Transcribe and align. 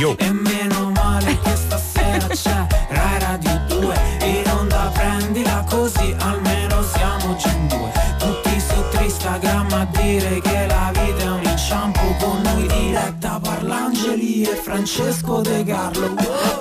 Yo. 0.00 0.16
E 0.16 0.32
meno 0.32 0.92
male 0.92 1.38
che 1.42 1.54
stasera 1.54 2.26
c'è 2.28 2.66
Rai 2.88 3.18
Radio 3.20 3.60
2 3.68 3.94
In 4.22 4.50
onda 4.50 4.90
prendila 4.94 5.62
così 5.68 6.16
almeno 6.20 6.82
siamo 6.84 7.36
già 7.36 7.50
in 7.50 7.68
due. 7.68 7.92
Tutti 8.16 8.60
su 8.60 9.02
Instagram 9.02 9.72
a 9.74 9.86
dire 10.00 10.40
che 10.40 10.66
la 10.68 10.90
vita 10.94 11.22
è 11.22 11.30
un 11.30 11.42
inciampo 11.44 12.00
Con 12.18 12.40
noi 12.40 12.66
diretta 12.66 13.40
Parlangeli 13.40 14.44
e 14.44 14.54
Francesco 14.54 15.42
De 15.42 15.64
Carlo 15.64 16.08
Ben 16.08 16.59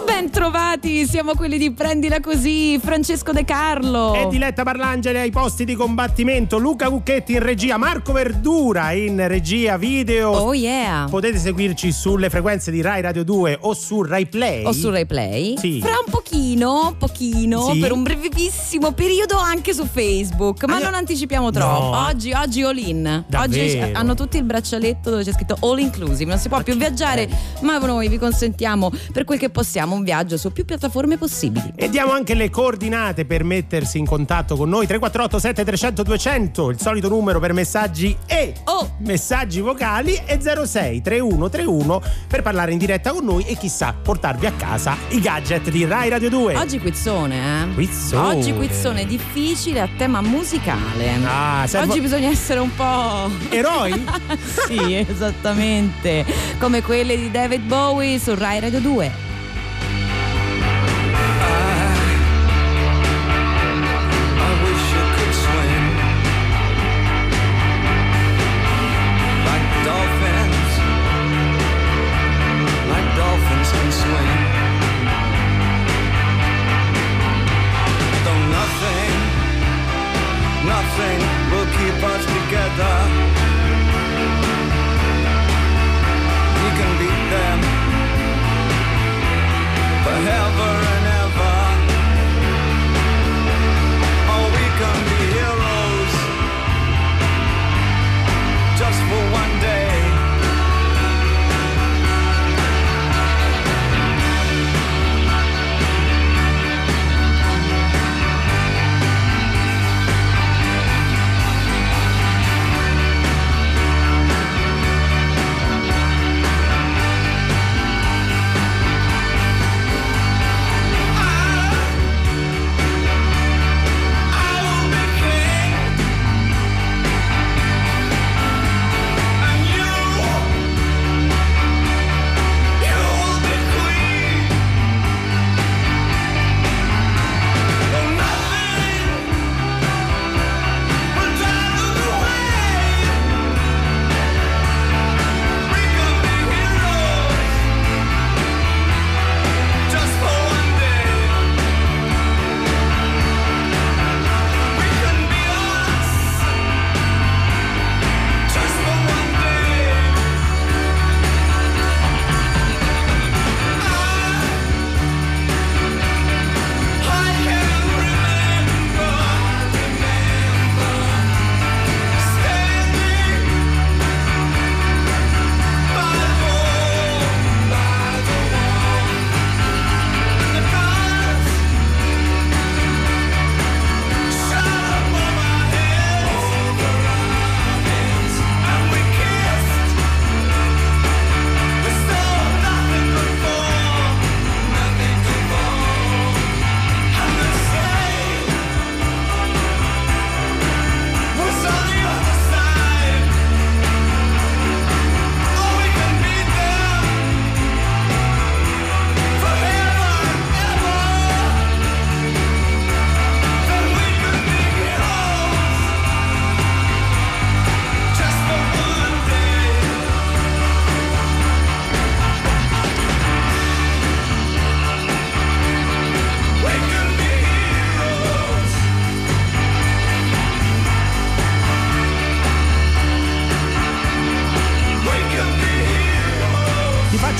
siamo 1.05 1.33
quelli 1.35 1.57
di 1.57 1.71
Prendila 1.71 2.19
Così, 2.19 2.77
Francesco 2.79 3.31
De 3.31 3.45
Carlo. 3.45 4.13
E 4.13 4.27
Diletta 4.29 4.63
Parlangeli 4.63 5.17
ai 5.17 5.29
posti 5.31 5.65
di 5.65 5.75
combattimento, 5.75 6.57
Luca 6.57 6.89
Cucchetti 6.89 7.33
in 7.33 7.39
regia, 7.39 7.77
Marco 7.77 8.11
Verdura 8.11 8.91
in 8.91 9.25
regia 9.27 9.77
video. 9.77 10.29
Oh 10.31 10.53
yeah. 10.53 11.07
Potete 11.09 11.37
seguirci 11.37 11.91
sulle 11.91 12.29
frequenze 12.29 12.71
di 12.71 12.81
Rai 12.81 13.01
Radio 13.01 13.23
2 13.23 13.57
o 13.61 13.73
su 13.73 14.01
Rai 14.03 14.27
Play. 14.27 14.65
O 14.65 14.71
su 14.73 14.89
Rai 14.89 15.05
Play. 15.05 15.55
Sì. 15.57 15.79
Fra 15.79 15.91
un 16.05 16.11
pochino, 16.11 16.95
pochino, 16.97 17.71
Sì. 17.71 17.79
per 17.79 17.91
un 17.91 18.03
brevissimo 18.03 18.91
periodo 18.91 19.37
anche 19.37 19.73
su 19.73 19.85
Facebook. 19.85 20.65
Ma 20.65 20.75
Ah, 20.75 20.79
non 20.79 20.93
anticipiamo 20.95 21.51
troppo. 21.51 21.83
no. 21.95 22.05
Oggi, 22.07 22.31
oggi 22.33 22.61
all 22.63 22.77
in. 22.77 23.23
Davvero? 23.27 23.83
Oggi 23.85 23.93
hanno 23.93 24.15
tutti 24.15 24.37
il 24.37 24.43
braccialetto 24.43 25.09
dove 25.09 25.23
c'è 25.23 25.31
scritto 25.31 25.55
all 25.61 25.79
inclusive. 25.79 26.25
Non 26.29 26.37
si 26.39 26.49
può 26.49 26.61
più 26.61 26.75
viaggiare, 26.75 27.29
ma 27.61 27.77
noi 27.77 28.07
vi 28.09 28.17
consentiamo 28.17 28.91
per 29.13 29.23
quel 29.23 29.39
che 29.39 29.49
possiamo 29.49 29.95
un 29.95 30.03
viaggio 30.03 30.37
su 30.37 30.51
più 30.51 30.65
piattaforme 30.65 30.87
possibili. 31.17 31.71
E 31.75 31.89
diamo 31.89 32.11
anche 32.11 32.33
le 32.33 32.49
coordinate 32.49 33.25
per 33.25 33.43
mettersi 33.43 33.97
in 33.97 34.05
contatto 34.05 34.55
con 34.55 34.69
noi 34.69 34.85
348 34.87 35.39
7300 35.39 36.03
200, 36.03 36.69
il 36.71 36.79
solito 36.79 37.07
numero 37.09 37.39
per 37.39 37.53
messaggi 37.53 38.15
e 38.25 38.53
Oh! 38.65 38.95
messaggi 38.99 39.59
vocali 39.61 40.19
e 40.25 40.39
06 40.41 41.01
3131 41.01 42.01
per 42.27 42.41
parlare 42.41 42.71
in 42.71 42.77
diretta 42.77 43.11
con 43.11 43.23
noi 43.25 43.43
e 43.45 43.55
chissà 43.55 43.93
portarvi 44.01 44.45
a 44.45 44.51
casa 44.53 44.95
i 45.09 45.19
gadget 45.19 45.69
di 45.69 45.85
Rai 45.85 46.09
Radio 46.09 46.29
2. 46.29 46.55
Oggi 46.57 46.79
quizzone, 46.79 47.63
eh? 47.63 47.73
Quizzone. 47.73 48.35
Oggi 48.35 48.53
quizzone 48.53 49.05
difficile 49.05 49.81
a 49.81 49.89
tema 49.97 50.21
musicale. 50.21 51.11
Ah, 51.23 51.65
servo- 51.67 51.91
Oggi 51.91 52.01
bisogna 52.01 52.29
essere 52.29 52.59
un 52.59 52.73
po'. 52.75 53.29
Eroi? 53.49 54.05
sì, 54.67 54.95
esattamente. 54.95 56.25
Come 56.59 56.81
quelle 56.81 57.15
di 57.17 57.31
David 57.31 57.61
Bowie 57.61 58.19
su 58.19 58.33
Rai 58.35 58.59
Radio 58.59 58.79
2. 58.79 59.27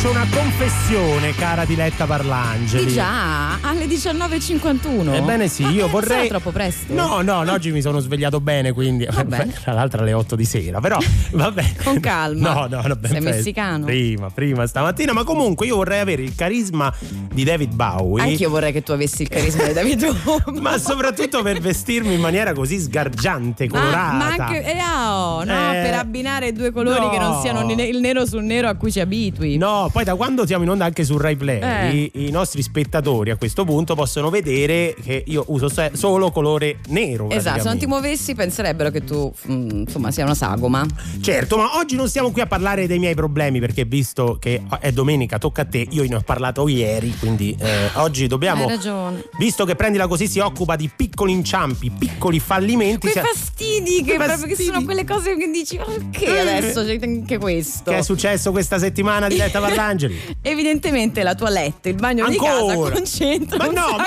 Faccio 0.01 0.11
una 0.11 0.25
confessione, 0.33 1.33
cara 1.35 1.65
Diletta 1.65 2.05
Parlangeli. 2.05 2.85
Di 2.85 2.93
già, 2.93 3.59
alle 3.59 3.85
19.51. 3.85 5.13
Ebbene 5.13 5.49
sì, 5.49 5.65
io 5.65 5.87
Eh, 5.87 5.89
vorrei. 5.89 6.09
sarà 6.17 6.27
troppo 6.27 6.51
presto? 6.51 6.93
No, 6.93 7.21
no, 7.21 7.43
no, 7.43 7.51
oggi 7.51 7.71
mi 7.71 7.81
sono 7.81 7.99
svegliato 7.99 8.39
bene, 8.39 8.71
quindi. 8.71 9.05
Vabbè. 9.11 9.47
Tra 9.61 9.73
l'altro 9.73 10.01
alle 10.01 10.13
8 10.13 10.37
di 10.37 10.45
sera, 10.45 10.79
però 10.79 10.97
vabbè. 11.31 11.73
Con 11.83 11.99
calma. 11.99 12.53
No, 12.53 12.67
no, 12.69 12.81
no, 12.87 12.95
ben 12.95 13.11
Sei 13.11 13.19
presto. 13.19 13.37
messicano? 13.37 13.85
Prima, 13.85 14.29
prima 14.29 14.65
stamattina, 14.67 15.11
ma 15.11 15.23
comunque 15.25 15.65
io 15.65 15.75
vorrei 15.75 15.99
avere 15.99 16.21
il 16.21 16.33
carisma 16.33 16.93
di 17.33 17.43
David 17.43 17.73
Bowie. 17.73 18.23
Anch'io 18.23 18.49
vorrei 18.49 18.71
che 18.71 18.81
tu 18.81 18.93
avessi 18.93 19.23
il 19.23 19.27
carisma 19.27 19.65
di 19.65 19.73
David 19.73 20.15
Bowie. 20.23 20.61
Ma 20.61 20.77
soprattutto 20.77 21.41
per 21.41 21.59
vestirmi 21.59 22.13
in 22.13 22.21
maniera 22.21 22.53
così 22.53 22.79
sgargiante, 22.79 23.67
colorata. 23.67 24.13
Ma, 24.13 24.35
ma 24.37 24.45
anche 24.45 24.63
eh, 24.63 24.77
oh, 24.81 25.43
no, 25.43 25.71
Eh, 25.73 25.81
per 25.81 25.93
abbinare 25.95 26.53
due 26.53 26.71
colori 26.71 26.99
no. 27.01 27.09
che 27.09 27.17
non 27.17 27.41
siano 27.41 27.69
il 27.71 27.99
nero 27.99 28.25
sul 28.25 28.43
nero 28.43 28.69
a 28.69 28.75
cui 28.75 28.91
ci 28.91 28.99
abitui. 29.01 29.57
No, 29.57 29.88
Poi 29.91 30.03
da 30.03 30.15
quando 30.15 30.45
siamo 30.45 30.63
in 30.63 30.69
onda 30.69 30.85
anche 30.85 31.03
su 31.03 31.17
Rai 31.17 31.35
Play, 31.35 31.59
Eh. 31.61 32.09
i, 32.13 32.27
i 32.27 32.31
nostri 32.31 32.61
spettatori 32.61 33.31
a 33.31 33.35
questo 33.37 33.65
punto 33.65 33.95
possono 33.95 34.29
vedere 34.29 34.95
che 35.01 35.23
io 35.25 35.43
uso 35.47 35.67
se- 35.67 35.91
solo 35.93 36.31
colore 36.31 36.77
nero. 36.89 37.29
Esatto, 37.29 37.61
se 37.61 37.67
non 37.67 37.77
ti 37.77 37.85
muovessi 37.87 38.35
penserebbero 38.35 38.91
che 38.91 39.03
tu 39.03 39.31
mm, 39.49 39.69
insomma 39.81 40.11
sia 40.11 40.23
una 40.25 40.35
sagoma. 40.35 40.85
Certo, 41.21 41.57
ma 41.57 41.77
oggi 41.77 41.95
non 41.95 42.07
stiamo 42.07 42.31
qui 42.31 42.41
a 42.41 42.45
parlare 42.45 42.85
dei 42.87 42.99
miei 42.99 43.15
problemi 43.15 43.59
perché 43.59 43.83
visto 43.85 44.37
che 44.39 44.61
è 44.79 44.91
domenica 44.91 45.37
tocca 45.39 45.63
a 45.63 45.65
te, 45.65 45.85
io 45.89 46.03
ne 46.07 46.15
ho 46.15 46.21
parlato 46.21 46.67
ieri, 46.67 47.15
quindi 47.17 47.55
eh, 47.59 47.89
oggi 47.95 48.27
dobbiamo... 48.27 48.63
Hai 48.65 48.69
ragione. 48.69 49.23
Visto 49.37 49.65
che 49.65 49.75
prendila 49.75 50.07
così 50.07 50.27
si 50.27 50.39
occupa 50.39 50.75
di 50.75 50.89
piccoli 50.95 51.31
inciampi, 51.31 51.89
piccoli 51.89 52.39
fallimenti, 52.39 53.09
Quei 53.09 53.13
si- 53.13 53.19
fastidi 53.19 53.95
che, 54.03 54.15
Quei 54.15 54.17
proprio 54.17 54.45
che 54.45 54.47
fastidi. 54.55 54.63
sono 54.71 54.83
quelle 54.83 55.03
cose 55.03 55.35
che 55.35 55.49
dici 55.49 55.77
ma 55.77 55.85
perché 55.85 56.39
adesso 56.39 56.83
c'è 56.85 56.99
anche 57.01 57.37
questo? 57.37 57.89
che 57.91 57.97
è 57.97 58.01
successo 58.03 58.51
questa 58.51 58.77
settimana 58.77 59.27
di 59.27 59.35
Letta 59.37 59.59
Parlangeli? 59.79 60.35
Evidentemente 60.41 61.23
la 61.23 61.35
toilette, 61.35 61.87
il 61.89 61.95
bagno 61.95 62.27
di 62.27 62.37
casa 62.37 62.71
Ancora? 62.71 62.95
concentra 62.95 63.57
Ma 63.57 63.65
no, 63.67 63.95
ma-. 63.95 64.05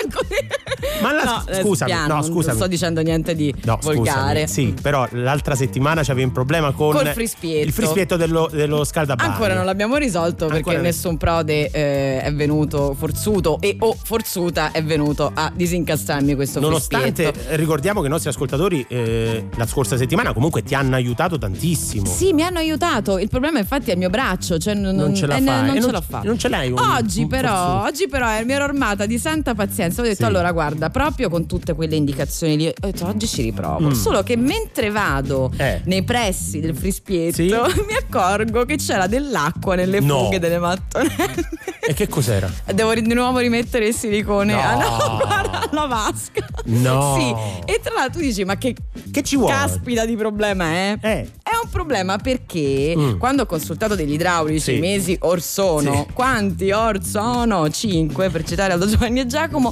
Ma 1.02 1.12
la- 1.12 1.22
no, 1.24 1.44
eh, 1.48 1.60
scusami, 1.62 1.90
piano, 1.90 2.06
no, 2.08 2.14
non 2.14 2.24
scusami. 2.24 2.56
sto 2.56 2.66
dicendo 2.66 3.00
niente 3.02 3.34
di 3.34 3.54
No, 3.64 3.78
volgare. 3.82 4.46
scusami. 4.46 4.68
Sì, 4.68 4.74
però 4.80 5.06
l'altra 5.12 5.54
settimana 5.54 6.02
c'avevi 6.02 6.24
un 6.24 6.32
problema 6.32 6.72
con 6.72 6.92
Col 6.94 7.06
frispietto. 7.08 7.66
il 7.66 7.72
frispietto 7.72 8.16
dello, 8.16 8.48
dello 8.52 8.84
scaldabagno. 8.84 9.30
Ancora 9.32 9.54
non 9.54 9.64
l'abbiamo 9.64 9.96
risolto 9.96 10.46
perché 10.46 10.56
Ancora 10.70 10.80
nessun 10.80 11.16
prode 11.16 11.70
eh, 11.70 12.20
è 12.22 12.32
venuto 12.32 12.94
forzuto 12.98 13.58
e 13.60 13.76
o 13.80 13.96
forzuta 14.02 14.70
è 14.72 14.82
venuto 14.82 15.30
a 15.34 15.50
disincastrarmi 15.54 16.34
questo 16.34 16.60
Nonostante 16.60 17.22
frispietto. 17.24 17.50
eh, 17.52 17.56
ricordiamo 17.56 18.00
che 18.00 18.06
i 18.06 18.10
nostri 18.10 18.28
ascoltatori 18.30 18.84
eh, 18.88 19.48
la 19.56 19.66
scorsa 19.66 19.96
settimana 19.96 20.32
comunque 20.32 20.62
ti 20.62 20.74
hanno 20.74 20.94
aiutato 20.94 21.38
tantissimo. 21.38 22.06
Sì, 22.06 22.32
mi 22.32 22.42
hanno 22.42 22.58
aiutato. 22.58 23.18
Il 23.18 23.28
problema 23.28 23.58
infatti 23.58 23.90
è 23.90 23.92
il 23.92 23.98
mio 23.98 24.10
braccio, 24.10 24.58
cioè 24.58 24.74
non, 24.74 24.94
Non 24.94 25.14
ce 25.14 25.26
la 25.26 25.36
eh, 25.36 25.40
fai. 25.42 25.66
non 25.66 25.76
E 25.76 25.80
ce 25.80 25.90
non- 25.90 26.02
non 26.24 26.38
ce 26.38 26.48
l'hai 26.48 26.70
un- 26.70 26.78
Oggi 26.78 27.22
un 27.22 27.28
però, 27.28 27.48
forzuto? 27.54 27.82
oggi 27.86 28.08
però 28.08 28.38
eh, 28.38 28.44
mi 28.44 28.52
ero 28.52 28.64
armata 28.64 29.06
di 29.06 29.18
santa 29.18 29.54
pazienza. 29.54 30.00
Ho 30.00 30.04
detto 30.04 30.16
Sì. 30.16 30.24
allora 30.24 30.50
guarda, 30.52 30.61
proprio 30.90 31.28
con 31.28 31.46
tutte 31.46 31.74
quelle 31.74 31.96
indicazioni 31.96 32.56
lì, 32.56 32.66
ho 32.68 32.72
detto 32.80 33.06
oggi 33.06 33.26
ci 33.26 33.42
riprovo. 33.42 33.88
Mm. 33.88 33.92
Solo 33.92 34.22
che 34.22 34.36
mentre 34.36 34.90
vado 34.90 35.50
Eh. 35.56 35.80
nei 35.84 36.02
pressi 36.04 36.60
del 36.60 36.74
frispietto 36.76 37.34
Sì. 37.34 37.46
mi 37.86 37.94
accorgo 37.98 38.64
che 38.64 38.76
c'era 38.76 39.06
dell'acqua 39.06 39.74
nelle 39.74 40.00
No. 40.00 40.24
fughe 40.24 40.38
delle 40.38 40.58
mattonelle. 40.58 41.48
E 41.86 41.94
che 41.94 42.06
cos'era? 42.08 42.50
Devo 42.72 42.94
di 42.94 43.12
nuovo 43.14 43.38
rimettere 43.38 43.88
il 43.88 43.94
silicone 43.94 44.52
No. 44.54 44.60
alla, 44.60 45.18
guarda, 45.24 45.70
alla 45.70 45.86
vasca. 45.86 46.46
No. 46.66 47.16
Sì. 47.18 47.72
E 47.72 47.80
tra 47.82 47.94
l'altro 47.94 48.20
tu 48.20 48.26
dici, 48.26 48.44
ma 48.44 48.56
che 48.56 48.74
Che 49.10 49.22
ci 49.22 49.36
vuole? 49.36 49.52
caspita 49.52 50.04
di 50.06 50.14
problema 50.16 50.64
è? 50.66 50.96
Eh. 51.00 51.30
È 51.42 51.50
un 51.62 51.70
problema 51.70 52.18
perché 52.18 52.94
Mm. 52.96 53.18
quando 53.18 53.42
ho 53.42 53.46
consultato 53.46 53.94
degli 53.94 54.12
idraulici 54.12 54.74
Sì. 54.74 54.78
mesi 54.80 55.16
or 55.20 55.40
sono, 55.40 56.04
Sì. 56.06 56.12
quanti 56.12 56.70
or 56.70 57.02
sono? 57.04 57.68
Cinque 57.70 58.28
per 58.30 58.44
citare 58.44 58.72
Aldo 58.74 58.86
Giovanni 58.86 59.20
e 59.20 59.26
Giacomo. 59.26 59.70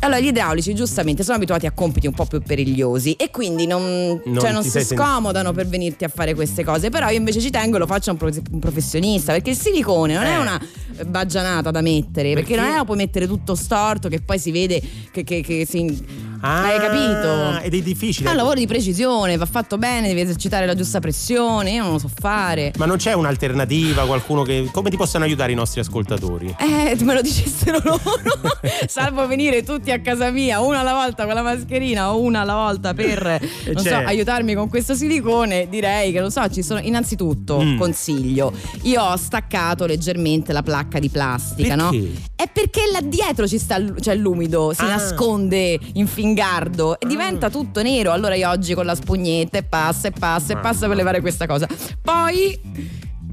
Allora, 0.00 0.20
gli 0.20 0.26
idraulici 0.26 0.74
giustamente 0.74 1.22
sono 1.22 1.36
abituati 1.36 1.66
a 1.66 1.70
compiti 1.72 2.06
un 2.06 2.12
po' 2.14 2.24
più 2.26 2.40
perigliosi 2.42 3.12
e 3.14 3.30
quindi 3.30 3.66
non, 3.66 4.20
Non 4.24 4.38
cioè, 4.40 4.52
non 4.52 4.62
si 4.62 4.70
sei 4.70 4.84
sen- 4.84 4.98
scomodano 4.98 5.52
per 5.52 5.66
venirti 5.66 6.04
a 6.04 6.08
fare 6.08 6.34
queste 6.34 6.64
cose. 6.64 6.90
Però 6.90 7.08
io 7.08 7.16
invece 7.18 7.40
ci 7.40 7.50
tengo 7.50 7.76
e 7.76 7.78
lo 7.78 7.86
faccio 7.86 8.10
a 8.10 8.12
un, 8.14 8.18
pro- 8.18 8.30
un 8.52 8.58
professionista 8.58 9.32
perché 9.32 9.50
il 9.50 9.56
silicone 9.56 10.14
non 10.14 10.24
Eh. 10.24 10.32
è 10.32 10.38
una 10.38 10.60
baggianata 11.06 11.70
da 11.70 11.80
mettere 11.80 12.32
perché, 12.34 12.54
Perché? 12.54 12.60
non 12.66 12.74
è 12.74 12.76
lo 12.78 12.84
puoi 12.84 12.96
mettere 12.96 13.26
tutto 13.26 13.54
storto 13.54 14.08
che 14.08 14.20
poi 14.20 14.38
si 14.38 14.50
vede 14.50 14.80
che, 15.10 15.24
che- 15.24 15.40
che 15.42 15.66
si. 15.68 16.22
Ah, 16.40 16.64
Hai 16.64 16.78
capito? 16.78 17.60
Ed 17.64 17.72
è 17.74 17.80
difficile. 17.82 18.28
È 18.28 18.30
un 18.32 18.36
lavoro 18.36 18.58
di 18.58 18.66
precisione, 18.66 19.38
va 19.38 19.46
fatto 19.46 19.78
bene, 19.78 20.08
devi 20.08 20.20
esercitare 20.20 20.66
la 20.66 20.74
giusta 20.74 21.00
pressione, 21.00 21.70
io 21.72 21.82
non 21.84 21.92
lo 21.92 21.98
so 21.98 22.10
fare. 22.14 22.70
Ma 22.76 22.84
non 22.84 22.98
c'è 22.98 23.14
un'alternativa, 23.14 24.04
qualcuno 24.04 24.42
che. 24.42 24.68
Come 24.70 24.90
ti 24.90 24.96
possono 24.98 25.24
aiutare 25.24 25.52
i 25.52 25.54
nostri 25.54 25.80
ascoltatori? 25.80 26.54
Eh, 26.58 26.96
me 27.02 27.14
lo 27.14 27.22
dicessero 27.22 27.78
loro. 27.82 28.00
Salvo 28.86 29.26
venire 29.26 29.62
tutti 29.62 29.90
a 29.90 30.00
casa 30.02 30.30
mia, 30.30 30.60
una 30.60 30.80
alla 30.80 30.92
volta 30.92 31.24
con 31.24 31.32
la 31.32 31.40
mascherina 31.42 32.12
o 32.12 32.20
una 32.20 32.40
alla 32.40 32.54
volta 32.56 32.92
per 32.92 33.22
non 33.72 33.76
so, 33.82 33.88
certo. 33.88 34.08
aiutarmi 34.08 34.54
con 34.54 34.68
questo 34.68 34.94
silicone, 34.94 35.66
direi 35.70 36.12
che 36.12 36.20
non 36.20 36.30
so, 36.30 36.46
ci 36.50 36.62
sono 36.62 36.80
innanzitutto 36.80 37.58
Mm. 37.62 37.78
consiglio. 37.78 38.52
Io 38.82 39.02
ho 39.02 39.16
staccato 39.16 39.86
leggermente 39.86 40.52
la 40.52 40.62
placca 40.62 40.82
di 40.98 41.08
plastica, 41.08 41.74
no? 41.74 41.90
Perché? 41.90 42.12
È 42.36 42.48
perché 42.52 42.82
là 42.92 43.00
dietro 43.00 43.46
ci 43.48 43.58
sta 43.58 43.82
c'è 43.94 44.14
l'umido, 44.14 44.72
si 44.72 44.82
Ah. 44.82 44.88
nasconde 44.88 45.78
in 45.94 46.06
fingardo 46.06 46.98
e 47.00 47.06
diventa 47.06 47.50
tutto 47.50 47.82
nero. 47.82 48.12
Allora 48.12 48.34
io 48.34 48.48
oggi 48.48 48.74
con 48.74 48.84
la 48.86 48.94
spugnetta 48.94 49.58
e 49.58 49.62
passa 49.62 50.08
e 50.08 50.12
passa 50.12 50.52
e 50.52 50.56
passa 50.58 50.86
per 50.86 50.96
levare 50.96 51.20
questa 51.20 51.46
cosa. 51.46 51.66
Poi 52.00 52.58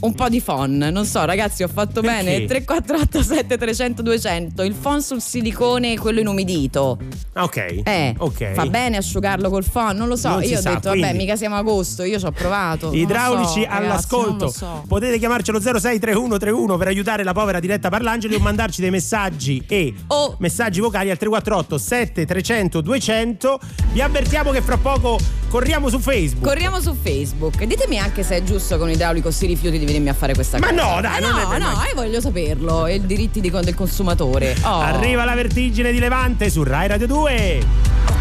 un 0.01 0.13
po' 0.15 0.29
di 0.29 0.41
phon, 0.41 0.77
non 0.91 1.05
so 1.05 1.23
ragazzi 1.25 1.63
ho 1.63 1.67
fatto 1.67 2.01
Perché? 2.01 2.23
bene 2.23 2.45
3487 2.45 3.57
300 3.57 4.01
200 4.01 4.63
il 4.63 4.73
phon 4.73 5.01
sul 5.01 5.21
silicone 5.21 5.97
quello 5.97 6.19
inumidito 6.19 6.97
ok. 7.35 7.81
eh 7.83 8.15
Ok. 8.17 8.53
fa 8.53 8.65
bene 8.65 8.97
asciugarlo 8.97 9.49
col 9.49 9.63
phon 9.63 9.95
non 9.95 10.07
lo 10.07 10.15
so 10.15 10.29
Non 10.29 10.43
io 10.43 10.57
ho 10.57 10.61
sa, 10.61 10.69
detto 10.73 10.89
vabbè 10.89 10.99
quindi- 11.01 11.17
mica 11.17 11.35
siamo 11.35 11.55
agosto 11.55 12.03
io 12.03 12.17
ci 12.19 12.25
ho 12.25 12.31
provato 12.31 12.91
Idraulici 12.93 13.47
so, 13.47 13.59
ragazzi, 13.59 13.83
all'ascolto. 13.83 14.45
lo 14.45 14.51
so. 14.51 14.83
Potete 14.87 15.17
chiamarcelo 15.19 15.59
063131 15.59 16.77
per 16.77 16.87
aiutare 16.87 17.23
la 17.23 17.33
povera 17.33 17.59
diretta 17.59 17.89
Parlangeli 17.89 18.35
o 18.35 18.39
mandarci 18.39 18.81
dei 18.81 18.89
messaggi 18.89 19.63
e 19.67 19.93
O- 20.07 20.35
messaggi 20.39 20.79
vocali 20.79 21.09
al 21.11 21.17
348 21.17 21.77
7300 21.77 22.81
200. 22.81 23.59
Vi 23.93 24.01
avvertiamo 24.01 24.51
che 24.51 24.61
fra 24.61 24.77
poco 24.77 25.19
corriamo 25.49 25.89
su 25.89 25.99
Facebook. 25.99 26.45
Corriamo 26.47 26.79
su 26.79 26.95
Facebook. 26.99 27.63
Ditemi 27.63 27.99
anche 27.99 28.23
se 28.23 28.37
è 28.37 28.43
giusto 28.43 28.77
che 28.77 28.83
un 28.83 28.89
idraulico 28.89 29.29
si 29.31 29.45
rifiuti 29.45 29.77
di 29.77 29.85
venirmi 29.91 30.09
a 30.09 30.13
fare 30.13 30.33
questa 30.33 30.57
Ma 30.57 30.69
cosa. 30.69 30.81
no, 30.95 31.01
dai, 31.01 31.17
Eh 31.17 31.21
no, 31.21 31.27
no, 31.31 31.57
noi. 31.57 31.87
io 31.87 31.95
voglio 31.95 32.21
saperlo. 32.21 32.85
E 32.85 32.95
i 32.95 33.05
diritti 33.05 33.39
di- 33.41 33.49
del 33.49 33.75
consumatore. 33.75 34.55
Oh. 34.63 34.79
Arriva 34.79 35.25
la 35.25 35.35
vertigine 35.35 35.91
di 35.91 35.99
Levante 35.99 36.49
su 36.49 36.63
Rai 36.63 36.87
Radio 36.87 37.07
2. 37.07 37.59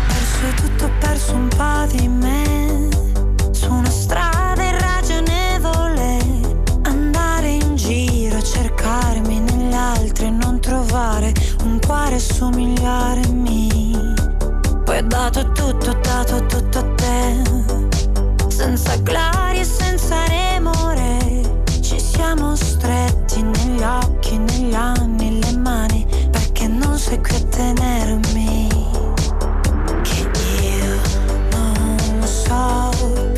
perso 0.06 0.62
tutto, 0.62 0.84
ho 0.87 0.90
perso 0.99 1.34
un 1.34 1.49
po' 1.49 1.87
di 1.96 2.08
me 2.08 2.88
su 3.52 3.70
una 3.72 3.88
strada 3.90 4.62
irragionevole. 4.62 6.19
Andare 6.82 7.49
in 7.50 7.76
giro 7.76 8.37
a 8.37 8.43
cercarmi 8.43 9.38
negli 9.40 9.73
altri 9.75 10.26
e 10.26 10.31
non 10.31 10.61
trovare 10.61 11.32
un 11.64 11.78
cuore 11.84 12.19
somigliarmi. 12.19 13.69
Poi 14.84 14.99
ho 14.99 15.02
dato 15.02 15.52
tutto, 15.52 15.90
ho 15.90 15.99
dato 16.02 16.44
tutto 16.46 16.78
a 16.78 16.82
te. 16.96 17.43
Senza 18.49 18.96
gloria 18.96 19.61
e 19.61 19.64
senza 19.64 20.25
remore. 20.26 21.30
Siamo 22.32 22.55
stretti 22.55 23.43
negli 23.43 23.82
occhi, 23.82 24.38
negli 24.38 24.73
anni, 24.73 25.41
le 25.41 25.50
mani. 25.56 26.06
Perché 26.31 26.69
non 26.69 26.97
sei 26.97 27.21
qui 27.21 27.35
a 27.35 27.43
tenermi 27.43 28.69
che 30.03 30.31
io 30.62 31.00
non 31.50 32.23
so 32.23 33.30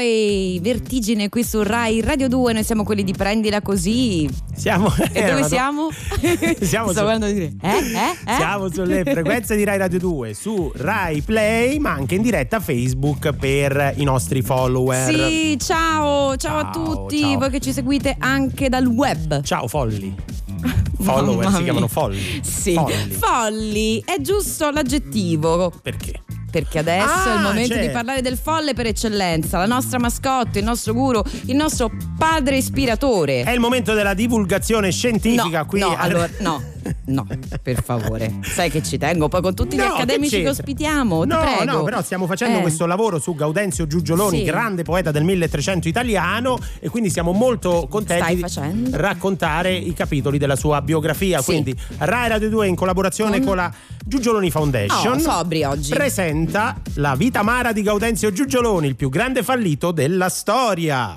Boy, 0.00 0.58
vertigine 0.62 1.28
qui 1.28 1.44
su 1.44 1.62
Rai 1.62 2.00
Radio 2.00 2.26
2, 2.26 2.54
noi 2.54 2.64
siamo 2.64 2.84
quelli 2.84 3.04
di 3.04 3.12
Prendila 3.12 3.60
Così. 3.60 4.26
Siamo, 4.56 4.90
E 5.12 5.26
dove 5.28 5.44
siamo? 5.44 5.90
Siamo 6.62 6.86
Sto 6.92 7.00
su- 7.00 7.04
guardando 7.04 7.26
di 7.26 7.34
dire, 7.34 7.52
eh? 7.60 7.68
Eh? 7.68 8.32
Eh? 8.32 8.34
Siamo 8.34 8.70
sulle 8.72 9.02
frequenze 9.04 9.56
di 9.56 9.64
Rai 9.64 9.76
Radio 9.76 9.98
2, 9.98 10.32
su 10.32 10.72
Rai 10.74 11.20
Play, 11.20 11.76
ma 11.78 11.90
anche 11.92 12.14
in 12.14 12.22
diretta 12.22 12.60
Facebook 12.60 13.34
per 13.34 13.92
i 13.96 14.04
nostri 14.04 14.40
follower. 14.40 15.12
Sì, 15.12 15.58
ciao, 15.58 16.34
ciao, 16.36 16.56
a 16.60 16.70
Ciao, 16.72 16.82
tutti, 16.82 17.20
ciao. 17.20 17.38
voi 17.38 17.50
che 17.50 17.60
ci 17.60 17.72
seguite 17.74 18.16
anche 18.18 18.70
dal 18.70 18.86
web. 18.86 19.42
Ciao 19.42 19.68
folli. 19.68 20.14
Follower 21.00 21.50
si 21.52 21.62
chiamano 21.62 21.88
folli. 21.88 22.40
Sì, 22.42 22.72
Folli. 22.72 23.10
folli, 23.12 24.02
è 24.06 24.18
giusto 24.22 24.70
l'aggettivo. 24.70 25.70
Perché? 25.82 26.22
Perché 26.50 26.78
adesso 26.80 27.06
Ah, 27.06 27.32
è 27.32 27.36
il 27.36 27.42
momento 27.42 27.68
certo. 27.74 27.86
di 27.86 27.92
parlare 27.92 28.22
del 28.22 28.36
folle 28.36 28.74
per 28.74 28.86
eccellenza, 28.86 29.58
la 29.58 29.66
nostra 29.66 29.98
mascotte, 29.98 30.58
il 30.58 30.64
nostro 30.64 30.92
guru, 30.92 31.22
il 31.46 31.54
nostro 31.56 31.90
padre 32.18 32.56
ispiratore. 32.56 33.42
È 33.42 33.50
il 33.52 33.60
momento 33.60 33.94
della 33.94 34.14
divulgazione 34.14 34.90
scientifica 34.90 35.58
no, 35.60 35.66
qui. 35.66 35.78
no, 35.80 35.90
al- 35.96 36.10
allora, 36.10 36.28
no, 36.40 36.62
no, 37.10 37.26
per 37.62 37.82
favore. 37.82 38.38
Sai 38.42 38.70
che 38.70 38.82
ci 38.82 38.98
tengo 38.98 39.28
poi 39.28 39.42
con 39.42 39.54
tutti 39.54 39.76
gli 39.76 39.78
No, 39.80 39.86
che 39.86 39.92
accademici 39.92 40.30
che, 40.30 40.36
c'entra? 40.42 40.52
ospitiamo. 40.52 41.22
ti 41.22 41.28
No, 41.28 41.38
prego. 41.40 41.64
no, 41.72 41.82
però 41.82 42.02
stiamo 42.02 42.26
facendo 42.26 42.58
Eh. 42.58 42.62
questo 42.62 42.86
lavoro 42.86 43.18
su 43.18 43.34
Gaudenzio 43.34 43.86
Giugioloni, 43.86 44.38
Sì. 44.38 44.44
grande 44.44 44.82
poeta 44.82 45.10
del 45.10 45.24
1300 45.24 45.88
italiano, 45.88 46.58
e 46.78 46.88
quindi 46.88 47.10
siamo 47.10 47.32
molto 47.32 47.86
contenti 47.90 48.36
di 48.36 48.90
raccontare 48.92 49.74
i 49.74 49.92
capitoli 49.92 50.38
della 50.38 50.56
sua 50.56 50.80
biografia. 50.82 51.40
Sì. 51.40 51.46
Quindi 51.52 51.76
Rai 51.98 52.28
Radio 52.28 52.48
2 52.48 52.66
in 52.68 52.74
collaborazione 52.74 53.38
Con- 53.38 53.46
con 53.46 53.56
la 53.56 53.72
Giugioloni 54.04 54.50
Foundation 54.50 55.16
Oh, 55.16 55.18
sobri 55.18 55.64
oggi. 55.64 55.90
presenta 55.90 56.76
la 56.94 57.14
vita 57.16 57.40
amara 57.40 57.72
di 57.72 57.82
Gaudenzio 57.82 58.32
Giugioloni, 58.32 58.86
il 58.86 58.96
più 58.96 59.08
grande 59.08 59.42
fallito 59.42 59.90
della 59.90 60.28
storia. 60.28 61.16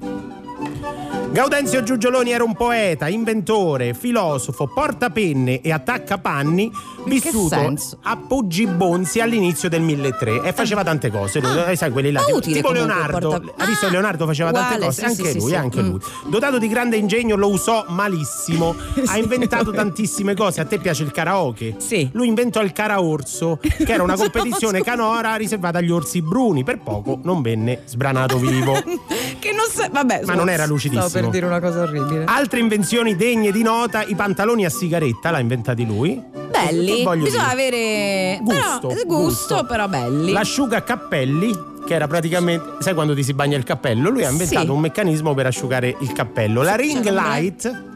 Gaudenzio 1.33 1.81
Giugioloni 1.81 2.29
era 2.31 2.43
un 2.43 2.53
poeta, 2.53 3.07
inventore, 3.07 3.95
filosofo, 3.95 4.67
portapenne 4.67 5.61
e 5.61 5.71
attaccapanni 5.71 6.71
vissuto 7.05 7.73
a 8.03 8.15
Poggibonsi 8.17 9.19
all'inizio 9.19 9.67
del 9.67 9.81
1003 9.81 10.43
e 10.43 10.53
faceva 10.53 10.83
tante 10.83 11.09
cose. 11.09 11.39
Lui, 11.39 11.49
Ah. 11.57 11.71
eh, 11.71 11.75
sai 11.75 11.89
quelli 11.91 12.11
là, 12.11 12.23
tipo, 12.23 12.37
utile 12.37 12.55
tipo 12.57 12.71
Leonardo. 12.71 13.29
porta- 13.29 13.51
Ha 13.57 13.65
visto 13.65 13.87
Ah, 13.87 13.89
Leonardo 13.89 14.27
faceva 14.27 14.51
tante 14.51 14.75
uguale, 14.75 14.85
cose, 14.85 14.99
sì, 14.99 15.05
anche 15.05 15.31
sì, 15.31 15.39
lui, 15.39 15.49
sì, 15.49 15.55
anche 15.55 15.81
sì. 15.83 15.89
lui. 15.89 15.99
Dotato 16.29 16.59
di 16.59 16.67
grande 16.67 16.97
ingegno 16.97 17.35
lo 17.35 17.49
usò 17.49 17.83
malissimo. 17.87 18.75
Ha 19.07 19.17
inventato 19.17 19.71
tantissime 19.71 20.35
cose. 20.35 20.61
A 20.61 20.65
te 20.65 20.77
piace 20.77 21.01
il 21.01 21.11
karaoke? 21.11 21.75
Sì. 21.79 22.09
Lui 22.13 22.27
inventò 22.27 22.61
il 22.61 22.71
karaorso, 22.73 23.57
che 23.59 23.91
era 23.91 24.03
una 24.03 24.15
competizione 24.15 24.81
canora 24.83 25.35
riservata 25.35 25.79
agli 25.79 25.89
orsi 25.91 26.21
bruni. 26.21 26.63
Per 26.63 26.77
poco 26.79 27.19
non 27.23 27.41
venne 27.41 27.81
sbranato 27.85 28.37
vivo. 28.37 28.73
che 29.39 29.51
non 29.51 29.65
sa- 29.67 29.89
vabbè, 29.91 30.21
Ma 30.25 30.35
non 30.35 30.47
era 30.49 30.65
lucidissimo. 30.67 31.21
Per 31.23 31.29
dire 31.31 31.45
una 31.45 31.59
cosa 31.59 31.81
orribile. 31.81 32.23
Altre 32.25 32.59
invenzioni 32.59 33.15
degne 33.15 33.51
di 33.51 33.61
nota, 33.63 34.03
i 34.03 34.15
pantaloni 34.15 34.65
a 34.65 34.69
sigaretta, 34.69 35.31
l'ha 35.31 35.39
inventati 35.39 35.85
lui. 35.85 36.21
belli. 36.49 37.03
Bisogna 37.03 37.23
dire? 37.23 37.39
avere 37.51 38.39
Gusto, 38.41 38.87
però, 38.87 39.01
gusto. 39.05 39.65
però 39.65 39.87
belli. 39.87 40.31
L'asciugacappelli, 40.31 41.59
che 41.85 41.93
era 41.95 42.07
praticamente, 42.07 42.75
sai 42.79 42.93
quando 42.93 43.13
ti 43.15 43.23
si 43.23 43.33
bagna 43.33 43.57
il 43.57 43.63
cappello? 43.63 44.09
Lui 44.09 44.23
ha 44.23 44.29
inventato 44.29 44.65
Sì. 44.65 44.71
un 44.71 44.79
meccanismo 44.79 45.33
per 45.33 45.47
asciugare 45.47 45.95
il 45.99 46.11
cappello. 46.13 46.61
La 46.61 46.75
ring 46.75 47.03
light. 47.09 47.91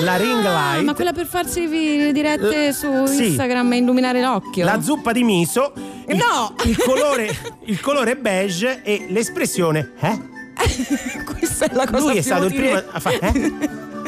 La 0.00 0.16
ring 0.16 0.44
Ah, 0.44 0.72
light. 0.74 0.84
ma 0.84 0.94
quella 0.94 1.12
per 1.12 1.26
farsi 1.26 1.66
vi- 1.66 2.12
dirette 2.12 2.68
Eh, 2.68 2.72
su 2.72 3.06
sì. 3.06 3.28
Instagram 3.28 3.72
e 3.72 3.76
illuminare 3.78 4.20
l'occhio. 4.20 4.64
La 4.64 4.80
zuppa 4.82 5.12
di 5.12 5.22
miso. 5.24 5.72
Il, 6.08 6.16
No! 6.16 6.54
Il 6.64 6.76
colore, 6.78 7.28
il 7.66 7.80
colore 7.80 8.16
beige 8.16 8.82
e 8.82 9.06
l'espressione. 9.08 9.92
Eh? 10.00 10.36
Questa 11.24 11.66
è 11.66 11.74
la 11.74 11.86
cosa 11.86 11.98
Lui 12.00 12.10
è 12.10 12.12
più 12.14 12.22
stato 12.22 12.44
il 12.46 12.54
primo 12.54 12.76
a 12.90 13.00
fare. 13.00 13.18
Eh? 13.20 13.60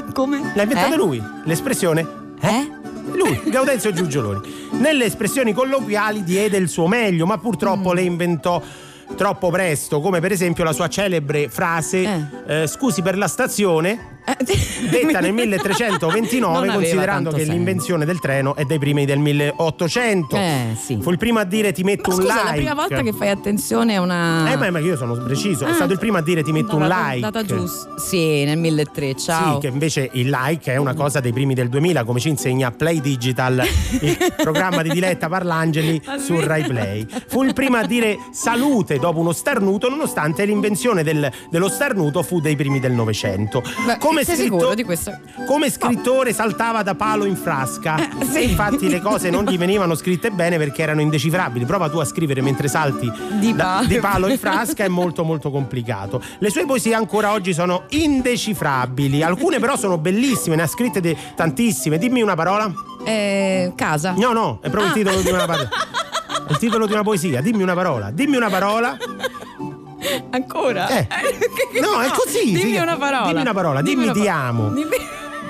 Come? 0.12 0.52
L'ha 0.54 0.62
inventato 0.62 0.94
Eh? 0.94 0.96
lui. 0.96 1.22
L'espressione. 1.44 2.06
Eh? 2.40 2.68
Lui, 3.12 3.40
Gaudenzio 3.46 3.92
Giugioloni. 3.92 4.68
Nelle 4.72 5.04
espressioni 5.06 5.52
colloquiali 5.52 6.22
diede 6.22 6.56
il 6.56 6.68
suo 6.68 6.86
meglio, 6.86 7.26
ma 7.26 7.36
Mm. 7.36 7.40
purtroppo 7.40 7.92
le 7.92 8.02
inventò 8.02 8.62
troppo 9.16 9.50
presto, 9.50 10.00
come 10.00 10.20
per 10.20 10.30
esempio 10.32 10.62
la 10.64 10.72
sua 10.72 10.88
celebre 10.88 11.48
frase 11.48 12.28
eh, 12.46 12.66
scusi 12.68 13.02
per 13.02 13.16
la 13.18 13.26
stazione, 13.28 13.90
Eh, 13.90 14.19
detta 14.38 15.20
nel 15.20 15.32
1329, 15.34 16.40
Non 16.40 16.56
aveva 16.56 16.72
considerando 16.74 17.30
che 17.30 17.36
senso. 17.38 17.52
l'invenzione 17.52 18.04
del 18.04 18.18
treno 18.20 18.54
è 18.54 18.64
dei 18.64 18.78
primi 18.78 19.04
del 19.04 19.18
1800. 19.18 20.36
Eh, 20.36 20.76
sì. 20.80 20.98
Fu 21.00 21.10
il 21.10 21.18
primo 21.18 21.38
a 21.38 21.44
dire 21.44 21.72
ti 21.72 21.82
metto 21.82 22.10
Ma 22.10 22.14
un 22.16 22.20
scusa, 22.22 22.34
like. 22.34 22.42
è 22.42 22.46
la 22.48 22.52
prima 22.56 22.74
volta 22.74 23.02
che 23.02 23.12
fai 23.12 23.28
attenzione 23.28 23.96
a 23.96 24.00
una. 24.00 24.50
Eh, 24.52 24.56
ma, 24.56 24.70
ma 24.70 24.78
io 24.78 24.96
sono 24.96 25.14
preciso, 25.14 25.64
è 25.66 25.70
Ah. 25.70 25.74
stato 25.74 25.92
il 25.92 25.98
primo 25.98 26.18
a 26.18 26.22
dire 26.22 26.42
ti 26.42 26.52
metto 26.52 26.76
No, 26.76 26.82
un 26.84 26.88
data- 26.88 27.08
like. 27.10 27.20
Data 27.20 27.44
giusta. 27.44 27.98
Sì, 27.98 28.44
nel 28.44 28.58
1300. 28.58 29.18
Ciao. 29.20 29.54
Sì, 29.54 29.60
che 29.60 29.72
invece 29.72 30.08
il 30.12 30.28
like 30.30 30.72
è 30.72 30.76
una 30.76 30.94
cosa 30.94 31.20
dei 31.20 31.32
primi 31.32 31.54
del 31.54 31.68
2000, 31.68 32.04
come 32.04 32.20
ci 32.20 32.28
insegna 32.28 32.70
Play 32.70 33.00
Digital, 33.00 33.62
il 34.00 34.16
programma 34.36 34.82
di 34.82 34.90
Diletta 34.90 35.28
Parlangeli 35.28 36.00
su 36.18 36.38
Rai 36.40 36.64
Play. 36.64 37.06
Fu 37.28 37.42
il 37.42 37.52
primo 37.54 37.76
a 37.76 37.84
dire 37.86 38.16
salute 38.32 38.98
dopo 38.98 39.18
uno 39.20 39.32
starnuto, 39.32 39.88
nonostante 39.88 40.44
l'invenzione 40.44 41.02
del- 41.02 41.30
dello 41.50 41.68
starnuto 41.68 42.22
fu 42.22 42.40
dei 42.40 42.56
primi 42.56 42.80
del 42.80 42.92
Novecento. 42.92 43.62
Beh, 43.86 43.98
Come, 44.20 44.24
sei 44.24 44.36
scritto- 44.36 44.58
sicuro 44.58 44.74
di 44.74 44.84
questo? 44.84 45.18
come 45.46 45.70
scrittore 45.70 46.32
saltava 46.32 46.82
da 46.82 46.94
palo 46.94 47.24
in 47.24 47.36
frasca. 47.36 47.96
Eh, 48.20 48.24
sì. 48.24 48.50
Infatti 48.50 48.88
le 48.88 49.00
cose 49.00 49.30
non 49.30 49.44
gli 49.44 49.56
venivano 49.58 49.94
scritte 49.94 50.30
bene 50.30 50.56
perché 50.58 50.82
erano 50.82 51.00
indecifrabili. 51.00 51.64
Prova 51.64 51.88
tu 51.88 51.98
a 51.98 52.04
scrivere 52.04 52.40
mentre 52.42 52.68
salti 52.68 53.10
Di 53.38 53.54
da- 53.54 53.64
palo. 53.64 53.86
di 53.86 53.98
palo 53.98 54.26
in 54.28 54.38
frasca 54.38 54.84
è 54.84 54.88
molto 54.88 55.24
molto 55.24 55.50
complicato. 55.50 56.22
Le 56.38 56.50
sue 56.50 56.66
poesie 56.66 56.94
ancora 56.94 57.32
oggi 57.32 57.52
sono 57.54 57.84
indecifrabili, 57.88 59.22
alcune 59.22 59.58
però 59.58 59.76
sono 59.76 59.98
bellissime, 59.98 60.56
ne 60.56 60.62
ha 60.62 60.66
scritte 60.66 61.00
de- 61.00 61.16
tantissime. 61.34 61.98
Dimmi 61.98 62.22
una 62.22 62.34
parola? 62.34 62.70
Eh, 63.04 63.72
casa. 63.74 64.14
No, 64.16 64.32
no, 64.32 64.58
è 64.62 64.68
proprio 64.68 64.84
Ah. 64.92 64.96
il 64.96 65.02
titolo 65.04 65.20
di 65.20 65.28
una 65.30 65.46
parola. 65.46 65.68
Il 66.48 66.58
titolo 66.58 66.86
di 66.86 66.92
una 66.92 67.02
poesia, 67.02 67.40
dimmi 67.40 67.62
una 67.62 67.74
parola. 67.74 68.10
Dimmi 68.10 68.36
una 68.36 68.48
parola. 68.50 68.96
Ancora? 70.30 70.88
Eh. 70.88 71.06
No, 71.80 72.00
è 72.00 72.08
così, 72.10 72.52
Dimmi 72.52 72.78
una 72.78 72.96
parola. 72.96 73.26
Dimmi 73.28 73.40
una 73.40 73.52
parola, 73.54 73.82
dimmi 73.82 74.02
una 74.04 74.12
ti 74.12 74.18
parola. 74.24 74.44
amo. 74.44 74.68
Dimmi- 74.70 74.96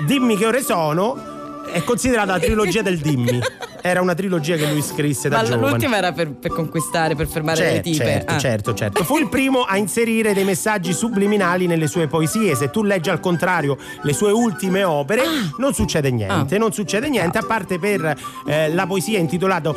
Dimmi 0.07 0.37
che 0.37 0.47
ore 0.47 0.62
sono. 0.62 1.28
È 1.71 1.83
considerata 1.85 2.33
la 2.33 2.38
trilogia 2.40 2.83
del 2.83 2.99
Dimmi. 2.99 3.38
Era 3.83 4.00
una 4.02 4.14
trilogia 4.14 4.57
che 4.57 4.69
lui 4.71 4.83
scrisse 4.83 5.28
da 5.30 5.37
Ma 5.38 5.45
giovane. 5.45 5.69
l'ultima 5.71 5.97
era 5.97 6.12
per, 6.12 6.30
per 6.33 6.50
conquistare, 6.50 7.14
per 7.14 7.26
fermare 7.26 7.61
le 7.62 7.66
Certo, 7.71 7.90
tipe. 7.90 8.04
certo, 8.04 8.33
Ah. 8.35 8.38
certo, 8.38 8.75
certo. 8.75 9.04
Fu 9.04 9.16
il 9.19 9.28
primo 9.28 9.62
a 9.62 9.76
inserire 9.78 10.35
dei 10.35 10.45
messaggi 10.45 10.92
subliminali 10.92 11.66
nelle 11.66 11.87
sue 11.87 12.07
poesie. 12.07 12.54
Se 12.54 12.71
tu 12.71 12.83
leggi 12.83 13.09
al 13.09 13.21
contrario 13.21 13.78
le 14.02 14.12
sue 14.12 14.33
ultime 14.33 14.85
opere, 14.85 15.23
non 15.59 15.73
succede 15.73 16.11
niente. 16.11 16.57
Ah. 16.57 16.59
Non 16.59 16.73
succede 16.73 17.09
niente, 17.09 17.38
a 17.38 17.42
parte 17.42 17.78
per 17.78 18.14
eh, 18.47 18.73
la 18.75 18.87
poesia 18.87 19.19
intitolata 19.19 19.73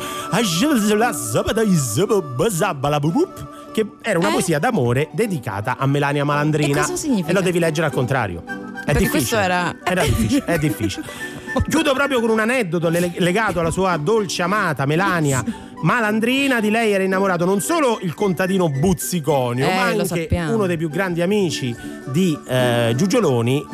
che 3.74 3.84
era 4.02 4.18
una 4.20 4.28
Eh? 4.28 4.32
poesia 4.32 4.60
d'amore 4.60 5.08
dedicata 5.10 5.76
a 5.76 5.86
Melania 5.86 6.24
Malandrina. 6.24 6.78
E 6.78 6.80
cosa 6.82 6.94
significa? 6.96 7.30
E 7.30 7.32
lo 7.34 7.40
devi 7.40 7.58
leggere 7.58 7.88
al 7.88 7.92
contrario. 7.92 8.42
È 8.46 8.52
Perché 8.92 9.00
difficile. 9.00 9.08
questo 9.10 9.36
era- 9.38 9.74
Era 9.82 10.02
difficile, 10.04 10.44
è 10.44 10.58
difficile. 10.58 11.06
Chiudo 11.68 11.92
proprio 11.94 12.20
con 12.20 12.30
un 12.30 12.38
aneddoto 12.40 12.88
le- 12.88 13.12
legato 13.18 13.60
alla 13.60 13.70
sua 13.70 13.96
dolce 13.96 14.42
amata 14.42 14.86
Melania 14.86 15.42
Malandrina. 15.82 16.60
Di 16.60 16.70
lei 16.70 16.92
era 16.92 17.02
innamorato 17.04 17.44
non 17.44 17.60
solo 17.60 17.98
il 18.02 18.14
contadino 18.14 18.68
Buzziconio, 18.68 19.66
Eh, 19.68 19.74
ma 19.74 19.82
anche 19.82 20.28
uno 20.50 20.66
dei 20.66 20.76
più 20.76 20.88
grandi 20.90 21.22
amici 21.22 21.74
di 22.10 22.36
eh, 22.46 22.92
Giugioloni, 22.96 23.64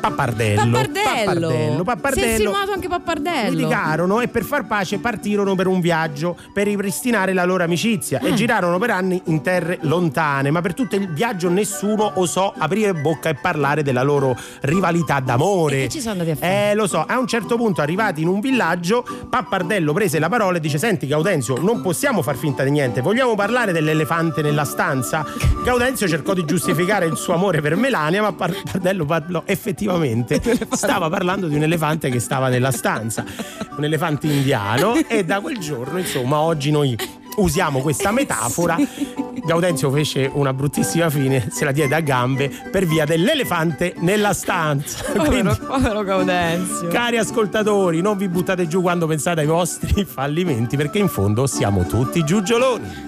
Pappardello. 0.00 0.70
Pappardello. 0.78 1.82
Pappardello. 1.84 2.22
Si 2.26 2.28
è 2.28 2.30
insinuato 2.32 2.72
anche 2.72 2.88
Pappardello. 2.88 3.50
Litigarono 3.56 4.20
e 4.20 4.28
per 4.28 4.44
far 4.44 4.66
pace 4.66 4.98
partirono 4.98 5.54
per 5.54 5.66
un 5.66 5.80
viaggio 5.80 6.36
per 6.52 6.66
ripristinare 6.66 7.32
la 7.32 7.44
loro 7.44 7.64
amicizia 7.64 8.20
Ah. 8.22 8.28
e 8.28 8.34
girarono 8.34 8.78
per 8.78 8.90
anni 8.90 9.20
in 9.26 9.42
terre 9.42 9.78
lontane, 9.82 10.50
ma 10.50 10.60
per 10.60 10.74
tutto 10.74 10.96
il 10.96 11.08
viaggio 11.12 11.48
nessuno 11.48 12.12
osò 12.14 12.52
aprire 12.56 12.94
bocca 12.94 13.28
e 13.28 13.34
parlare 13.34 13.82
della 13.82 14.02
loro 14.02 14.36
rivalità 14.62 15.20
d'amore. 15.20 15.76
E 15.76 15.82
che 15.82 15.88
ci 15.88 16.00
sono 16.00 16.12
andati 16.12 16.30
a 16.30 16.36
fare? 16.36 16.70
Eh, 16.70 16.74
lo 16.74 16.86
so, 16.86 17.04
a 17.06 17.18
un 17.18 17.26
certo 17.26 17.56
punto 17.56 17.80
arrivati 17.80 18.22
in 18.22 18.28
un 18.28 18.40
villaggio, 18.40 19.04
Pappardello 19.28 19.92
prese 19.92 20.18
la 20.18 20.28
parola 20.28 20.56
e 20.56 20.60
dice 20.60 20.78
"Senti 20.78 21.06
Gaudenzio, 21.06 21.58
non 21.60 21.80
possiamo 21.82 22.22
far 22.22 22.36
finta 22.36 22.62
di 22.64 22.70
niente, 22.70 23.00
vogliamo 23.00 23.34
parlare 23.34 23.72
dell'elefante 23.72 24.42
nella 24.42 24.64
stanza?". 24.64 25.24
Gaudenzio 25.64 26.06
cercò 26.08 26.34
di 26.34 26.44
giustificare 26.44 27.06
il 27.06 27.16
suo 27.16 27.34
amore 27.34 27.60
per 27.60 27.76
Melania, 27.76 28.22
ma 28.22 28.32
Pappardello 28.32 29.04
parlò 29.04 29.42
effettivamente 29.44 29.86
stava 30.72 31.08
parlando 31.08 31.48
di 31.48 31.54
un 31.54 31.62
elefante 31.62 32.10
che 32.10 32.20
stava 32.20 32.48
nella 32.48 32.70
stanza, 32.70 33.24
un 33.76 33.84
elefante 33.84 34.26
indiano 34.26 34.94
e 35.08 35.24
da 35.24 35.40
quel 35.40 35.58
giorno, 35.58 35.98
insomma, 35.98 36.38
oggi 36.38 36.70
noi 36.70 36.96
usiamo 37.36 37.80
questa 37.80 38.10
metafora. 38.12 38.76
Gaudenzio 39.44 39.90
fece 39.90 40.30
una 40.30 40.52
bruttissima 40.52 41.08
fine, 41.08 41.48
se 41.50 41.64
la 41.64 41.72
diede 41.72 41.94
a 41.94 42.00
gambe 42.00 42.50
per 42.70 42.84
via 42.84 43.06
dell'elefante 43.06 43.94
nella 43.98 44.34
stanza. 44.34 45.02
Povero, 45.04 45.24
Quindi, 45.30 45.58
povero 45.66 46.02
Gaudenzio. 46.02 46.88
cari 46.88 47.16
ascoltatori, 47.16 48.02
non 48.02 48.18
vi 48.18 48.28
buttate 48.28 48.66
giù 48.66 48.82
quando 48.82 49.06
pensate 49.06 49.40
ai 49.40 49.46
vostri 49.46 50.04
fallimenti, 50.04 50.76
perché 50.76 50.98
in 50.98 51.08
fondo 51.08 51.46
siamo 51.46 51.86
tutti 51.86 52.22
giugioloni. 52.24 53.07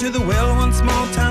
to 0.00 0.08
the 0.08 0.20
well 0.20 0.56
once 0.56 0.80
more? 0.80 1.06
Time 1.12 1.29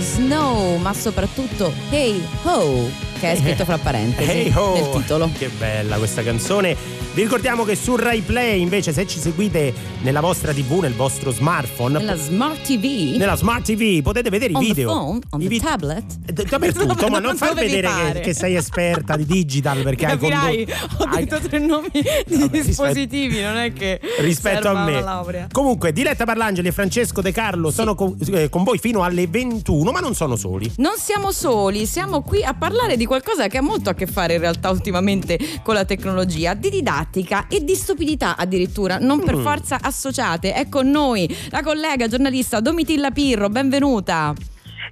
Snow, 0.00 0.76
ma 0.78 0.92
soprattutto 0.94 1.72
Hey 1.90 2.22
Ho, 2.44 2.88
che 3.18 3.32
è 3.32 3.36
scritto 3.36 3.64
fra 3.64 3.78
parentesi 3.78 4.30
Hey 4.30 4.52
ho! 4.54 4.72
nel 4.74 4.90
titolo. 4.90 5.30
Che 5.36 5.48
bella 5.48 5.96
questa 5.98 6.22
canzone. 6.22 6.76
Vi 7.20 7.26
ricordiamo 7.26 7.64
che 7.64 7.74
su 7.76 7.96
Rai 7.96 8.22
Play, 8.22 8.62
invece, 8.62 8.94
se 8.94 9.06
ci 9.06 9.18
seguite 9.18 9.74
nella 10.00 10.20
vostra 10.22 10.54
TV, 10.54 10.78
nel 10.80 10.94
vostro 10.94 11.30
smartphone, 11.30 11.98
Nella 11.98 12.16
Smart 12.16 12.62
TV, 12.62 13.14
nella 13.18 13.36
Smart 13.36 13.62
TV, 13.62 14.00
potete 14.00 14.30
vedere 14.30 14.54
on 14.54 14.62
i 14.62 14.68
the 14.68 14.72
video. 14.72 14.88
phone, 14.90 15.18
on 15.32 15.40
I 15.42 15.42
the 15.42 15.48
vi- 15.50 15.60
tablet. 15.60 16.04
Eh, 16.24 16.32
Dappertutto, 16.32 17.08
ma 17.08 17.18
non 17.20 17.36
far 17.36 17.52
vedere 17.52 17.90
che, 18.14 18.20
che 18.20 18.32
sei 18.34 18.54
esperta 18.54 19.16
di 19.18 19.26
digital 19.26 19.82
perché 19.82 20.06
hai 20.06 20.12
Capirai, 20.18 20.64
condotto. 20.66 21.02
ho 21.02 21.06
hai- 21.14 21.26
detto 21.26 21.46
tre 21.46 21.58
nomi 21.58 21.88
di 21.92 22.00
Vabbè, 22.00 22.24
rispetto- 22.24 22.48
dispositivi, 22.48 23.40
non 23.42 23.56
è 23.56 23.72
che 23.74 24.00
rispetto 24.20 24.68
a 24.70 24.84
me. 24.86 25.46
Comunque, 25.52 25.92
Diletta 25.92 26.24
Parlangeli 26.24 26.68
e 26.68 26.72
Francesco 26.72 27.20
De 27.20 27.32
Carlo 27.32 27.70
sono 27.70 27.94
con, 27.94 28.16
eh, 28.32 28.48
con 28.48 28.64
voi 28.64 28.78
fino 28.78 29.02
alle 29.02 29.26
21, 29.26 29.90
ma 29.92 30.00
non 30.00 30.14
sono 30.14 30.36
soli. 30.36 30.72
Non 30.76 30.94
siamo 30.96 31.32
soli, 31.32 31.84
siamo 31.84 32.22
qui 32.22 32.42
a 32.42 32.54
parlare 32.54 32.96
di 32.96 33.04
qualcosa 33.04 33.46
che 33.48 33.58
ha 33.58 33.62
molto 33.62 33.90
a 33.90 33.94
che 33.94 34.06
fare 34.06 34.32
in 34.36 34.40
realtà 34.40 34.70
ultimamente 34.70 35.38
con 35.62 35.74
la 35.74 35.84
tecnologia, 35.84 36.54
di 36.54 36.70
didattica 36.70 37.08
e 37.48 37.64
di 37.64 37.74
stupidità 37.74 38.36
addirittura, 38.36 38.98
non 38.98 39.22
per 39.22 39.36
Mm. 39.36 39.42
forza 39.42 39.78
associate. 39.80 40.52
È 40.54 40.68
con 40.68 40.88
noi 40.88 41.28
la 41.50 41.62
collega 41.62 42.06
giornalista 42.06 42.60
Domitilla 42.60 43.10
Pirro, 43.10 43.48
benvenuta. 43.48 44.34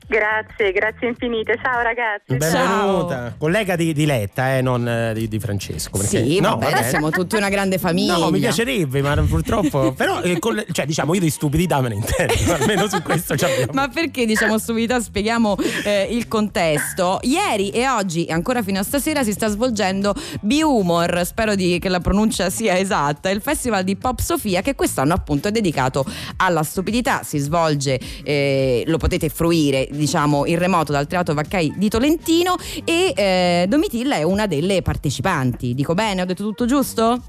Grazie, 0.06 0.72
grazie 0.72 1.08
infinite. 1.08 1.58
Ciao 1.62 1.82
ragazzi. 1.82 2.24
Benvenuta. 2.36 3.34
Collega 3.36 3.76
di, 3.76 3.92
di 3.92 4.06
Letta, 4.06 4.56
eh, 4.56 4.62
non 4.62 4.88
eh, 4.88 5.12
di, 5.14 5.28
di 5.28 5.38
Francesco. 5.38 5.98
perché- 5.98 6.24
Sì, 6.24 6.40
no, 6.40 6.50
vabbè, 6.56 6.70
vabbè. 6.70 6.88
siamo 6.88 7.10
tutti 7.10 7.36
una 7.36 7.48
grande 7.48 7.78
famiglia. 7.78 8.16
No, 8.28 8.30
mi 8.30 8.40
piacerebbe, 8.40 9.02
ma 9.02 9.14
purtroppo. 9.28 9.92
però, 9.96 10.20
eh, 10.22 10.38
con 10.38 10.54
le- 10.54 10.66
cioè, 10.72 10.86
diciamo, 10.86 11.14
io 11.14 11.20
di 11.20 11.30
stupidità 11.30 11.80
me 11.80 11.88
ne 11.90 11.94
intendo. 11.96 12.34
Almeno 12.54 12.88
su 12.88 13.02
questo 13.02 13.36
ci 13.36 13.44
abbiamo. 13.44 13.72
Ma 13.74 13.88
perché 13.88 14.24
diciamo 14.24 14.58
stupidità? 14.58 14.98
Spieghiamo 15.00 15.56
eh, 15.84 16.08
il 16.10 16.26
contesto. 16.26 17.18
Ieri 17.22 17.70
e 17.70 17.86
oggi, 17.88 18.24
e 18.24 18.32
ancora 18.32 18.62
fino 18.62 18.78
a 18.78 18.82
stasera, 18.82 19.22
si 19.24 19.32
sta 19.32 19.48
svolgendo 19.48 20.14
B-Humor, 20.40 21.20
spero 21.24 21.54
di- 21.54 21.78
che 21.78 21.88
la 21.88 22.00
pronuncia 22.00 22.48
sia 22.50 22.78
esatta, 22.78 23.28
il 23.30 23.40
festival 23.42 23.84
di 23.84 23.96
Pop 23.96 24.20
Sofia 24.20 24.62
che 24.62 24.74
quest'anno 24.74 25.12
appunto 25.12 25.48
è 25.48 25.50
dedicato 25.50 26.04
alla 26.38 26.62
stupidità. 26.62 27.22
Si 27.22 27.38
svolge, 27.38 27.98
eh, 28.24 28.84
lo 28.86 28.96
potete 28.96 29.28
fruire, 29.28 29.87
diciamo, 29.92 30.46
in 30.46 30.58
remoto 30.58 30.92
dal 30.92 31.06
Teatro 31.06 31.34
Vaccai 31.34 31.74
di 31.76 31.88
Tolentino 31.88 32.56
e 32.84 33.12
eh, 33.14 33.66
Domitilla 33.68 34.16
è 34.16 34.22
una 34.22 34.46
delle 34.46 34.82
partecipanti. 34.82 35.74
Dico 35.74 35.94
bene, 35.94 36.22
ho 36.22 36.24
detto 36.24 36.42
tutto 36.42 36.66
giusto? 36.66 37.22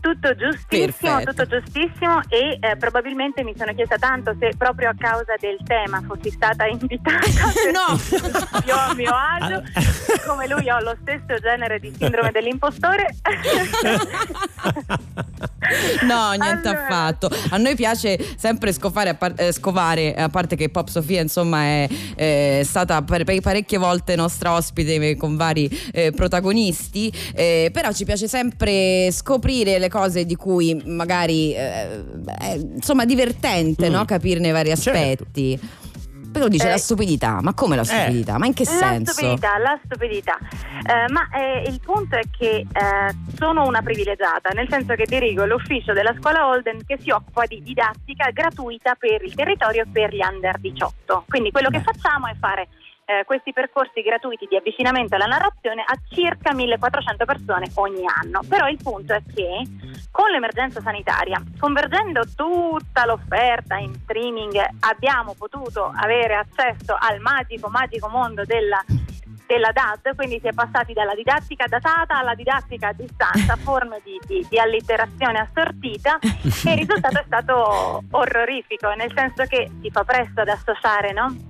Tutto 0.00 0.34
giustissimo, 0.34 1.16
Perfetto. 1.16 1.44
tutto 1.44 1.60
giustissimo 1.60 2.20
e 2.28 2.58
eh, 2.58 2.76
probabilmente 2.76 3.44
mi 3.44 3.54
sono 3.56 3.74
chiesta 3.74 3.96
tanto 3.98 4.34
se 4.40 4.52
proprio 4.56 4.88
a 4.88 4.94
causa 4.98 5.34
del 5.38 5.58
tema 5.64 6.02
fossi 6.06 6.30
stata 6.30 6.64
invitata 6.68 7.18
No. 7.70 7.98
io 8.66 8.74
a 8.76 8.94
mio 8.94 9.12
agio 9.12 9.62
come 10.26 10.48
lui 10.48 10.68
ho 10.70 10.80
lo 10.80 10.96
stesso 11.02 11.38
genere 11.40 11.78
di 11.80 11.92
sindrome 11.96 12.30
dell'impostore 12.30 13.14
No, 16.02 16.32
niente 16.32 16.68
Allora. 16.68 16.82
affatto. 16.86 17.30
A 17.50 17.56
noi 17.56 17.74
piace 17.76 18.18
sempre 18.36 18.72
scovare, 18.72 19.10
a 19.10 19.14
par- 19.14 19.34
eh, 19.36 19.52
scovare, 19.52 20.14
a 20.14 20.28
parte 20.28 20.56
che 20.56 20.68
Pop 20.68 20.88
Sofia 20.88 21.20
insomma 21.20 21.62
è 21.62 21.88
eh, 22.16 22.62
stata 22.64 23.02
per- 23.02 23.24
parecchie 23.24 23.78
volte 23.78 24.16
nostra 24.16 24.54
ospite 24.54 25.16
con 25.16 25.36
vari 25.36 25.68
eh, 25.92 26.10
protagonisti, 26.10 27.12
eh, 27.34 27.70
però 27.72 27.92
ci 27.92 28.04
piace 28.04 28.26
sempre 28.26 29.10
scoprire 29.12 29.78
le 29.78 29.88
cose 29.90 30.24
di 30.24 30.36
cui 30.36 30.80
magari 30.86 31.52
eh, 31.54 32.02
è 32.38 32.54
insomma 32.56 33.04
divertente 33.04 33.88
Mm. 33.90 33.92
no? 33.92 34.04
capirne 34.06 34.48
i 34.48 34.52
vari 34.52 34.74
Certo. 34.74 34.90
aspetti. 34.90 35.60
Poi 36.32 36.42
lo 36.42 36.48
dice 36.48 36.68
Eh. 36.68 36.70
la 36.70 36.78
stupidità, 36.78 37.40
ma 37.42 37.54
come 37.54 37.74
la 37.74 37.82
stupidità? 37.82 38.38
Ma 38.38 38.46
in 38.46 38.54
che 38.54 38.62
La 38.64 38.70
senso? 38.70 39.12
stupidità, 39.14 39.58
la 39.58 39.76
stupidità. 39.84 40.38
Eh, 40.86 41.10
ma 41.12 41.28
eh, 41.36 41.68
il 41.68 41.80
punto 41.84 42.14
è 42.16 42.22
che 42.30 42.58
eh, 42.60 42.66
sono 43.36 43.66
una 43.66 43.82
privilegiata, 43.82 44.50
nel 44.54 44.68
senso 44.70 44.94
che 44.94 45.06
dirigo 45.08 45.44
l'ufficio 45.44 45.92
della 45.92 46.14
scuola 46.20 46.46
Holden 46.46 46.84
che 46.86 46.98
si 47.02 47.10
occupa 47.10 47.46
di 47.46 47.60
didattica 47.64 48.30
gratuita 48.32 48.94
per 48.94 49.24
il 49.24 49.34
territorio 49.34 49.84
per 49.92 50.14
gli 50.14 50.20
under 50.22 50.56
18. 50.60 51.24
Quindi 51.28 51.50
quello 51.50 51.68
che 51.68 51.80
facciamo 51.82 52.28
è 52.28 52.36
fare 52.38 52.68
eh, 53.10 53.24
questi 53.24 53.52
percorsi 53.52 54.02
gratuiti 54.02 54.46
di 54.48 54.54
avvicinamento 54.54 55.16
alla 55.16 55.26
narrazione 55.26 55.82
a 55.84 55.98
circa 56.08 56.54
1400 56.54 57.24
persone 57.24 57.70
ogni 57.74 58.04
anno. 58.06 58.40
Però 58.48 58.68
il 58.68 58.78
punto 58.80 59.14
è 59.14 59.22
che 59.34 59.62
con 60.12 60.30
l'emergenza 60.30 60.80
sanitaria, 60.80 61.42
convergendo 61.58 62.22
tutta 62.36 63.04
l'offerta 63.06 63.76
in 63.76 63.92
streaming, 63.94 64.56
abbiamo 64.80 65.34
potuto 65.36 65.90
avere 65.92 66.36
accesso 66.36 66.96
al 66.96 67.18
magico, 67.20 67.68
magico 67.68 68.08
mondo 68.08 68.44
della 68.44 68.82
della 69.50 69.72
DAD, 69.72 70.14
quindi 70.14 70.38
si 70.40 70.46
è 70.46 70.52
passati 70.52 70.92
dalla 70.92 71.12
didattica 71.12 71.66
datata 71.66 72.16
alla 72.16 72.36
didattica 72.36 72.88
a 72.88 72.92
distanza, 72.92 73.56
forme 73.58 74.00
di, 74.04 74.16
di- 74.24 74.46
di 74.48 74.60
allitterazione 74.60 75.40
assortita 75.40 76.20
e 76.20 76.70
il 76.70 76.78
risultato 76.78 77.18
è 77.18 77.24
stato 77.26 78.04
orrorifico, 78.12 78.92
nel 78.94 79.10
senso 79.12 79.42
che 79.46 79.68
si 79.82 79.90
fa 79.90 80.04
presto 80.04 80.42
ad 80.42 80.48
associare 80.50 81.12
no? 81.12 81.49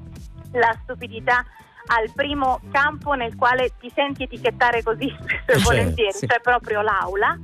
La 0.53 0.77
stupidità 0.83 1.45
al 1.87 2.11
primo 2.15 2.61
campo 2.71 3.15
nel 3.15 3.35
quale 3.37 3.73
ti 3.79 3.91
senti 3.95 4.25
etichettare 4.25 4.83
così 4.83 5.09
spesso 5.17 5.33
e 5.47 5.55
Certo, 5.55 5.63
volentieri, 5.63 6.13
sì. 6.13 6.27
cioè 6.27 6.41
proprio 6.41 6.83
l'aula. 6.83 7.39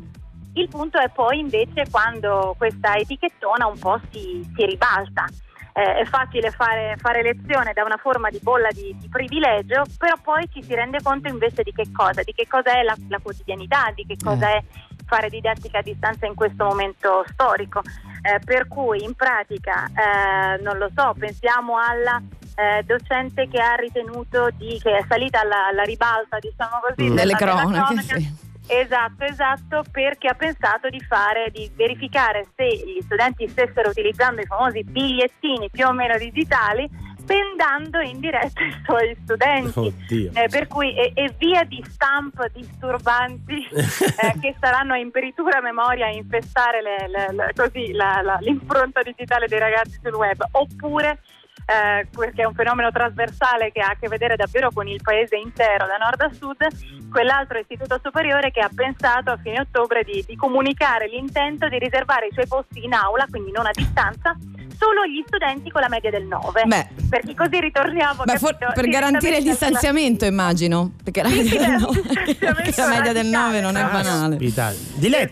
Il 0.55 0.69
punto 0.69 0.99
è 0.99 1.11
poi 1.11 1.39
invece 1.39 1.85
quando 1.91 2.55
questa 2.57 2.97
etichettona 2.97 3.67
un 3.67 3.79
po' 3.79 4.01
si, 4.11 4.49
si 4.55 4.65
ribalta. 4.65 5.27
Eh, 5.75 5.97
è 5.97 6.05
facile 6.07 6.51
fare, 6.51 6.97
fare 6.97 7.21
lezione 7.21 7.75
da 7.75 7.85
una 7.85 7.99
forma 7.99 8.31
di 8.31 8.39
bolla 8.41 8.71
di, 8.71 8.97
di 8.99 9.09
privilegio, 9.11 9.83
però 9.99 10.15
poi 10.23 10.49
ci 10.51 10.63
si 10.63 10.75
rende 10.75 11.03
conto 11.03 11.29
invece 11.29 11.63
di 11.63 11.73
che 11.73 11.93
cosa, 11.93 12.23
di 12.23 12.33
che 12.33 12.47
cosa 12.49 12.73
è 12.73 12.83
la, 12.83 12.97
la 13.09 13.19
quotidianità, 13.19 13.93
di 13.95 14.07
che 14.07 14.17
cosa 14.17 14.49
è 14.49 14.65
fare 15.05 15.29
didattica 15.29 15.81
a 15.81 15.83
distanza 15.83 16.25
in 16.25 16.35
questo 16.35 16.65
momento 16.65 17.23
storico. 17.29 17.83
Eh, 18.23 18.41
per 18.43 18.67
cui 18.69 19.05
in 19.05 19.15
pratica, 19.15 19.87
eh, 19.87 20.63
non 20.63 20.79
lo 20.79 20.89
so, 20.97 21.15
pensiamo 21.19 21.77
alla 21.79 22.23
eh, 22.57 22.83
docente 22.85 23.49
che 23.49 23.61
ha 23.61 23.75
ritenuto 23.75 24.49
di, 24.57 24.79
che 24.83 24.97
è 24.97 25.05
salita 25.09 25.41
alla, 25.41 25.67
alla 25.69 25.83
ribalta, 25.83 26.39
diciamo 26.39 26.81
così, 26.81 27.11
Mm. 27.11 27.15
della 27.17 27.37
cronache, 27.37 28.01
sì. 28.03 28.45
Esatto, 28.69 29.23
esatto, 29.25 29.85
perché 29.93 30.27
ha 30.27 30.35
pensato 30.35 30.89
di 30.89 30.99
fare, 31.01 31.51
di 31.53 31.71
verificare 31.77 32.47
se 32.57 32.65
gli 32.67 33.01
studenti 33.03 33.47
stessero 33.47 33.91
utilizzando 33.91 34.41
i 34.41 34.45
famosi 34.47 34.83
bigliettini 34.83 35.71
più 35.71 35.87
o 35.87 35.93
meno 35.93 36.17
digitali, 36.19 36.89
spendando 37.17 38.01
in 38.01 38.19
diretta 38.19 38.65
i 38.65 38.75
suoi 38.85 39.17
studenti. 39.23 39.79
Oddio. 39.79 40.31
Eh, 40.35 40.49
per 40.49 40.67
cui 40.67 40.97
e, 40.97 41.13
e 41.15 41.33
via 41.39 41.63
di 41.63 41.81
stamp 41.89 42.45
disturbanti 42.53 43.67
eh, 43.71 44.35
che 44.41 44.57
saranno 44.59 44.95
a 44.95 44.99
imperitura 44.99 45.61
memoria 45.61 46.07
a 46.07 46.11
infestare 46.11 46.83
le- 46.83 47.09
le- 47.09 47.33
le- 47.35 47.53
così, 47.55 47.93
la- 47.93 48.21
la- 48.23 48.39
l'impronta 48.41 49.01
digitale 49.03 49.47
dei 49.47 49.61
ragazzi 49.61 49.99
sul 50.03 50.15
web, 50.15 50.43
oppure 50.53 51.21
eh, 51.65 52.07
perché 52.11 52.43
è 52.43 52.47
un 52.47 52.55
fenomeno 52.55 52.91
trasversale 52.91 53.73
che 53.73 53.81
ha 53.81 53.91
a 53.91 53.97
che 53.99 54.09
vedere 54.09 54.37
davvero 54.37 54.71
con 54.71 54.87
il 54.87 55.01
paese 55.03 55.37
intero, 55.37 55.87
da 55.87 55.97
nord 55.97 56.21
a 56.21 56.31
sud, 56.33 57.11
quell'altro 57.11 57.59
istituto 57.59 57.99
superiore 58.03 58.51
che 58.51 58.61
ha 58.61 58.71
pensato 58.73 59.31
a 59.31 59.39
fine 59.43 59.61
ottobre 59.61 60.03
di, 60.03 60.23
di 60.27 60.37
comunicare 60.37 61.09
l'intento 61.09 61.69
di 61.69 61.79
riservare 61.79 62.27
i 62.27 62.33
suoi 62.33 62.47
posti 62.47 62.85
in 62.85 62.93
aula, 62.93 63.27
quindi 63.31 63.51
non 63.51 63.67
a 63.67 63.71
distanza, 63.73 64.37
solo 64.79 65.01
agli 65.03 65.23
studenti 65.27 65.71
con 65.71 65.81
la 65.81 65.89
media 65.89 66.11
del 66.11 66.25
9. 66.25 66.65
Beh. 66.67 66.87
Perché 67.09 67.35
così 67.35 67.61
ritorniamo 67.61 68.23
Beh, 68.25 68.39
for- 68.39 68.57
per 68.57 68.89
garantire 68.89 69.39
il 69.39 69.45
distanziamento, 69.45 70.25
immagino. 70.25 70.93
Perché 71.03 71.23
la 71.23 71.29
Sì, 71.29 71.37
media 71.37 71.59
del 71.59 71.71
il 71.71 71.79
9 71.81 72.63
distanziamento 72.65 72.81
la 72.83 72.89
media 72.89 73.13
del 73.13 73.27
9 73.27 73.61
non 73.61 73.77
è 73.77 73.83
banale. 73.85 74.37
Diletta, 74.37 74.71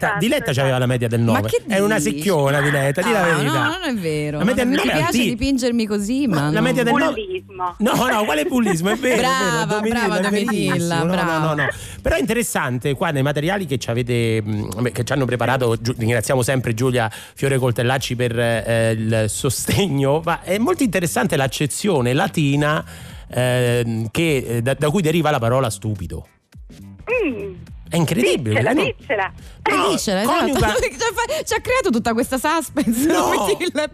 Esatto, 0.07 0.19
Diletta 0.19 0.45
esatto. 0.51 0.57
c'aveva 0.59 0.79
la 0.79 0.87
media 0.87 1.09
del 1.09 1.21
9. 1.21 1.41
Ma 1.41 1.47
che 1.49 1.63
È 1.67 1.79
una 1.81 1.99
secchiona, 1.99 2.61
Diletta, 2.61 3.03
di 3.03 3.13
la 3.13 3.23
verità. 3.23 3.43
No, 3.53 3.69
non 3.69 3.83
è 3.85 3.95
vero. 3.95 4.39
La 4.39 4.45
media 4.45 4.65
non 4.65 4.73
del 4.75 4.83
mi 4.83 4.89
9 4.89 4.99
piace 4.99 5.17
alti- 5.19 5.29
dipingermi 5.31 5.87
così, 5.87 6.27
ma. 6.27 6.51
la 6.51 6.61
media 6.61 6.83
del 6.83 6.93
9 6.95 7.13
Bullismo. 7.13 7.75
No, 7.79 7.93
no, 8.09 8.25
quale 8.25 8.45
bullismo? 8.45 8.91
È 8.91 8.97
vero, 8.97 9.21
Brava, 9.23 9.63
è 9.63 9.67
vero. 9.67 9.75
Domitilla, 9.75 10.07
brava 10.07 10.21
Domitilla. 10.29 10.99
No, 10.99 11.05
brava. 11.07 11.39
No, 11.39 11.45
no, 11.47 11.55
no. 11.55 11.69
Però 12.03 12.17
è 12.17 12.19
interessante 12.21 12.95
qua 12.95 13.11
nei 13.11 13.23
materiali 13.23 13.67
che 13.67 13.79
ci 13.79 13.91
avete 13.91 14.43
mh, 14.43 14.91
che 14.93 15.05
ci 15.05 15.13
hanno 15.13 15.25
preparato, 15.25 15.77
ringraziamo 15.97 16.43
sempre 16.43 16.75
Giulia 16.75 17.11
Fiore 17.35 17.59
Coltellacci 17.59 18.17
per 18.17 18.39
eh, 18.39 18.91
il 18.93 19.25
sostegno, 19.35 20.21
ma 20.25 20.43
è 20.43 20.57
molto 20.59 20.83
interessante 20.83 21.37
l'accezione 21.37 22.13
latina 22.13 22.85
ehm, 23.29 24.09
che, 24.11 24.37
eh, 24.37 24.63
da, 24.63 24.75
da 24.75 24.89
cui 24.91 25.03
deriva 25.03 25.31
la 25.31 25.39
parola 25.39 25.69
stupido. 25.71 26.27
Mm, 26.73 27.55
È 27.89 27.97
incredibile. 27.97 28.55
diccela, 28.61 28.73
no? 28.73 28.83
diccela. 28.85 29.33
No, 29.71 29.89
Dicela, 29.91 30.23
esatto. 30.23 30.39
coniuga- 30.39 30.75
Ci 30.79 30.85
ha 30.85 31.13
fa- 31.13 31.43
Ci 31.45 31.55
ha 31.55 31.61
creato 31.61 31.91
tutta 31.91 32.13
questa 32.13 32.39
suspense. 32.39 33.07
No. 33.07 33.31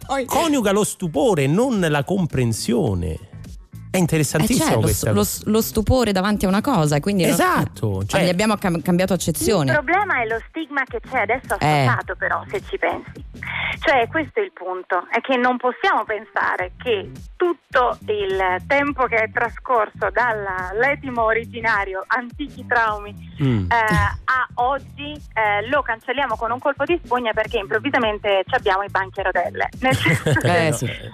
Poi. 0.07 0.25
coniuga 0.27 0.71
lo 0.73 0.85
stupore, 0.85 1.47
non 1.47 1.81
la 1.89 2.05
comprensione. 2.05 3.19
È 3.91 3.97
Eh, 3.97 3.99
interessantissimo 3.99 4.69
c'è 4.69 4.75
lo, 4.75 4.81
questa 4.81 5.11
lo- 5.13 5.25
lo 5.45 5.61
stupore 5.61 6.13
davanti 6.13 6.45
a 6.45 6.49
una 6.49 6.61
cosa, 6.61 7.01
quindi 7.01 7.25
Esatto, 7.25 8.05
cioè- 8.07 8.25
gli 8.25 8.29
abbiamo 8.29 8.57
cam- 8.57 8.81
cambiato 8.83 9.15
Il 9.15 9.19
accezione. 9.19 9.73
problema 9.73 10.23
è 10.23 10.27
lo 10.27 10.41
stigma 10.49 10.83
che 10.85 11.01
c'è 11.01 11.23
adesso 11.23 11.59
Eh. 11.59 11.87
associato 11.87 12.15
però, 12.15 12.43
se 12.49 12.63
ci 12.69 12.79
pensi. 12.79 13.25
Cioè, 13.81 14.07
questo 14.09 14.39
è 14.41 14.43
il 14.45 14.53
punto, 14.53 15.07
è 15.11 15.21
che 15.21 15.37
non 15.37 15.57
possiamo 15.57 16.05
pensare 16.05 16.73
che 16.83 17.11
tutto 17.37 17.97
il 18.07 18.63
tempo 18.67 19.05
che 19.07 19.17
è 19.17 19.31
trascorso 19.33 20.11
dall'etimo 20.13 21.23
originario, 21.25 22.05
antichi 22.07 22.65
traumi, 22.67 23.29
Mm. 23.43 23.71
eh, 23.71 23.75
a 23.75 24.47
oggi 24.57 25.13
eh, 25.33 25.67
lo 25.69 25.81
cancelliamo 25.83 26.37
con 26.37 26.51
un 26.51 26.59
colpo 26.59 26.85
di 26.85 27.01
spugna 27.03 27.33
perché 27.33 27.59
improvvisamente 27.59 28.45
ci 28.47 28.55
abbiamo 28.55 28.83
i 28.83 28.89
banchi 28.91 29.21
a 29.21 29.23
rotelle. 29.25 29.69
Nel 29.81 29.97
senso 29.97 30.39
che 30.41 30.67
Eh, 30.67 30.73
sì. 30.73 30.85
eh, 30.85 31.11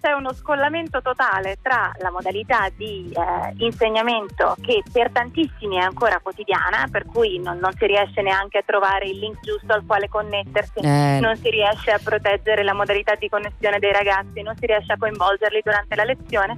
c'è 0.00 0.12
uno 0.12 0.32
scollamento 0.32 1.02
totale 1.02 1.58
tra 1.60 1.92
la 2.00 2.07
modalità 2.10 2.68
di 2.76 3.12
eh, 3.12 3.54
insegnamento 3.64 4.56
che 4.60 4.82
per 4.92 5.10
tantissimi 5.10 5.76
è 5.76 5.80
ancora 5.80 6.20
quotidiana, 6.22 6.88
per 6.90 7.06
cui 7.06 7.38
non, 7.38 7.58
non 7.58 7.72
si 7.72 7.86
riesce 7.86 8.22
neanche 8.22 8.58
a 8.58 8.62
trovare 8.64 9.06
il 9.06 9.18
link 9.18 9.40
giusto 9.40 9.72
al 9.72 9.84
quale 9.86 10.08
connettersi, 10.08 10.80
Eh. 10.80 11.18
non 11.20 11.36
si 11.36 11.50
riesce 11.50 11.90
a 11.90 12.00
proteggere 12.02 12.62
la 12.62 12.74
modalità 12.74 13.14
di 13.14 13.28
connessione 13.28 13.78
dei 13.78 13.92
ragazzi, 13.92 14.42
non 14.42 14.56
si 14.56 14.66
riesce 14.66 14.92
a 14.92 14.98
coinvolgerli 14.98 15.60
durante 15.64 15.94
la 15.94 16.04
lezione 16.04 16.56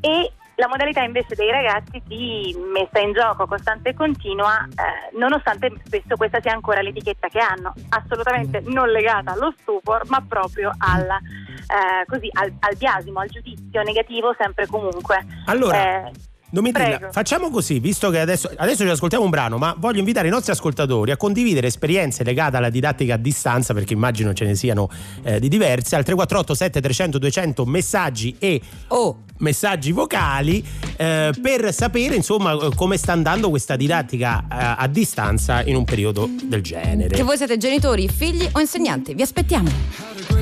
e 0.00 0.32
La 0.60 0.68
modalità 0.68 1.02
invece 1.02 1.34
dei 1.36 1.50
ragazzi 1.50 2.02
di 2.06 2.54
messa 2.70 2.98
in 3.00 3.14
gioco 3.14 3.46
costante 3.46 3.88
e 3.88 3.94
continua, 3.94 4.68
eh, 4.68 5.16
nonostante 5.16 5.72
spesso 5.86 6.16
questa 6.16 6.38
sia 6.42 6.52
ancora 6.52 6.82
l'etichetta 6.82 7.28
che 7.28 7.38
hanno, 7.38 7.72
assolutamente 7.88 8.62
non 8.66 8.90
legata 8.90 9.32
allo 9.32 9.54
stupor, 9.58 10.02
ma 10.10 10.22
proprio 10.28 10.70
alla, 10.76 11.16
eh, 11.16 12.04
così, 12.04 12.28
al, 12.32 12.52
al 12.58 12.76
biasimo, 12.76 13.20
al 13.20 13.28
giudizio 13.28 13.82
negativo 13.82 14.34
sempre 14.38 14.64
e 14.64 14.66
comunque. 14.66 15.24
Allora, 15.46 16.08
Eh, 16.08 16.12
Domitilla, 16.52 17.10
facciamo 17.12 17.48
così, 17.48 17.78
visto 17.78 18.10
che 18.10 18.18
adesso, 18.18 18.50
adesso 18.56 18.82
ci 18.82 18.90
ascoltiamo 18.90 19.22
un 19.24 19.30
brano, 19.30 19.56
ma 19.56 19.74
voglio 19.78 20.00
invitare 20.00 20.26
i 20.26 20.30
nostri 20.30 20.52
ascoltatori 20.52 21.12
a 21.12 21.16
condividere 21.16 21.68
esperienze 21.68 22.22
legate 22.24 22.56
alla 22.56 22.70
didattica 22.70 23.14
a 23.14 23.16
distanza, 23.16 23.72
perché 23.72 23.94
immagino 23.94 24.34
ce 24.34 24.44
ne 24.44 24.56
siano 24.56 24.90
eh, 25.22 25.38
di 25.38 25.48
diverse, 25.48 25.94
al 25.96 26.04
348 26.04 26.54
7300 26.54 27.18
200 27.18 27.64
messaggi 27.64 28.36
e 28.38 28.60
Oh, 28.88 29.22
messaggi 29.40 29.92
vocali 29.92 30.64
eh, 30.96 31.32
per 31.40 31.72
sapere 31.74 32.14
insomma 32.14 32.56
come 32.74 32.96
sta 32.96 33.12
andando 33.12 33.50
questa 33.50 33.76
didattica 33.76 34.40
eh, 34.42 34.74
a 34.78 34.86
distanza 34.86 35.62
in 35.64 35.76
un 35.76 35.84
periodo 35.84 36.28
del 36.42 36.62
genere. 36.62 37.14
che 37.14 37.22
voi 37.22 37.36
siete 37.36 37.56
genitori, 37.56 38.08
figli 38.08 38.48
o 38.52 38.60
insegnanti, 38.60 39.14
vi 39.14 39.22
aspettiamo. 39.22 39.68
A. 39.68 40.40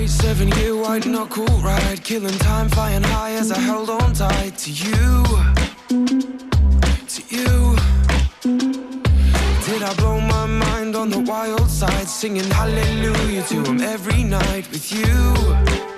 Did 9.79 9.83
I 9.83 9.95
blow 9.95 10.19
my 10.19 10.47
mind 10.47 10.97
on 10.97 11.11
the 11.11 11.19
wild 11.19 11.69
side, 11.69 12.09
singing 12.09 12.51
hallelujah 12.51 13.43
to 13.45 13.63
him 13.63 13.81
every 13.81 14.25
night 14.25 14.69
with 14.71 14.91
you? 14.91 15.98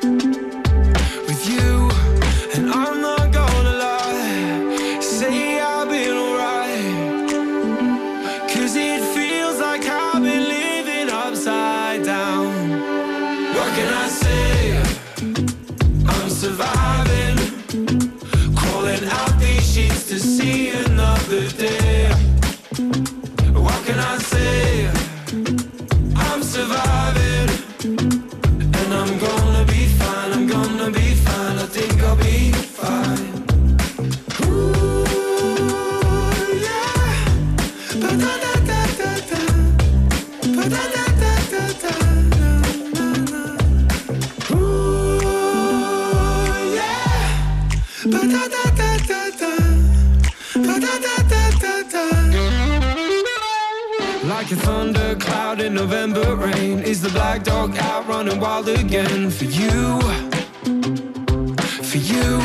With 2.61 2.69
you. 2.69 2.73
And 2.73 2.89
I'm 2.89 3.01
not 3.01 3.20
Like 54.41 54.53
a 54.53 54.57
thundercloud 54.57 55.61
in 55.61 55.75
November 55.75 56.35
rain, 56.35 56.79
is 56.79 57.03
the 57.03 57.11
black 57.11 57.45
dog 57.45 57.77
out 57.77 58.09
running 58.09 58.41
wild 58.41 58.71
again 58.71 59.31
for 59.31 59.45
you? 59.45 60.01
For 61.91 61.99
you. 61.99 62.41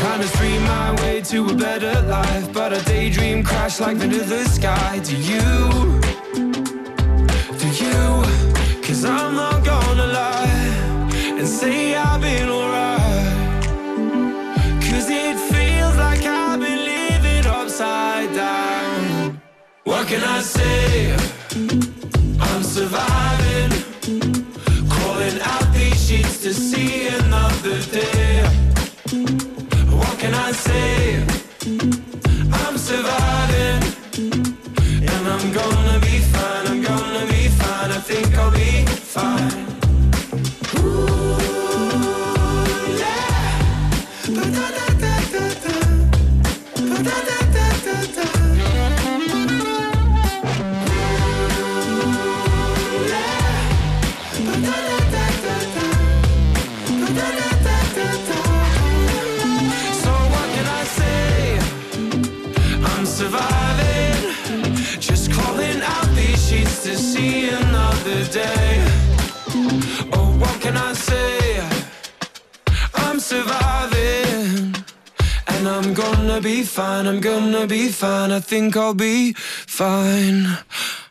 Trying 0.00 0.22
to 0.22 0.28
stream 0.28 0.62
my 0.62 0.94
way 1.02 1.20
to 1.20 1.50
a 1.50 1.54
better 1.54 2.00
life, 2.08 2.50
but 2.50 2.72
a 2.72 2.82
daydream 2.86 3.44
crashed 3.44 3.80
like 3.80 4.00
into 4.00 4.20
the 4.20 4.46
sky. 4.46 5.00
Do 5.04 5.14
you? 5.16 6.00
Do 7.60 7.68
you? 7.84 8.82
Cause 8.82 9.04
I'm 9.04 9.34
not 9.34 9.62
gonna 9.62 10.06
lie 10.06 11.10
and 11.38 11.46
say 11.46 11.94
I've 11.94 12.09
What 20.00 20.08
can 20.08 20.24
I 20.24 20.40
say? 20.40 21.12
I'm 22.40 22.62
surviving. 22.62 23.70
Crawling 24.88 25.38
out 25.42 25.74
these 25.74 26.08
sheets 26.08 26.40
to 26.40 26.54
see 26.54 27.08
another 27.08 27.78
day. 27.92 28.42
What 29.90 30.18
can 30.18 30.32
I 30.32 30.52
say? 30.52 31.22
I'm 32.50 32.78
surviving. 32.78 33.82
And 35.06 35.28
I'm 35.34 35.52
gonna 35.52 35.98
be 36.00 36.18
fine, 36.32 36.66
I'm 36.68 36.82
gonna 36.82 37.26
be 37.26 37.48
fine, 37.48 37.90
I 37.90 38.00
think 38.00 38.34
I'll 38.38 38.50
be 38.50 38.86
fine. 38.86 39.79
Gonna 76.40 76.56
be 76.56 76.62
fine, 76.62 77.06
I'm 77.06 77.20
gonna 77.20 77.66
be 77.66 77.88
fine, 77.90 78.32
I 78.32 78.40
think 78.40 78.74
I'll 78.74 78.94
be 78.94 79.34
fine. 79.36 80.46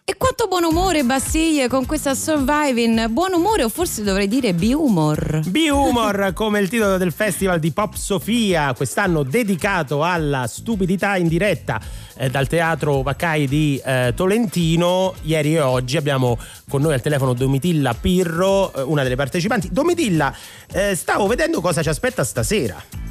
E 0.04 0.16
quanto 0.18 0.48
buon 0.48 0.64
umore, 0.64 1.04
Bastiglie, 1.04 1.68
con 1.68 1.86
questa 1.86 2.16
Surviving. 2.16 3.08
Buon 3.10 3.34
umore, 3.34 3.64
o 3.64 3.70
forse 3.70 4.02
dovrei 4.02 4.28
dire 4.28 4.56
B-humor. 4.56 5.42
B-Humor 5.46 6.32
come 6.34 6.60
il 6.60 6.68
titolo 6.68 6.98
del 6.98 7.12
festival 7.12 7.60
di 7.60 7.72
Pop 7.72 7.94
Sofia, 7.94 8.74
quest'anno 8.74 9.22
dedicato 9.22 10.04
alla 10.04 10.48
stupidità 10.48 11.16
in 11.16 11.28
diretta 11.28 11.80
eh, 12.18 12.32
dal 12.32 12.48
teatro 12.48 13.04
Vaccai 13.04 13.48
di 13.48 13.80
eh, 13.86 14.14
Tolentino. 14.16 15.14
Ieri 15.22 15.56
e 15.56 15.62
oggi 15.62 15.98
abbiamo 15.98 16.40
con 16.68 16.82
noi 16.82 16.94
al 16.96 17.02
telefono 17.02 17.34
Domitilla 17.34 17.94
Pirro, 17.94 18.74
eh, 18.74 18.82
una 18.82 19.04
delle 19.04 19.16
partecipanti. 19.16 19.70
Domitilla, 19.72 20.34
eh, 20.72 20.96
stavo 20.96 21.28
vedendo 21.28 21.62
cosa 21.62 21.84
ci 21.84 21.90
aspetta 21.90 22.24
stasera. 22.24 23.09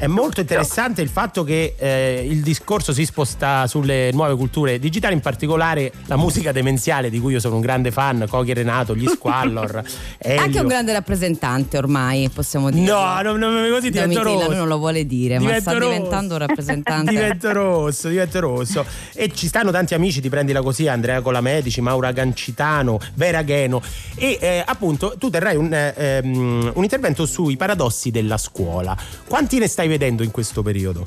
È 0.00 0.06
molto 0.06 0.40
interessante 0.40 1.02
il 1.02 1.10
fatto 1.10 1.44
che 1.44 1.74
eh, 1.76 2.26
il 2.26 2.40
discorso 2.40 2.94
si 2.94 3.04
sposta 3.04 3.66
sulle 3.66 4.08
nuove 4.14 4.34
culture 4.34 4.78
digitali, 4.78 5.12
in 5.12 5.20
particolare 5.20 5.92
la 6.06 6.16
musica 6.16 6.52
demenziale 6.52 7.10
di 7.10 7.20
cui 7.20 7.34
io 7.34 7.38
sono 7.38 7.56
un 7.56 7.60
grande 7.60 7.90
fan, 7.90 8.24
Cochi 8.26 8.54
Renato, 8.54 8.96
gli 8.96 9.06
Squallor. 9.06 9.82
Anche 10.38 10.58
un 10.58 10.68
grande 10.68 10.94
rappresentante 10.94 11.76
ormai, 11.76 12.30
possiamo 12.30 12.70
dire. 12.70 12.90
No, 12.90 13.20
non, 13.20 13.38
non, 13.38 13.68
così 13.70 13.90
divento 13.90 14.22
Domitilla, 14.22 14.46
rosso. 14.46 14.56
non 14.56 14.68
lo 14.68 14.78
vuole 14.78 15.04
dire, 15.04 15.34
ma 15.34 15.40
Divento 15.40 15.60
sta 15.60 15.72
rosso. 15.78 15.90
diventando 15.90 16.32
un 16.32 16.40
rappresentante. 16.40 17.10
divento 17.12 17.52
rosso, 17.52 18.08
divento 18.08 18.40
rosso. 18.40 18.86
E 19.12 19.30
ci 19.34 19.48
stanno 19.48 19.70
tanti 19.70 19.92
amici, 19.92 20.22
ti 20.22 20.30
prendila 20.30 20.62
così, 20.62 20.88
Andrea 20.88 21.20
Colamedici, 21.20 21.82
Maura 21.82 22.10
Gancitano, 22.12 22.98
Vera 23.16 23.42
Gheno. 23.42 23.82
E 24.14 24.38
eh, 24.40 24.64
appunto 24.64 25.16
tu 25.18 25.28
terrai 25.28 25.56
un, 25.56 25.70
eh, 25.74 25.92
ehm, 25.94 26.72
un 26.74 26.82
intervento 26.82 27.26
sui 27.26 27.58
paradossi 27.58 28.10
della 28.10 28.38
scuola. 28.38 28.96
Quanti 29.26 29.58
ne 29.58 29.68
stai 29.68 29.88
vedendo 29.90 30.22
in 30.22 30.30
questo 30.30 30.62
periodo? 30.62 31.04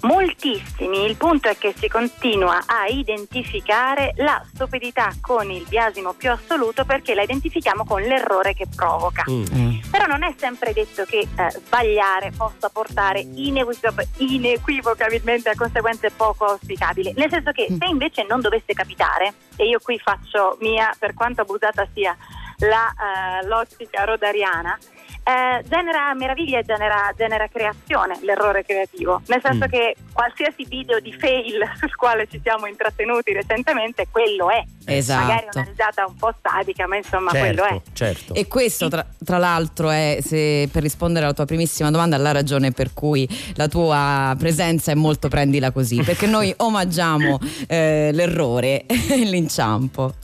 Moltissimi, 0.00 1.06
il 1.06 1.16
punto 1.16 1.48
è 1.48 1.56
che 1.56 1.74
si 1.76 1.88
continua 1.88 2.64
a 2.66 2.86
identificare 2.88 4.12
la 4.16 4.44
stupidità 4.52 5.10
con 5.20 5.50
il 5.50 5.64
biasimo 5.66 6.12
più 6.12 6.30
assoluto 6.30 6.84
perché 6.84 7.14
la 7.14 7.22
identifichiamo 7.22 7.84
con 7.84 8.02
l'errore 8.02 8.52
che 8.52 8.66
provoca. 8.74 9.24
Mm. 9.30 9.78
Però 9.90 10.04
non 10.04 10.22
è 10.22 10.34
sempre 10.36 10.74
detto 10.74 11.04
che 11.04 11.20
eh, 11.20 11.50
sbagliare 11.50 12.32
possa 12.36 12.68
portare 12.68 13.20
inequivoc- 13.20 14.06
inequivocabilmente 14.18 15.48
a 15.48 15.54
conseguenze 15.56 16.10
poco 16.10 16.44
auspicabili. 16.46 17.14
Nel 17.16 17.30
senso 17.30 17.52
che 17.52 17.66
se 17.68 17.86
invece 17.86 18.26
non 18.28 18.42
dovesse 18.42 18.74
capitare, 18.74 19.32
e 19.56 19.66
io 19.66 19.78
qui 19.82 19.98
faccio 19.98 20.58
mia, 20.60 20.94
per 20.98 21.14
quanto 21.14 21.40
abusata 21.42 21.86
sia 21.94 22.14
la, 22.58 22.92
eh, 22.92 23.46
l'ottica 23.46 24.04
rodariana, 24.04 24.78
eh, 25.24 25.64
genera 25.68 26.12
meraviglia 26.14 26.58
e 26.58 26.64
genera, 26.64 27.12
genera 27.16 27.48
creazione 27.48 28.18
l'errore 28.22 28.64
creativo, 28.64 29.22
nel 29.26 29.40
senso 29.42 29.64
Mm. 29.64 29.68
che 29.70 29.96
qualsiasi 30.12 30.64
video 30.68 31.00
di 31.00 31.12
fail 31.12 31.58
sul 31.80 31.94
quale 31.96 32.26
ci 32.30 32.38
siamo 32.42 32.66
intrattenuti 32.66 33.32
recentemente, 33.32 34.06
quello 34.10 34.50
è. 34.50 34.62
Magari 34.84 34.98
Esatto. 34.98 35.58
una 35.58 35.66
risata 35.66 36.04
un 36.06 36.16
po' 36.16 36.34
statica, 36.38 36.86
ma 36.86 36.96
insomma 36.96 37.30
quello 37.30 37.64
è. 37.64 37.68
certo, 37.70 37.90
certo. 37.94 38.34
E 38.34 38.46
questo, 38.46 38.88
tra, 38.88 39.06
tra 39.24 39.38
l'altro, 39.38 39.88
è 39.90 40.18
se, 40.20 40.68
per 40.70 40.82
rispondere 40.82 41.24
alla 41.24 41.34
tua 41.34 41.46
primissima 41.46 41.90
domanda, 41.90 42.18
la 42.18 42.32
ragione 42.32 42.70
per 42.72 42.92
cui 42.92 43.26
la 43.54 43.66
tua 43.68 44.34
presenza 44.38 44.92
è 44.92 44.94
molto 44.94 45.28
prendila 45.28 45.70
così, 45.70 46.02
perché 46.02 46.26
noi 46.26 46.52
omaggiamo 46.54 47.38
eh, 47.66 48.10
l'errore 48.12 48.84
e 48.86 49.16
l'inciampo. 49.24 50.14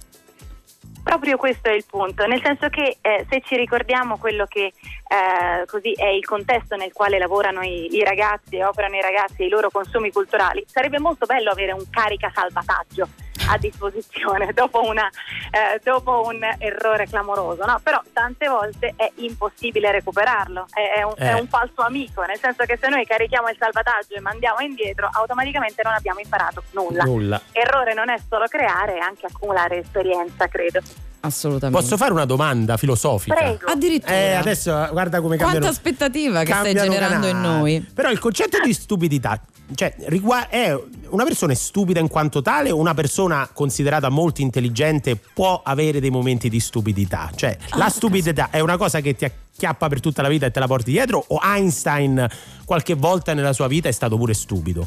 Proprio 1.10 1.38
questo 1.38 1.68
è 1.68 1.72
il 1.72 1.84
punto, 1.90 2.24
nel 2.28 2.40
senso 2.40 2.68
che 2.68 2.98
eh, 3.00 3.26
se 3.28 3.42
ci 3.44 3.56
ricordiamo 3.56 4.16
quello 4.16 4.46
che 4.46 4.66
eh, 4.66 5.66
così 5.66 5.90
è 5.90 6.06
il 6.06 6.24
contesto 6.24 6.76
nel 6.76 6.92
quale 6.92 7.18
lavorano 7.18 7.62
i, 7.62 7.96
i 7.96 8.04
ragazzi 8.04 8.54
e 8.54 8.64
operano 8.64 8.94
i 8.94 9.02
ragazzi 9.02 9.42
e 9.42 9.46
i 9.46 9.48
loro 9.48 9.70
consumi 9.70 10.12
culturali, 10.12 10.64
sarebbe 10.68 11.00
molto 11.00 11.26
bello 11.26 11.50
avere 11.50 11.72
un 11.72 11.82
carica 11.90 12.30
salvataggio 12.32 13.08
a 13.50 13.58
disposizione 13.58 14.52
dopo, 14.54 14.82
una, 14.82 15.08
eh, 15.50 15.80
dopo 15.82 16.22
un 16.26 16.38
errore 16.58 17.06
clamoroso, 17.06 17.64
no? 17.64 17.80
però 17.82 18.00
tante 18.12 18.48
volte 18.48 18.94
è 18.96 19.10
impossibile 19.16 19.90
recuperarlo, 19.90 20.66
è, 20.72 20.98
è 20.98 21.02
un, 21.02 21.14
è 21.16 21.34
Eh. 21.34 21.40
un 21.40 21.48
falso 21.48 21.82
amico, 21.82 22.22
nel 22.22 22.38
senso 22.38 22.64
che 22.64 22.76
se 22.76 22.88
noi 22.88 23.04
carichiamo 23.04 23.48
il 23.48 23.56
salvataggio 23.58 24.14
e 24.14 24.20
mandiamo 24.20 24.60
indietro, 24.60 25.08
automaticamente 25.12 25.82
non 25.84 25.94
abbiamo 25.94 26.20
imparato 26.20 26.62
nulla. 26.72 27.04
Nulla. 27.04 27.40
Errore 27.52 27.94
non 27.94 28.08
è 28.10 28.18
solo 28.28 28.46
creare, 28.46 28.96
è 28.96 29.00
anche 29.00 29.26
accumulare 29.26 29.78
esperienza, 29.78 30.46
credo. 30.48 30.80
Assolutamente. 31.22 31.80
Posso 31.82 31.96
fare 31.96 32.12
una 32.12 32.24
domanda 32.24 32.76
filosofica? 32.76 33.34
Prego. 33.34 33.66
Addirittura. 33.66 34.12
Eh, 34.14 34.32
adesso 34.34 34.70
guarda 34.90 35.20
come 35.20 35.36
Quanta 35.36 35.44
cambiano. 35.54 35.66
aspettativa 35.68 36.42
che 36.42 36.52
stai 36.52 36.74
generando 36.74 37.26
in 37.26 37.32
canale. 37.34 37.58
noi. 37.58 37.86
Però 37.92 38.10
il 38.10 38.18
concetto 38.18 38.58
di 38.64 38.72
stupidità, 38.72 39.38
cioè, 39.74 39.94
rigua- 40.06 40.48
è 40.48 40.74
una 41.10 41.24
persona 41.24 41.52
è 41.52 41.56
stupida 41.56 42.00
in 42.00 42.08
quanto 42.08 42.40
tale 42.40 42.70
o 42.70 42.76
una 42.78 42.94
persona 42.94 43.48
considerata 43.52 44.08
molto 44.08 44.40
intelligente 44.40 45.16
può 45.34 45.60
avere 45.62 46.00
dei 46.00 46.10
momenti 46.10 46.48
di 46.48 46.58
stupidità? 46.60 47.30
Cioè, 47.34 47.56
Ah, 47.70 47.76
la 47.76 47.88
stupidità 47.90 48.48
è 48.50 48.60
una 48.60 48.76
cosa 48.78 49.00
che 49.00 49.14
ti 49.14 49.24
acchiappa 49.26 49.88
per 49.88 50.00
tutta 50.00 50.22
la 50.22 50.28
vita 50.28 50.46
e 50.46 50.50
te 50.50 50.58
la 50.58 50.66
porti 50.66 50.90
dietro 50.90 51.22
o 51.28 51.38
Einstein 51.42 52.26
qualche 52.64 52.94
volta 52.94 53.34
nella 53.34 53.52
sua 53.52 53.66
vita 53.68 53.88
è 53.88 53.92
stato 53.92 54.16
pure 54.16 54.32
stupido? 54.32 54.86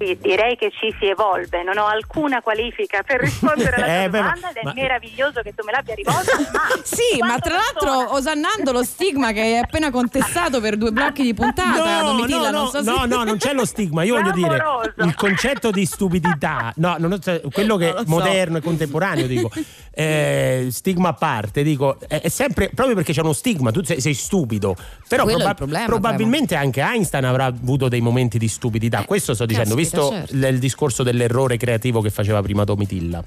Direi 0.00 0.56
che 0.56 0.70
ci 0.72 0.94
si 0.98 1.06
evolve, 1.08 1.62
non 1.62 1.76
ho 1.76 1.84
alcuna 1.84 2.40
qualifica 2.40 3.02
per 3.02 3.20
rispondere 3.20 3.76
alla 3.76 3.84
tua 3.84 4.02
Eh, 4.04 4.08
beh, 4.08 4.20
ma- 4.20 4.24
domanda 4.32 4.48
ed 4.48 4.56
è 4.56 4.62
ma- 4.64 4.72
meraviglioso 4.74 5.42
che 5.42 5.54
tu 5.54 5.62
me 5.66 5.72
l'abbia 5.72 5.94
rivolta. 5.94 6.36
Ma 6.40 6.80
Sì, 6.82 7.18
ma 7.20 7.38
tra 7.38 7.56
l'altro 7.56 7.98
persona- 7.98 8.12
osannando 8.14 8.72
lo 8.72 8.82
stigma 8.82 9.32
che 9.32 9.40
hai 9.40 9.58
appena 9.58 9.90
contestato 9.90 10.60
per 10.62 10.76
due 10.78 10.90
blocchi 10.90 11.22
di 11.22 11.34
puntata, 11.34 12.00
No, 12.00 12.12
Domitilla, 12.14 12.50
no, 12.50 12.50
non 12.50 12.62
no, 12.64 12.70
so 12.70 12.82
se... 12.82 12.90
no, 12.90 13.04
no, 13.04 13.24
non 13.24 13.36
c'è 13.36 13.52
lo 13.52 13.66
stigma. 13.66 14.02
Io 14.02 14.14
voglio 14.16 14.30
dire 14.32 14.58
il 15.04 15.14
concetto 15.14 15.70
di 15.70 15.84
stupidità, 15.84 16.72
no, 16.76 16.96
non 16.98 17.18
quello 17.52 17.76
che 17.76 17.90
è 17.90 17.96
so. 17.98 18.04
moderno 18.06 18.56
e 18.56 18.60
contemporaneo, 18.62 19.26
dico, 19.26 19.50
eh, 19.92 20.68
stigma 20.70 21.10
a 21.10 21.14
parte, 21.14 21.62
dico, 21.62 21.98
è, 22.08 22.22
è 22.22 22.28
sempre 22.30 22.70
proprio 22.74 22.94
perché 22.96 23.12
c'è 23.12 23.20
uno 23.20 23.34
stigma, 23.34 23.70
tu 23.70 23.82
sei, 23.84 24.00
sei 24.00 24.14
stupido. 24.14 24.74
Però 25.08 25.28
il 25.28 25.52
problema, 25.56 25.84
probabilmente 25.84 26.54
anche 26.54 26.80
Einstein 26.80 27.24
avrà 27.24 27.44
avuto 27.46 27.88
dei 27.88 28.00
momenti 28.00 28.38
di 28.38 28.48
stupidità. 28.48 29.04
Questo 29.04 29.34
sto 29.34 29.44
dicendo, 29.44 29.74
caspita, 29.74 29.89
visto 29.90 30.10
certo. 30.10 30.36
l- 30.36 30.44
il 30.44 30.58
discorso 30.58 31.02
dell'errore 31.02 31.56
creativo 31.56 32.00
che 32.00 32.10
faceva 32.10 32.40
prima 32.42 32.64
Domitilla. 32.64 33.22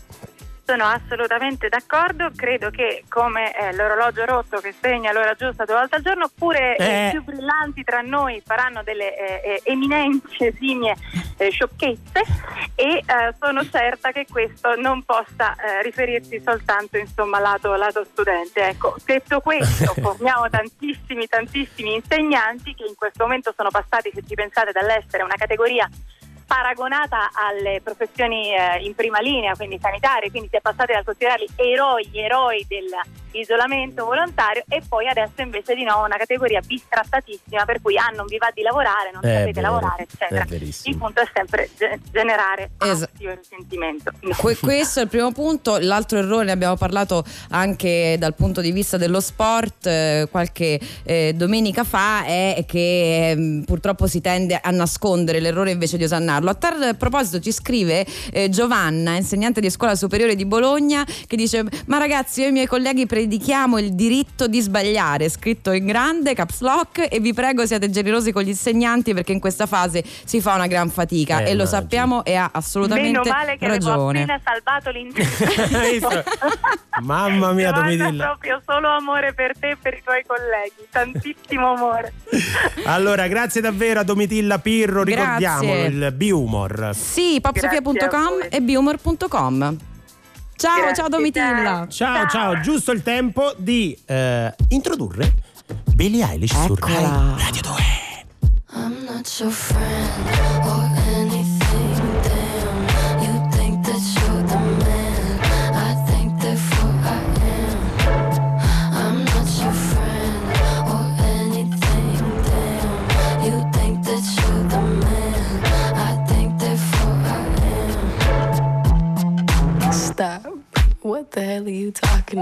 Sono 0.66 0.86
assolutamente 0.86 1.68
d'accordo, 1.68 2.32
credo 2.34 2.70
che 2.70 3.04
come 3.10 3.54
eh, 3.54 3.76
l'orologio 3.76 4.24
rotto 4.24 4.62
che 4.62 4.74
segna 4.80 5.12
l'ora 5.12 5.34
giusta 5.34 5.66
due 5.66 5.76
volte 5.76 5.96
al 5.96 6.02
giorno, 6.02 6.32
pure 6.34 6.78
Eh. 6.78 7.08
i 7.08 7.12
più 7.12 7.22
brillanti 7.22 7.84
tra 7.84 8.00
noi 8.00 8.42
faranno 8.46 8.82
delle 8.82 9.14
eh, 9.14 9.56
eh, 9.56 9.62
eminenti 9.66 10.38
esimie 10.46 10.96
eh, 11.36 11.50
sciocchezze 11.50 12.22
e 12.76 12.86
eh, 12.86 13.04
sono 13.42 13.70
certa 13.70 14.14
che 14.14 14.26
questo 14.30 14.76
non 14.76 15.04
possa 15.04 15.54
eh, 15.56 15.84
riferirsi 15.84 16.42
soltanto 16.42 16.98
insomma 16.98 17.40
lato, 17.40 17.76
lato 17.76 18.06
studente. 18.10 18.70
Ecco, 18.70 18.96
detto 19.04 19.42
questo, 19.42 19.94
formiamo 20.00 20.50
tantissimi, 20.50 21.28
tantissimi 21.28 21.96
insegnanti 21.96 22.74
che 22.74 22.86
in 22.88 22.96
questo 22.96 23.24
momento 23.24 23.54
sono 23.54 23.70
passati, 23.70 24.12
se 24.14 24.24
ci 24.26 24.34
pensate, 24.34 24.72
dall'essere 24.72 25.24
una 25.24 25.36
categoria 25.36 25.90
paragonata 26.54 27.32
alle 27.34 27.82
professioni 27.82 28.54
eh, 28.54 28.86
in 28.86 28.94
prima 28.94 29.20
linea, 29.20 29.56
quindi 29.56 29.80
sanitarie, 29.82 30.30
quindi 30.30 30.50
si 30.52 30.58
è 30.58 30.62
passati 30.62 30.94
dal 30.94 31.04
considerarli 31.04 31.48
eroi, 31.56 32.08
eroi 32.14 32.64
dell'isolamento 32.68 34.06
volontario 34.06 34.64
e 34.68 34.84
poi 34.88 35.08
adesso 35.08 35.42
invece 35.42 35.74
di 35.74 35.84
nuovo 35.84 36.06
una 36.06 36.18
categoria 36.18 36.62
bistrattatissima 36.62 37.66
per 37.66 37.82
cui 37.82 37.98
ah 37.98 38.12
non 38.16 38.28
vi 38.28 38.38
va 38.38 38.52
di 38.54 38.62
lavorare, 38.62 39.10
non 39.12 39.26
È 39.26 39.34
sapete 39.34 39.62
vero, 39.62 39.74
lavorare, 39.74 40.04
eccetera. 40.04 40.46
Il 40.50 40.98
punto 40.98 41.22
è 41.22 41.28
sempre 41.34 41.72
ge- 41.76 42.00
generare 42.12 42.70
Esa- 42.78 43.10
risentimento. 43.18 44.12
Que- 44.38 44.58
questo 44.62 45.00
è 45.00 45.04
il 45.04 45.10
primo 45.10 45.32
punto. 45.32 45.78
L'altro 45.80 46.20
errore, 46.20 46.46
ne 46.46 46.52
abbiamo 46.52 46.76
parlato 46.76 47.24
anche 47.50 48.16
dal 48.20 48.36
punto 48.36 48.62
di 48.62 48.72
vista 48.72 48.98
dello 48.98 49.22
sport 49.22 49.88
eh, 49.88 50.28
qualche 50.30 50.80
eh, 51.04 51.34
domenica 51.36 51.84
fa, 51.84 52.26
è 52.26 52.64
che 52.68 53.32
ehm, 53.32 53.64
purtroppo 53.66 54.06
si 54.06 54.22
tende 54.22 54.60
a 54.62 54.70
nascondere 54.70 55.40
l'errore 55.40 55.72
invece 55.72 55.98
di 55.98 56.04
osannarlo. 56.04 56.43
A 56.52 56.56
tal 56.56 56.96
proposito 56.98 57.40
ci 57.40 57.52
scrive 57.52 58.06
eh, 58.32 58.50
Giovanna, 58.50 59.16
insegnante 59.16 59.62
di 59.62 59.70
scuola 59.70 59.96
superiore 59.96 60.36
di 60.36 60.46
Bologna, 60.46 61.06
che 61.28 61.36
dice 61.36 61.64
ma 61.88 61.98
ragazzi 61.98 62.42
io 62.42 62.48
e 62.48 62.50
i 62.50 62.52
miei 62.54 62.68
colleghi 62.68 63.06
predichiamo 63.06 63.78
il 63.80 63.94
diritto 63.94 64.48
di 64.48 64.60
sbagliare, 64.62 65.30
scritto 65.30 65.72
in 65.72 65.86
grande, 65.86 66.34
caps 66.34 66.62
lock 66.62 67.08
e 67.10 67.20
vi 67.20 67.34
prego 67.34 67.66
siate 67.66 67.90
generosi 67.90 68.32
con 68.32 68.44
gli 68.44 68.50
insegnanti 68.50 69.14
perché 69.14 69.32
in 69.32 69.40
questa 69.40 69.66
fase 69.66 70.04
si 70.26 70.42
fa 70.42 70.56
una 70.56 70.68
gran 70.68 70.90
fatica 70.90 71.42
Eh, 71.44 71.52
e 71.52 71.54
lo 71.56 71.66
sappiamo 71.66 72.24
e 72.24 72.36
ha 72.36 72.50
assolutamente 72.54 73.20
Meno 73.20 73.24
male 73.30 73.58
che 73.58 73.66
avevo 73.66 73.88
ragione. 73.90 74.22
appena 74.24 74.42
salvato 74.44 74.92
visto? 75.92 76.24
Mamma 77.02 77.52
mia, 77.54 77.72
Domitilla. 77.72 78.24
proprio 78.26 78.62
solo 78.66 78.90
amore 78.90 79.34
per 79.34 79.58
te 79.58 79.72
e 79.72 79.78
per 79.82 79.94
i 79.96 80.02
tuoi 80.04 80.24
colleghi, 80.26 80.88
tantissimo 80.92 81.74
amore. 81.74 82.14
Allora, 82.86 83.28
grazie 83.28 83.62
davvero 83.62 84.00
a 84.02 84.04
Domitilla 84.04 84.60
Pirro, 84.60 85.04
ricordiamo 85.04 85.62
Grazie. 85.64 85.86
il 85.86 86.14
B-humor. 86.24 86.92
Sì, 86.94 87.40
popsofia.com 87.42 88.48
e 88.50 88.62
biumor.com. 88.62 89.78
Ciao, 90.56 90.78
Grazie, 90.78 90.96
ciao 90.96 91.10
Domitilla. 91.10 91.86
Ciao, 91.90 92.28
ciao, 92.28 92.62
giusto 92.62 92.92
il 92.92 93.04
tempo 93.04 93.54
di 93.58 93.98
eh, 94.06 94.54
introdurre 94.70 95.34
Billie 95.94 96.26
Eilish 96.26 96.54
su 96.54 96.74
Eccola. 96.74 97.36
Rai 97.36 97.44
Radio 97.44 97.62
2. 97.62 97.74
I'm 98.76 99.06
not 99.06 99.40
your 99.40 99.52
friend 99.52 100.66
or 100.66 100.90
anything. 101.18 101.53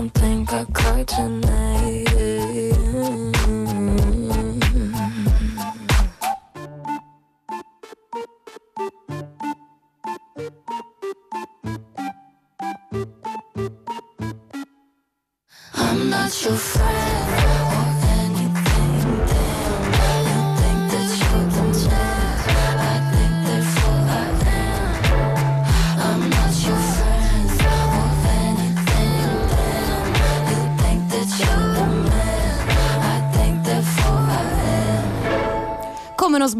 don't 0.00 0.14
think 0.14 0.50
I 0.54 0.64
caught 0.64 1.18
your 1.18 2.29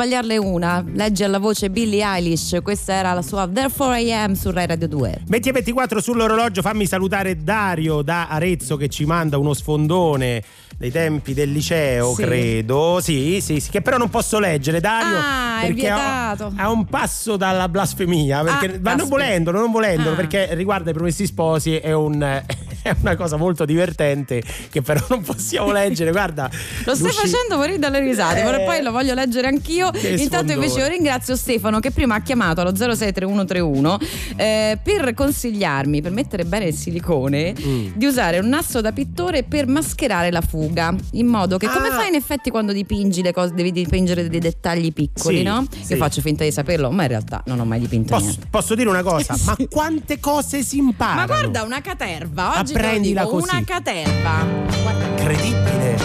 sbagliarle 0.00 0.38
una, 0.38 0.82
legge 0.94 1.24
alla 1.24 1.38
voce 1.38 1.68
Billie 1.68 2.02
Eilish, 2.02 2.56
questa 2.62 2.94
era 2.94 3.12
la 3.12 3.20
sua 3.20 3.46
Therefore 3.46 4.00
I 4.00 4.10
Am 4.14 4.32
su 4.32 4.50
Rai 4.50 4.66
Radio 4.66 4.88
2. 4.88 5.24
20 5.26 5.48
e 5.50 5.52
24 5.52 6.00
sull'orologio, 6.00 6.62
fammi 6.62 6.86
salutare 6.86 7.36
Dario 7.42 8.00
da 8.00 8.28
Arezzo 8.28 8.76
che 8.78 8.88
ci 8.88 9.04
manda 9.04 9.36
uno 9.36 9.52
sfondone 9.52 10.42
dei 10.78 10.90
tempi 10.90 11.34
del 11.34 11.52
liceo, 11.52 12.14
Sì. 12.14 12.22
credo. 12.22 12.98
Sì, 13.02 13.40
sì, 13.42 13.60
sì, 13.60 13.68
che 13.68 13.82
però 13.82 13.98
non 13.98 14.08
posso 14.08 14.38
leggere, 14.38 14.80
Dario. 14.80 15.18
Ah, 15.18 15.58
è 15.58 15.66
perché 15.66 15.74
vietato. 15.82 16.44
Ho, 16.44 16.52
ha 16.56 16.70
un 16.70 16.86
passo 16.86 17.36
dalla 17.36 17.68
blasfemia, 17.68 18.42
perché, 18.42 18.76
Ah, 18.76 18.78
ma 18.80 18.94
non 18.94 19.06
volendolo, 19.06 19.58
non 19.58 19.70
volendolo, 19.70 20.12
Ah. 20.12 20.16
perché 20.16 20.54
riguarda 20.54 20.88
i 20.88 20.94
promessi 20.94 21.26
sposi, 21.26 21.76
è, 21.76 21.92
un- 21.92 22.42
è 22.82 22.94
una 23.00 23.16
cosa 23.16 23.36
molto 23.36 23.64
divertente 23.64 24.42
che 24.70 24.82
però 24.82 25.04
non 25.08 25.22
possiamo 25.22 25.72
leggere. 25.72 26.10
Guarda, 26.10 26.50
Lo 26.84 26.94
stai 26.94 27.06
l'usci- 27.08 27.28
facendo 27.28 27.56
morire 27.56 27.78
dalle 27.78 28.00
risate, 28.00 28.40
Eh. 28.60 28.64
poi 28.64 28.82
lo 28.82 28.90
voglio 28.92 29.14
leggere 29.14 29.46
anch'io. 29.48 29.90
Che 29.90 30.08
Intanto 30.08 30.52
invece 30.52 30.70
sfondone. 30.72 30.82
io 30.82 30.88
ringrazio 30.88 31.36
Stefano 31.36 31.80
che 31.80 31.90
prima 31.90 32.14
ha 32.16 32.20
chiamato 32.22 32.60
allo 32.60 32.72
063131 32.74 33.98
eh, 34.36 34.78
per 34.82 35.14
consigliarmi, 35.14 36.00
per 36.02 36.12
mettere 36.12 36.44
bene 36.44 36.66
il 36.66 36.74
silicone, 36.74 37.54
Mm. 37.60 37.88
di 37.94 38.06
usare 38.06 38.38
un 38.38 38.48
nastro 38.48 38.80
da 38.80 38.92
pittore 38.92 39.42
per 39.42 39.66
mascherare 39.66 40.30
la 40.30 40.40
fuga. 40.40 40.94
In 41.12 41.26
modo 41.26 41.56
che, 41.58 41.66
come 41.68 41.88
Ah. 41.88 41.92
fai 41.94 42.08
in 42.08 42.14
effetti 42.14 42.50
quando 42.50 42.72
dipingi 42.72 43.22
le 43.22 43.32
cose, 43.32 43.52
devi 43.54 43.72
dipingere 43.72 44.28
dei 44.28 44.40
dettagli 44.40 44.92
piccoli, 44.92 45.38
Sì, 45.38 45.42
no? 45.42 45.64
sì. 45.82 45.92
Io 45.92 45.98
faccio 45.98 46.20
finta 46.20 46.44
di 46.44 46.52
saperlo, 46.52 46.90
ma 46.90 47.02
in 47.02 47.08
realtà 47.08 47.42
non 47.46 47.58
ho 47.60 47.64
mai 47.64 47.80
dipinto 47.80 48.14
Posso, 48.14 48.26
niente. 48.26 48.46
posso 48.50 48.74
dire 48.74 48.88
una 48.88 49.02
cosa? 49.02 49.36
Ma 49.44 49.56
quante 49.70 50.18
cose 50.20 50.62
si 50.62 50.78
imparano? 50.78 51.20
Ma 51.20 51.26
guarda, 51.26 51.62
una 51.62 51.80
caterva, 51.80 52.58
oggi 52.58 52.69
te 52.72 52.78
lo 52.80 52.86
Apprendila 52.86 53.22
dico, 53.24 53.32
così. 53.38 53.48
una 53.54 53.64
caterva. 53.64 54.46
Guarda, 54.82 55.04
Incredibile. 55.06 55.96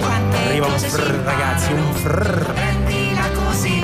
quante 0.00 0.36
Arriva 0.36 0.66
un 0.66 0.72
cose 0.72 0.88
si 0.88 0.96
frr, 0.96 1.14
imparano. 1.14 1.24
ragazzi, 1.24 1.72
un 1.72 1.92
frr. 1.94 2.52
Prendila 2.52 3.22
così, 3.44 3.82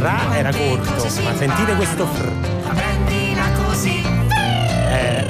Ra 0.00 0.36
era 0.36 0.52
corto, 0.52 0.92
ma 1.22 1.34
sentite 1.36 1.74
questo 1.74 2.06
frr. 2.06 2.32
prendila 2.74 3.44
così, 3.64 4.02
Eh. 4.90 5.26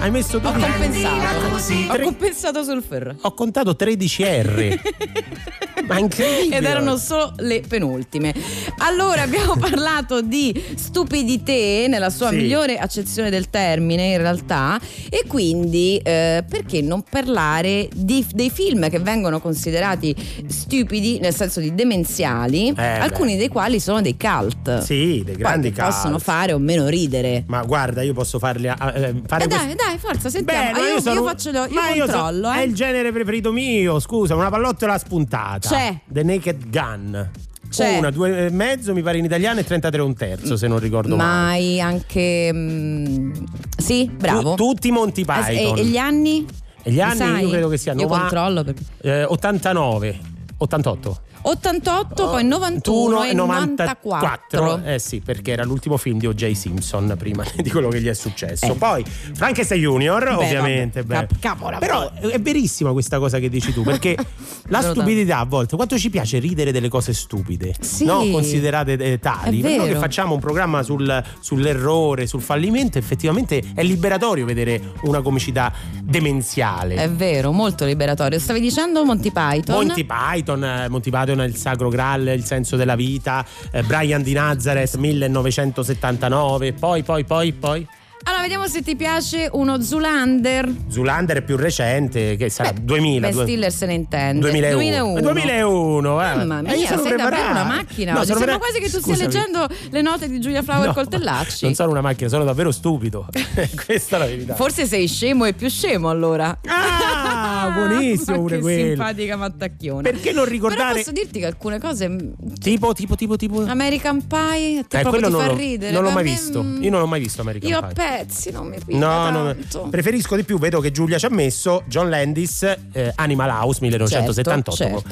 Hai 0.00 0.10
messo 0.10 0.40
tu 0.40 0.46
Ho 0.48 0.52
compensato. 0.52 1.92
Ho 1.92 1.98
compensato 2.02 2.64
sul 2.64 2.82
ferro. 2.82 3.14
Ho 3.20 3.34
contato 3.34 3.76
13 3.76 4.24
R. 4.24 4.80
Ma 5.86 5.98
incredibile. 5.98 6.56
Ed 6.56 6.64
erano 6.64 6.96
solo 6.96 7.32
le 7.38 7.60
penultime. 7.66 8.34
Allora 8.78 9.22
abbiamo 9.22 9.56
parlato 9.60 10.20
di 10.22 10.52
stupidité 10.76 11.86
nella 11.88 12.10
sua 12.10 12.28
Sì. 12.30 12.36
migliore 12.36 12.78
accezione 12.78 13.30
del 13.30 13.50
termine 13.50 14.12
in 14.12 14.18
realtà 14.18 14.78
e 15.08 15.24
quindi 15.26 15.96
eh, 16.02 16.44
perché 16.48 16.80
non 16.80 17.02
parlare 17.08 17.88
di- 17.94 18.24
dei 18.32 18.50
film 18.50 18.88
che 18.88 18.98
vengono 19.00 19.40
considerati 19.40 20.14
stupidi 20.46 21.18
nel 21.18 21.34
senso 21.34 21.60
di 21.60 21.74
demenziali, 21.74 22.72
beh. 22.72 22.98
alcuni 23.00 23.36
dei 23.36 23.48
quali 23.48 23.80
sono 23.80 24.00
dei 24.00 24.16
cult. 24.16 24.80
Sì, 24.82 25.22
dei 25.24 25.34
Poi 25.34 25.36
grandi 25.36 25.72
che 25.72 25.82
possono 25.82 26.12
cult. 26.12 26.22
fare 26.24 26.52
o 26.52 26.58
meno 26.58 26.86
ridere. 26.88 27.44
Ma 27.46 27.62
guarda, 27.62 28.02
io 28.02 28.12
posso 28.14 28.38
farli 28.38 28.68
a- 28.68 28.76
eh, 28.94 29.14
fare 29.26 29.44
Eh, 29.44 29.48
questo- 29.48 29.66
dai, 29.66 29.74
dai, 29.74 29.98
forza, 29.98 30.28
sentiamo. 30.30 30.62
Beh, 30.62 30.68
Ah, 30.78 30.82
ma 30.82 30.88
io, 30.88 31.00
sono- 31.00 31.14
io 31.20 31.26
faccio 31.26 31.50
io 31.50 31.68
ma 31.70 31.90
io 31.90 32.06
so- 32.06 32.12
controllo, 32.12 32.50
È 32.50 32.58
eh. 32.60 32.64
il 32.64 32.74
genere 32.74 33.12
preferito 33.12 33.52
mio, 33.52 33.98
scusa, 34.00 34.34
una 34.34 34.48
pallottola 34.50 34.96
spuntata. 34.98 35.68
C'è. 35.72 35.98
The 36.10 36.22
Naked 36.22 36.68
Gun. 36.70 37.30
C'è. 37.70 37.98
Una, 37.98 38.10
due 38.10 38.46
e 38.46 38.50
mezzo, 38.50 38.92
mi 38.92 39.02
pare 39.02 39.16
in 39.18 39.24
italiano, 39.24 39.60
e 39.60 39.64
33 39.64 40.02
un 40.02 40.14
terzo, 40.14 40.56
se 40.56 40.68
non 40.68 40.78
ricordo 40.78 41.16
male. 41.16 41.30
Mai 41.30 41.80
anche. 41.80 42.50
mm, 42.52 43.32
sì, 43.78 44.10
bravo. 44.14 44.54
Tu- 44.54 44.64
tutti 44.72 44.90
Monty 44.90 45.22
Eh, 45.22 45.24
Python. 45.24 45.76
E, 45.78 45.80
e 45.80 45.84
gli 45.86 45.96
anni? 45.96 46.46
E 46.82 46.90
gli 46.90 46.94
Li 46.94 47.00
anni 47.00 47.16
sai? 47.16 47.42
io 47.44 47.48
credo 47.50 47.68
che 47.68 47.76
siano 47.78 48.00
Io 48.02 48.08
controllo 48.08 48.62
perché. 48.64 48.82
eh, 49.00 49.24
89, 49.24 50.18
88. 50.58 51.20
88, 51.42 52.14
poi 52.28 52.44
91 52.44 53.24
e 53.24 53.32
94. 53.32 54.82
Eh 54.84 54.98
sì, 54.98 55.20
perché 55.20 55.52
era 55.52 55.64
l'ultimo 55.64 55.96
film 55.96 56.18
di 56.18 56.26
O.J. 56.26 56.52
Simpson 56.52 57.14
prima 57.18 57.44
di 57.56 57.70
quello 57.70 57.88
che 57.88 58.00
gli 58.00 58.06
è 58.08 58.14
successo. 58.14 58.66
Eh. 58.72 58.74
Poi 58.74 59.04
Frankenstein 59.34 59.80
Junior, 59.80 60.24
Beh, 60.24 60.34
ovviamente. 60.34 61.02
vabbè, 61.02 61.26
beh. 61.26 61.38
cap-. 61.40 61.78
Però 61.78 62.10
è 62.12 62.40
verissima 62.40 62.92
questa 62.92 63.18
cosa 63.18 63.38
che 63.38 63.48
dici 63.48 63.72
tu, 63.72 63.82
perché 63.82 64.16
la 64.68 64.80
stupidità 64.82 65.38
a 65.38 65.44
volte, 65.44 65.76
quanto 65.76 65.98
ci 65.98 66.10
piace 66.10 66.38
ridere 66.38 66.72
delle 66.72 66.88
cose 66.88 67.12
stupide, 67.12 67.74
Sì. 67.80 68.04
no? 68.04 68.24
considerate 68.30 68.92
eh, 68.94 69.18
tali. 69.18 69.60
Noi 69.60 69.88
che 69.88 69.96
facciamo 69.96 70.34
un 70.34 70.40
programma 70.40 70.82
sul- 70.82 71.22
sull'errore, 71.40 72.26
sul 72.26 72.40
fallimento, 72.40 72.98
effettivamente 72.98 73.62
è 73.74 73.82
liberatorio 73.82 74.44
vedere 74.44 74.80
una 75.02 75.20
comicità 75.22 75.72
demenziale. 76.02 76.94
È 76.96 77.10
vero, 77.10 77.52
molto 77.52 77.84
liberatorio. 77.84 78.38
Stavi 78.38 78.60
dicendo 78.60 79.04
Monty 79.04 79.30
Python? 79.32 79.74
Monty 79.86 80.04
Python, 80.04 80.64
eh, 80.64 80.88
Monty 80.88 81.10
Python 81.10 81.31
è 81.40 81.46
il 81.46 81.56
Sacro 81.56 81.88
Graal, 81.88 82.26
il 82.28 82.44
senso 82.44 82.76
della 82.76 82.96
vita, 82.96 83.44
eh, 83.70 83.82
Brian 83.82 84.22
di 84.22 84.32
Nazareth 84.32 84.96
1979, 84.96 86.72
poi 86.74 87.02
poi 87.02 87.24
poi 87.24 87.52
poi 87.52 87.86
Allora, 88.24 88.42
vediamo 88.42 88.66
se 88.68 88.82
ti 88.82 88.94
piace 88.94 89.48
uno 89.52 89.80
Zoolander. 89.80 90.72
Zulander 90.88 91.38
è 91.38 91.42
più 91.42 91.56
recente, 91.56 92.36
che 92.36 92.48
sarà 92.50 92.72
Beh, 92.72 92.82
2000, 92.82 93.20
Ben 93.26 93.34
due- 93.36 93.44
Stiller 93.44 93.72
se 93.72 93.86
ne 93.86 93.94
intende. 93.94 94.40
2001. 94.50 95.20
2001, 95.20 96.20
eh. 96.22 96.34
Mamma 96.36 96.58
Eh, 96.58 96.62
mia, 96.62 96.74
io 96.74 96.86
sono 96.86 97.02
sei 97.02 97.16
davvero 97.16 97.50
una 97.50 97.64
macchina. 97.64 98.12
No, 98.12 98.24
Sembra 98.24 98.58
quasi 98.58 98.78
che 98.78 98.88
tu 98.90 98.98
Scusami. 99.00 99.14
stia 99.14 99.26
leggendo 99.26 99.66
le 99.90 100.02
note 100.02 100.28
di 100.28 100.40
Giulia 100.40 100.62
Flower 100.62 100.86
No, 100.88 100.92
Coltellacci. 100.92 101.64
Non 101.64 101.74
sono 101.74 101.90
una 101.90 102.00
macchina, 102.00 102.28
sono 102.28 102.44
davvero 102.44 102.70
stupido. 102.70 103.26
Questa 103.86 104.16
è 104.16 104.18
la 104.20 104.26
verità. 104.26 104.54
Forse 104.54 104.86
sei 104.86 105.08
scemo 105.08 105.44
e 105.44 105.52
più 105.54 105.68
scemo 105.68 106.08
allora. 106.08 106.58
Ah, 106.66 107.70
buonissimo 107.74 108.36
pure 108.38 108.56
che 108.56 108.62
quello. 108.62 108.86
simpatica 108.88 109.36
mattacchiona. 109.36 110.02
Perché 110.02 110.32
non 110.32 110.44
Però 110.44 110.54
ricordare 110.54 110.94
posso 110.98 111.12
dirti 111.12 111.40
che 111.40 111.46
alcune 111.46 111.78
cose 111.80 112.34
tipo 112.60 112.92
tipo 112.92 113.16
tipo 113.16 113.36
tipo 113.36 113.64
American 113.66 114.24
Pie 114.26 114.84
te 114.86 114.98
Eh, 114.98 115.02
proprio 115.02 115.28
ti 115.28 115.34
fa 115.34 115.52
ridere. 115.52 115.92
non 115.92 116.02
l'ho 116.02 116.08
Ma 116.08 116.14
mai 116.14 116.24
me, 116.24 116.30
visto. 116.30 116.58
Io 116.80 116.90
non 116.90 117.00
l'ho 117.00 117.06
mai 117.06 117.20
visto 117.20 117.40
American 117.40 117.68
Io 117.70 117.80
Pie. 117.80 117.92
Pezzi 118.16 118.50
non 118.50 118.66
mi 118.68 118.78
piglia 118.84 118.98
No, 118.98 119.30
no, 119.30 119.44
tanto. 119.54 119.88
preferisco 119.90 120.36
di 120.36 120.44
più. 120.44 120.58
Vedo 120.58 120.80
che 120.80 120.90
Giulia 120.90 121.18
ci 121.18 121.26
ha 121.26 121.30
messo 121.30 121.82
John 121.86 122.08
Landis, 122.10 122.62
eh, 122.92 123.12
Animal 123.14 123.48
House 123.50 123.78
1978. 123.80 124.72
Certo, 124.72 125.02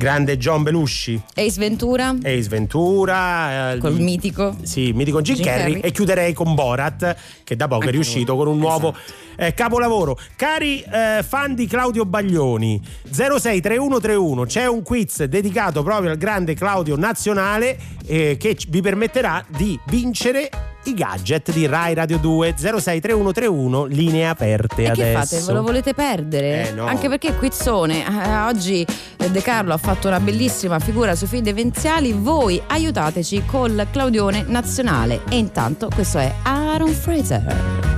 Grande 0.00 0.38
John 0.38 0.62
Belushi, 0.62 1.20
Ace 1.34 1.58
Ventura 1.58 2.14
Ace 2.22 2.48
Ventura, 2.48 3.72
eh, 3.72 3.78
col 3.78 4.00
mitico. 4.00 4.56
Sì, 4.62 4.92
mitico 4.92 5.20
Jim, 5.20 5.34
Jim 5.34 5.44
Carrey, 5.44 5.72
Carrey. 5.74 5.80
e 5.82 5.90
chiuderei 5.92 6.32
con 6.32 6.54
Borat 6.54 7.14
che 7.44 7.54
da 7.54 7.66
poco 7.68 7.82
è 7.82 7.84
Anche 7.84 7.96
riuscito 7.96 8.32
lui. 8.34 8.44
con 8.44 8.52
un 8.54 8.58
nuovo 8.58 8.94
eh, 9.36 9.52
capolavoro. 9.52 10.18
Cari 10.36 10.80
eh, 10.80 11.22
fan 11.22 11.54
di 11.54 11.66
Claudio 11.66 12.06
Baglioni, 12.06 12.80
063131 13.10 14.44
c'è 14.46 14.66
un 14.66 14.82
quiz 14.82 15.22
dedicato 15.24 15.82
proprio 15.82 16.10
al 16.12 16.16
grande 16.16 16.54
Claudio 16.54 16.96
Nazionale 16.96 17.76
eh, 18.06 18.38
che 18.38 18.56
vi 18.68 18.80
permetterà 18.80 19.44
di 19.48 19.78
vincere 19.88 20.48
i 20.84 20.94
gadget 20.94 21.52
di 21.52 21.66
Rai 21.66 21.92
Radio 21.92 22.16
2 22.16 22.54
063131 22.56 23.84
linee 23.84 24.26
aperte 24.26 24.84
E 24.84 24.90
che 24.92 25.02
adesso. 25.12 25.36
fate? 25.36 25.44
Ve 25.46 25.52
lo 25.52 25.62
volete 25.62 25.92
perdere? 25.92 26.68
Eh, 26.68 26.72
no. 26.72 26.86
Anche 26.86 27.06
perché 27.10 27.34
quizzone, 27.36 28.02
eh, 28.06 28.36
oggi 28.46 28.86
eh, 29.18 29.30
De 29.30 29.42
Carlo 29.42 29.74
ha 29.74 29.76
fatto 29.76 29.89
una 30.06 30.20
bellissima 30.20 30.78
figura 30.78 31.14
sui 31.14 31.26
fili 31.26 31.42
devenziali, 31.42 32.12
voi 32.12 32.62
aiutateci 32.64 33.44
col 33.44 33.88
Claudione 33.90 34.44
nazionale. 34.46 35.22
E 35.28 35.36
intanto 35.36 35.88
questo 35.92 36.18
è 36.18 36.32
Aaron 36.42 36.92
Fraser. 36.92 37.89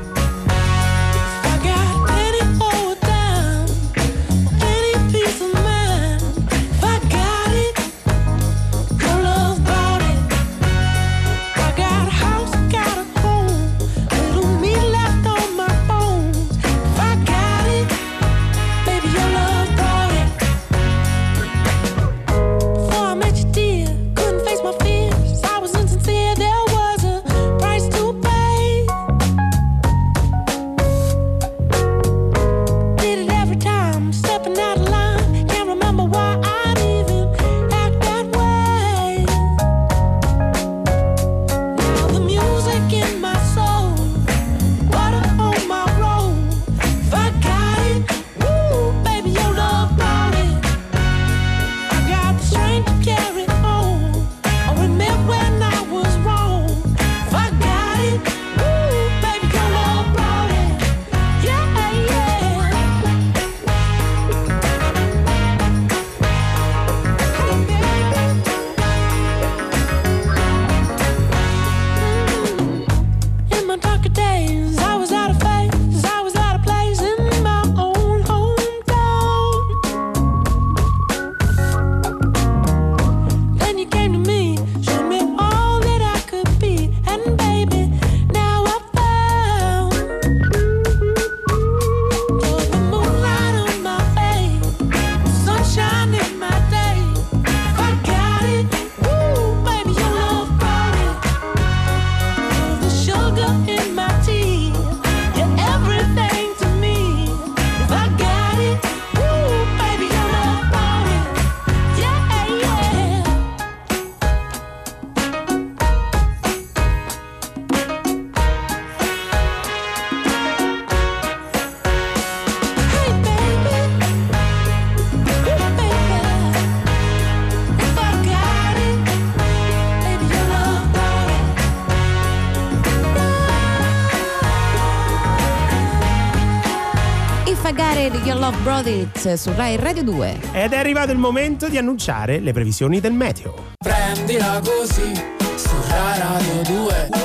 Love 138.43 138.59
Brought 138.65 138.87
It 138.89 139.35
su 139.35 139.53
Rai 139.55 139.77
Radio 139.77 140.03
2. 140.03 140.41
Ed 140.51 140.73
è 140.73 140.77
arrivato 140.77 141.13
il 141.13 141.19
momento 141.19 141.69
di 141.69 141.79
annunciare 141.79 142.41
le 142.41 142.53
previsioni 142.53 142.99
del 142.99 143.13
meteo. 143.13 143.75
Prendila 143.79 144.61
così, 144.65 145.13
su 145.55 145.77
Rai 145.89 146.19
Radio 146.19 146.63
2. 146.63 147.22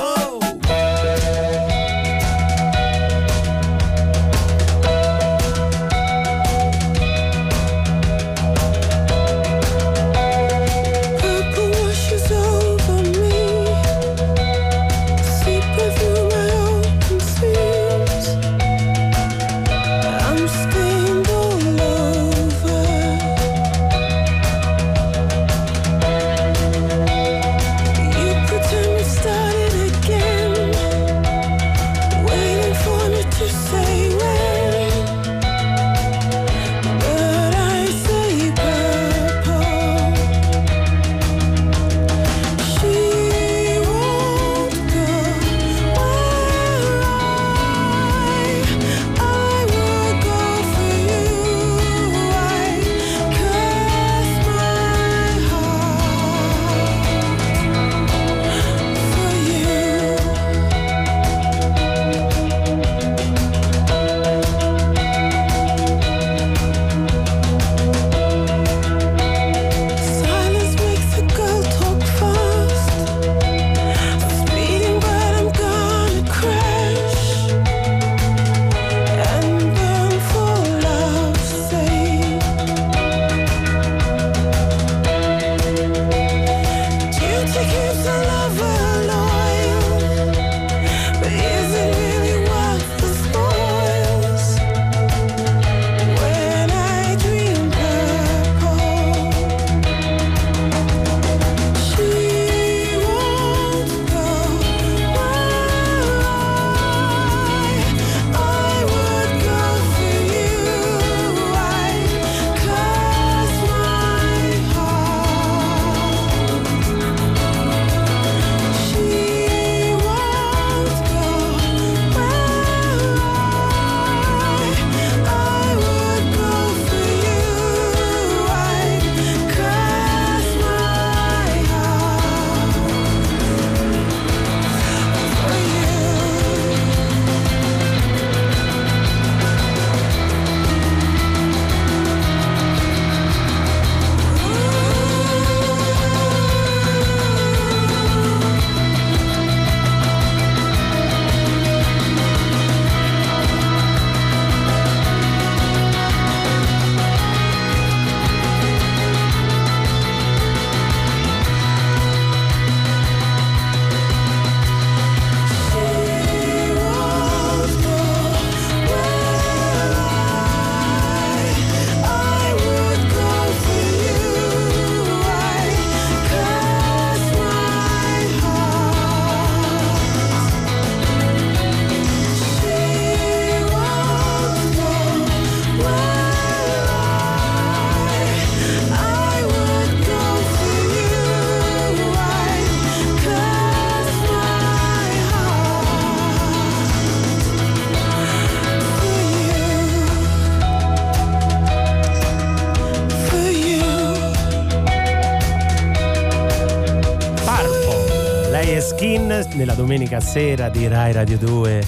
Nella 209.58 209.74
domenica 209.74 210.20
sera 210.20 210.68
di 210.68 210.86
Rai 210.86 211.12
Radio 211.12 211.36
2. 211.36 211.80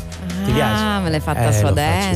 Ti 0.44 0.52
piace? 0.52 0.82
Ah, 0.82 0.98
me 1.00 1.08
l'hai 1.10 1.20
fatta 1.20 1.48
Eh, 1.48 1.52
suadente. 1.52 2.14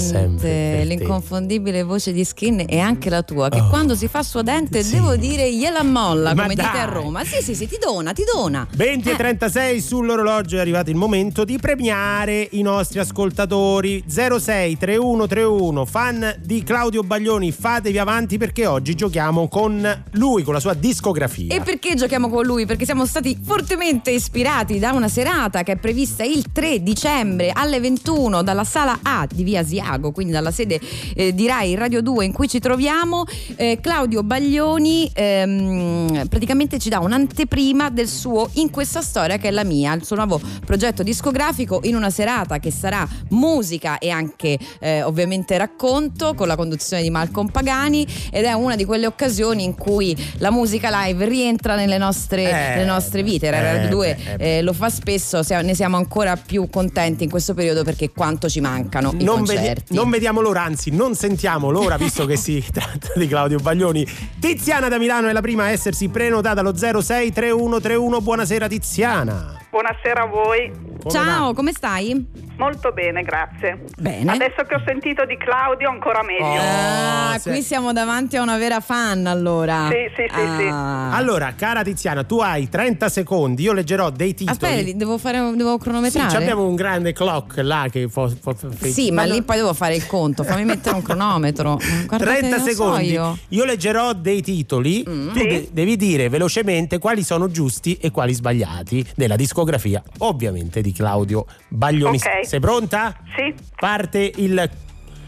L'inconfondibile 0.85 1.83
voce 1.83 2.13
di 2.13 2.25
Skin 2.25 2.65
e 2.67 2.79
anche 2.79 3.11
la 3.11 3.23
tua, 3.23 3.49
che 3.49 3.61
Oh. 3.61 3.69
quando 3.69 3.95
si 3.95 4.09
fa 4.09 4.23
suadente 4.23 4.83
Sì. 4.83 4.95
devo 4.95 5.17
dire 5.17 5.53
gliela 5.55 5.83
molla, 5.83 6.35
Ma 6.35 6.43
come 6.43 6.55
dite 6.55 6.69
dai. 6.73 6.81
a 6.81 6.85
Roma. 6.85 7.25
Sì, 7.25 7.43
sì, 7.43 7.55
sì, 7.55 7.67
ti 7.69 7.79
dona, 7.81 8.13
ti 8.13 8.23
dona. 8.33 8.67
20 8.75 9.09
e 9.09 9.13
Eh. 9.13 9.17
36 9.17 9.81
sull'orologio 9.81 10.57
è 10.57 10.61
arrivato 10.61 10.91
il 10.91 10.97
momento 10.97 11.45
di 11.45 11.59
premiare 11.59 12.49
i 12.53 12.63
nostri 12.63 12.99
ascoltatori 12.99 14.05
06 14.07 14.77
3131 14.77 15.85
fan 15.85 16.35
di 16.43 16.63
Claudio 16.63 17.03
Baglioni 17.03 17.51
fatevi 17.53 17.99
avanti 17.99 18.39
perché 18.39 18.67
oggi 18.67 18.95
giochiamo 18.95 19.49
con 19.49 20.03
lui 20.13 20.43
con 20.43 20.55
la 20.55 20.61
sua 20.61 20.75
discografia 20.75 21.55
E 21.55 21.61
perché 21.61 21.95
giochiamo 21.95 22.29
con 22.29 22.45
lui? 22.45 22.67
Perché 22.67 22.85
siamo 22.85 23.07
stati 23.07 23.39
fortemente 23.43 24.11
ispirati 24.11 24.79
da 24.79 24.93
una 24.93 25.09
serata 25.09 25.63
che 25.63 25.73
è 25.73 25.77
prevista 25.77 26.23
il 26.25 26.45
3 26.53 26.83
dicembre 26.83 27.51
alle 27.53 27.81
21 27.81 28.43
dalla 28.43 28.65
sala 28.65 28.99
A 29.03 29.27
di 29.33 29.43
via 29.43 29.61
Asiago, 29.61 30.13
quindi 30.13 30.33
dalla 30.33 30.51
sede 30.51 30.74
eh, 31.15 31.35
di 31.35 31.47
Rai 31.47 31.75
Radio 31.75 32.03
2 32.03 32.25
in 32.25 32.33
cui 32.33 32.49
ci 32.49 32.59
troviamo. 32.59 33.25
Eh, 33.57 33.79
Claudio 33.81 34.23
Baglioni 34.23 35.11
ehm, 35.13 36.27
praticamente 36.29 36.79
ci 36.79 36.89
dà 36.89 36.99
un'anteprima 36.99 37.91
del 37.91 38.09
suo 38.09 38.49
In 38.55 38.71
questa 38.71 39.01
storia 39.01 39.37
che 39.39 39.49
è 39.49 39.51
la 39.51 39.65
mia, 39.65 39.93
il 39.95 40.05
suo 40.05 40.17
nuovo 40.17 40.41
progetto 40.65 41.03
discografico 41.03 41.81
in 41.85 41.95
una 41.95 42.11
serata 42.11 42.59
che 42.59 42.71
sarà 42.71 43.07
musica 43.31 43.99
e 43.99 44.11
anche 44.11 44.59
eh, 44.81 45.03
ovviamente 45.03 45.57
racconto 45.59 46.35
con 46.35 46.47
la 46.47 46.57
conduzione 46.57 47.03
di 47.03 47.11
Malcolm 47.11 47.49
Pagani 47.49 48.07
ed 48.31 48.45
è 48.45 48.53
una 48.53 48.77
di 48.77 48.85
quelle 48.85 49.07
occasioni 49.07 49.65
in 49.65 49.75
cui 49.75 50.17
la 50.39 50.51
musica 50.51 50.89
live 51.05 51.25
rientra 51.27 51.75
nelle 51.75 51.99
nostre, 51.99 52.43
Eh, 52.49 52.53
nelle 52.53 52.85
nostre 52.85 53.23
vite. 53.23 53.51
Radio 53.51 53.89
2 53.89 54.19
beh, 54.37 54.45
eh, 54.45 54.59
eh, 54.59 54.63
lo 54.63 54.73
fa 54.73 54.89
spesso, 54.89 55.43
ne 55.63 55.75
siamo 55.75 55.97
ancora 55.97 56.37
più 56.37 56.69
contenti 56.71 57.25
in 57.25 57.31
questo 57.31 57.55
periodo 57.55 57.85
perché 57.85 58.11
quanto 58.11 58.49
ci 58.49 58.61
mancano 58.61 59.13
i 59.19 59.25
non, 59.25 59.43
vedi- 59.43 59.57
concerti. 59.57 59.95
non 59.95 60.11
vediamo 60.11 60.41
l'ora, 60.41 60.64
anzi 60.65 60.91
non 60.91 61.15
sentiamo 61.15 61.71
l'ora 61.71 61.97
visto 61.97 62.25
che 62.25 62.37
si 62.37 62.65
tratta 62.73 63.09
di 63.15 63.29
Claudio 63.29 63.59
Baglioni. 63.59 64.07
Tiziana 64.41 64.89
da 64.89 64.99
Milano 64.99 65.29
è 65.29 65.33
la 65.33 65.43
prima 65.43 65.65
a 65.65 65.71
essersi 65.71 66.09
prenotata 66.09 66.61
allo 66.61 66.73
063131. 66.75 68.21
Buonasera 68.21 68.67
Tiziana. 68.67 69.59
Buonasera 69.71 70.23
a 70.23 70.27
voi. 70.27 70.71
Come 70.71 71.11
Ciao, 71.11 71.47
va? 71.49 71.55
come 71.55 71.73
stai? 71.73 72.27
Molto 72.57 72.93
bene, 72.93 73.23
grazie. 73.23 73.83
Bene. 73.99 74.31
Adesso 74.31 74.63
che 74.69 74.77
ho 74.77 74.83
sentito 74.87 75.25
di 75.25 75.37
Claudio 75.37 75.89
ancora 75.91 76.23
meglio. 76.23 76.45
Oh. 76.45 77.33
Ah, 77.35 77.41
qui 77.43 77.63
siamo 77.63 77.93
davanti 77.93 78.37
a 78.37 78.43
una 78.43 78.57
vera 78.59 78.79
fan 78.79 79.27
allora. 79.27 79.89
Sì, 79.91 80.09
sì, 80.15 80.23
sì, 80.33 80.41
sì. 80.59 80.67
Ah. 80.71 81.13
Allora, 81.17 81.53
cara 81.57 81.83
Tiziana, 81.83 82.23
tu 82.23 82.39
hai 82.39 82.69
30 82.69 83.09
secondi, 83.09 83.63
io 83.65 83.73
leggerò 83.73 84.11
dei 84.11 84.35
titoli. 84.35 84.57
Aspetta, 84.73 84.97
devo, 84.97 85.19
fare, 85.19 85.39
devo 85.57 85.73
Sì, 85.79 85.79
cronometrare? 85.83 86.31
ci 86.31 86.37
abbiamo 86.37 86.65
un 86.67 86.77
grande 86.77 87.13
clock 87.13 87.57
là 87.57 87.87
che 87.91 88.09
fo- 88.09 88.29
fo- 88.29 88.55
fo- 88.55 88.71
Sì, 88.87 89.11
ma 89.11 89.25
no- 89.25 89.33
lì 89.33 89.43
poi 89.43 89.57
devo 89.57 89.75
fare 89.75 89.97
il 89.97 90.07
conto, 90.07 90.45
fammi 90.45 90.65
mettere 90.65 90.95
un 90.95 91.03
cronometro. 91.03 91.77
Guardate, 92.07 92.39
30 92.39 92.57
non 92.57 92.65
so 92.65 92.71
secondi. 92.71 93.11
io. 93.11 93.65
leggerò 93.65 94.13
dei 94.13 94.43
titoli. 94.43 95.05
Mm. 95.09 95.33
Tu 95.33 95.39
Sì. 95.41 95.47
de- 95.47 95.69
devi 95.73 95.97
dire 95.97 96.29
velocemente 96.29 96.99
quali 96.99 97.25
sono 97.25 97.49
giusti 97.49 97.97
e 97.97 98.13
quali 98.13 98.33
sbagliati 98.33 99.05
della 99.17 99.35
discografia, 99.37 100.01
ovviamente 100.19 100.81
di 100.83 100.93
Claudio 100.93 101.47
Baglioni. 101.69 102.17
Ok. 102.19 102.44
Sei 102.47 102.61
pronta? 102.61 103.17
Sì, 103.37 103.55
Parte 103.77 104.19
il, 104.37 104.53
il 104.53 104.71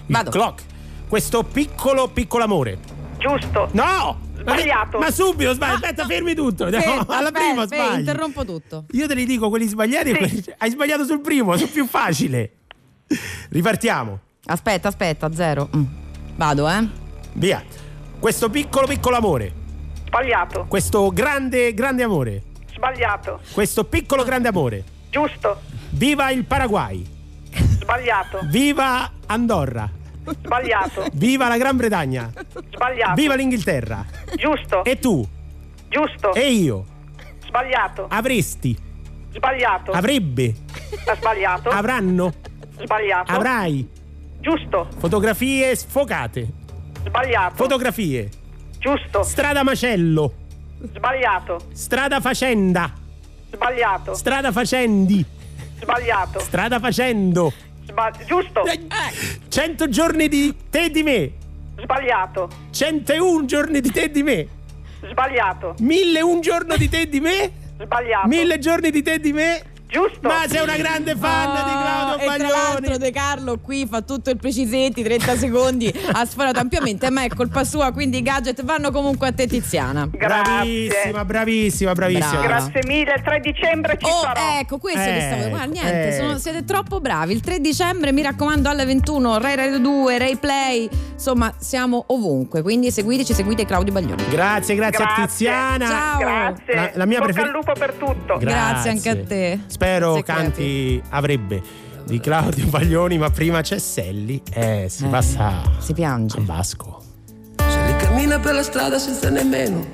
Vado. 0.07 0.31
clock. 0.31 0.63
Questo 1.09 1.43
piccolo 1.45 2.09
piccolo 2.09 2.45
amore. 2.45 2.79
giusto. 3.19 3.69
No! 3.73 4.25
Sbagliato. 4.39 4.99
Ma 4.99 5.11
subito 5.11 5.55
sbagli, 5.55 5.73
aspetta, 5.75 6.05
fermi 6.05 6.35
tutto. 6.35 6.65
No, 6.69 6.79
Ferma, 6.79 6.95
alla 7.07 7.29
aspetta, 7.29 7.31
prima 7.33 7.63
aspetta, 7.63 7.85
sbagli. 7.85 7.99
interrompo 8.01 8.45
tutto. 8.45 8.85
Io 8.93 9.07
te 9.09 9.15
li 9.15 9.25
dico 9.27 9.49
quelli 9.49 9.67
sbagliati 9.67 10.11
Sì. 10.11 10.17
quelli- 10.17 10.45
hai 10.59 10.71
sbagliato 10.71 11.05
sul 11.05 11.21
primo, 11.21 11.57
sul 11.57 11.69
più 11.69 11.87
facile. 11.87 12.53
Ripartiamo. 13.51 14.21
Aspetta, 14.47 14.89
aspetta, 14.89 15.33
zero. 15.33 15.69
Mm. 15.75 15.83
Vado, 16.37 16.69
eh? 16.69 16.87
Via. 17.33 17.63
Questo 18.21 18.49
piccolo 18.51 18.87
piccolo 18.87 19.17
amore. 19.17 19.53
Sbagliato. 20.07 20.67
Questo 20.69 21.11
grande 21.11 21.75
grande 21.75 22.03
amore. 22.03 22.43
Sbagliato. 22.73 23.41
Questo 23.53 23.85
piccolo 23.85 24.23
grande 24.23 24.49
amore. 24.49 24.85
Giusto. 25.11 25.61
Viva 25.97 26.31
il 26.31 26.45
Paraguay. 26.45 27.05
Sbagliato. 27.81 28.41
Viva 28.51 29.11
Andorra. 29.27 29.89
Sbagliato. 30.43 31.07
Viva 31.15 31.49
la 31.49 31.57
Gran 31.57 31.77
Bretagna. 31.77 32.31
Sbagliato. 32.71 33.15
Viva 33.15 33.35
l'Inghilterra. 33.35 34.05
Giusto. 34.37 34.85
E 34.85 34.99
tu 34.99 35.27
Giusto. 35.89 36.35
e 36.35 36.53
io 36.53 36.85
Sbagliato. 37.47 38.07
avresti, 38.11 38.77
Sbagliato. 39.33 39.93
avrebbe, 39.93 40.55
sbagliato. 41.17 41.71
avranno, 41.71 42.35
Sbagliato. 42.79 43.33
avrai 43.33 43.89
Giusto. 44.41 44.89
fotografie 44.99 45.75
sfocate. 45.75 46.47
Sbagliato. 47.07 47.55
Fotografie. 47.55 48.29
Giusto. 48.79 49.23
Strada 49.23 49.63
macello. 49.63 50.33
Sbagliato. 50.93 51.59
Strada 51.73 52.21
facenda. 52.21 52.93
Sbagliato. 53.51 54.13
Strada 54.15 54.53
facendi. 54.53 55.25
Sbagliato. 55.81 56.41
Strada 56.41 56.79
facendo. 56.79 57.53
Sba- 57.87 58.13
giusto. 58.27 58.63
100 59.49 59.89
giorni 59.89 60.29
di 60.29 60.55
te 60.71 60.85
e 60.85 60.91
di 60.91 61.03
me. 61.03 61.33
Sbagliato. 61.79 62.49
101 62.71 63.45
giorni 63.45 63.81
di 63.81 63.91
te 63.91 64.03
e 64.05 64.11
di 64.11 64.23
me. 64.23 64.49
Sbagliato. 65.09 65.75
1001 65.79 66.41
giorno 66.41 66.77
di 66.77 66.89
te 66.89 67.01
e 67.03 67.09
di 67.09 67.21
me. 67.21 67.53
Sbagliato. 67.79 68.27
1000 68.29 68.59
giorni 68.59 68.91
di 68.91 69.03
te 69.03 69.13
e 69.15 69.21
di 69.21 69.33
me. 69.33 69.63
Giusto. 69.97 70.29
Ma 70.29 70.45
sei 70.49 70.63
una 70.63 70.77
grande 70.77 71.15
fan 71.17 71.53
di 71.55 71.71
Claudio 71.71 72.15
Oh, 72.17 72.33
e 72.35 72.39
tra 72.39 72.49
l'altro 72.49 72.81
Baglioni. 72.81 72.99
De 72.99 73.11
Carlo 73.11 73.59
qui 73.59 73.87
fa 73.91 74.01
tutto 74.03 74.31
il 74.31 74.37
precisetti 74.37 75.03
30 75.03 75.37
secondi 75.37 75.93
ha 76.13 76.25
sforato 76.25 76.59
ampiamente 76.61 77.11
ma 77.11 77.23
è 77.23 77.29
colpa 77.29 77.65
sua 77.65 77.93
quindi 77.93 78.19
i 78.19 78.23
gadget 78.23 78.63
vanno 78.65 78.91
comunque 78.91 79.29
a 79.29 79.33
te 79.33 79.47
Tiziana 79.47 80.09
Grazie. 80.11 80.89
Bravissima, 80.89 81.25
bravissima, 81.25 81.93
bravissima. 81.93 82.31
Brava. 82.41 82.47
Grazie 82.47 82.81
mille. 82.87 83.15
Il 83.17 83.23
3 83.23 83.41
dicembre 83.41 83.97
ci 83.99 84.07
Oh, 84.07 84.21
sarò. 84.21 84.41
ecco, 84.61 84.79
questo 84.79 85.01
Eh, 85.01 85.05
che 85.13 85.21
stavo. 85.33 85.49
Guarda, 85.49 85.73
niente, 85.73 86.09
eh. 86.09 86.13
sono- 86.13 86.39
siete 86.39 86.65
troppo 86.65 87.01
bravi. 87.01 87.33
Il 87.33 87.41
3 87.41 87.61
dicembre, 87.61 88.13
mi 88.13 88.23
raccomando, 88.23 88.69
alle 88.69 88.85
21, 88.85 89.39
Rai 89.39 89.57
Radio 89.57 89.79
2, 89.79 90.19
Rai 90.19 90.37
Play. 90.37 90.89
Insomma, 91.13 91.53
siamo 91.59 92.05
ovunque. 92.09 92.63
Quindi 92.63 92.91
seguiteci, 92.91 93.33
seguite 93.35 93.65
Claudio 93.65 93.93
Baglioni. 93.93 94.25
Grazie, 94.29 94.75
grazie, 94.75 95.05
a 95.05 95.07
Grazie. 95.07 95.27
Tiziana. 95.27 95.87
Ciao. 95.87 96.19
Grazie. 96.19 96.75
La- 96.75 96.91
la 96.95 97.07
mia 97.07 97.19
Bocca 97.21 97.33
prefer- 97.33 97.47
al 97.55 97.59
lupo 97.61 97.73
per 97.73 97.93
tutto. 97.93 98.37
Grazie 98.39 98.91
anche 98.91 99.09
a 99.09 99.17
te. 99.17 99.61
Spero 99.67 99.86
Grazie, 99.95 100.23
canti 100.25 101.03
avrebbe 101.11 101.63
di 102.05 102.19
Claudio 102.21 102.67
Baglioni, 102.67 103.19
ma 103.19 103.31
prima 103.31 103.61
c'è 103.63 103.79
Selli. 103.79 104.43
Eh, 104.53 104.87
si 104.91 105.05
Eh, 105.05 105.09
passa 105.09 105.63
Si 105.79 105.93
piange. 105.93 106.39
a 106.39 106.43
Vasco. 106.45 107.03
Se 107.57 107.83
li 107.87 107.97
cammina 107.97 108.39
per 108.41 108.55
la 108.55 108.63
strada 108.63 108.99
senza 108.99 109.31
nemmeno 109.31 109.87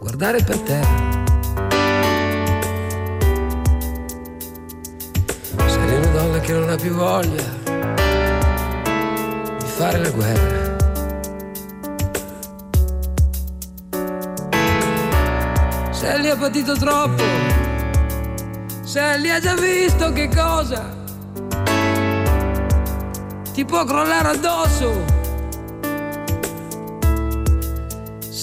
guardare 0.00 0.42
per 0.42 0.58
terra. 0.60 1.22
Se 5.66 5.78
lì 5.86 5.94
una 5.96 6.06
donna 6.08 6.40
che 6.40 6.52
non 6.52 6.68
ha 6.70 6.76
più 6.76 6.92
voglia 6.92 7.42
di 9.58 9.66
fare 9.76 9.98
la 9.98 10.10
guerra. 10.10 10.62
Li 16.20 16.30
ha 16.30 16.36
patito 16.36 16.74
troppo, 16.76 17.22
se 18.84 19.18
li 19.18 19.30
ha 19.30 19.40
già 19.40 19.54
visto 19.54 20.12
che 20.12 20.28
cosa 20.28 20.92
ti 23.52 23.64
può 23.64 23.84
crollare 23.84 24.28
addosso. 24.28 25.14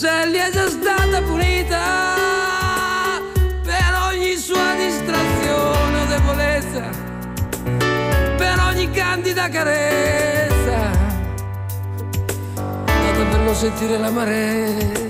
se 0.01 0.29
gli 0.29 0.35
è 0.35 0.49
già 0.51 0.67
stata 0.67 1.21
punita 1.21 1.79
per 3.63 3.93
ogni 4.09 4.35
sua 4.35 4.73
distrazione 4.75 6.01
o 6.01 6.05
debolezza, 6.07 6.89
per 8.35 8.59
ogni 8.67 8.89
candida 8.89 9.47
carezza, 9.47 10.89
nata 12.55 13.23
per 13.29 13.39
non 13.41 13.53
sentire 13.53 13.99
l'amarezza. 13.99 15.01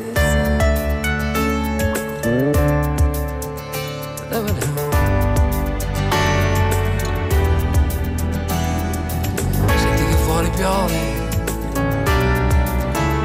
Piove, 10.61 10.99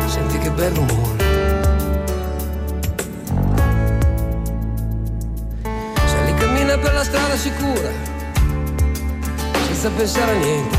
senti 0.07 0.39
che 0.39 0.51
bel 0.53 0.73
rumore. 0.73 1.25
Se 6.07 6.25
li 6.25 6.35
cammina 6.35 6.79
per 6.79 6.95
la 6.95 7.05
strada 7.05 7.37
sicura, 7.37 7.91
senza 9.67 9.91
pensare 9.91 10.33
a 10.33 10.39
niente. 10.39 10.79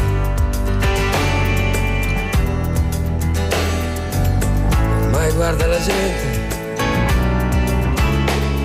Ormai 5.04 5.32
guarda 5.34 5.68
la 5.68 5.80
gente 5.80 6.48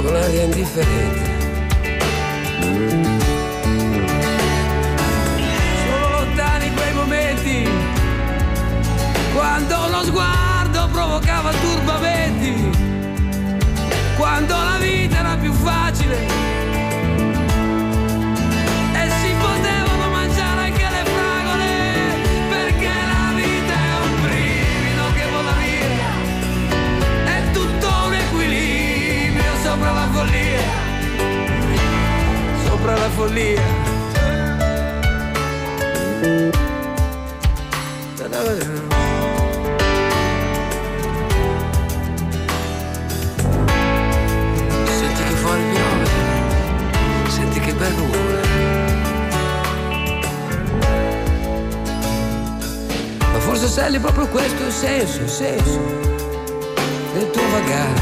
con 0.02 0.16
aria 0.16 0.42
indifferente. 0.44 1.32
Quando 9.32 9.88
lo 9.88 10.04
sguardo 10.04 10.88
provocava 10.92 11.50
turbamenti, 11.52 12.70
quando 14.16 14.54
la 14.54 14.76
vita 14.78 15.18
era 15.18 15.36
più 15.36 15.52
facile. 15.52 16.16
E 18.94 19.10
si 19.20 19.34
potevano 19.40 20.10
mangiare 20.10 20.60
anche 20.66 20.82
le 20.82 21.04
fragole, 21.04 21.68
perché 22.50 22.86
la 22.86 23.32
vita 23.34 23.74
è 23.74 23.92
un 24.04 24.20
brivido 24.22 25.12
che 25.14 25.24
vola 25.30 25.54
via, 25.62 26.10
è 27.24 27.50
tutto 27.52 27.88
un 28.06 28.14
equilibrio 28.14 29.52
sopra 29.62 29.92
la 29.92 30.08
follia, 30.12 30.62
sopra 32.64 32.96
la 32.96 33.10
follia. 33.10 33.80
Forse 53.54 53.68
Sally 53.68 53.98
proprio 53.98 54.26
questo 54.28 54.64
il 54.64 54.72
senso, 54.72 55.20
il 55.20 55.28
senso 55.28 55.78
del 57.12 57.30
tuo 57.30 57.42
vagare. 57.50 58.00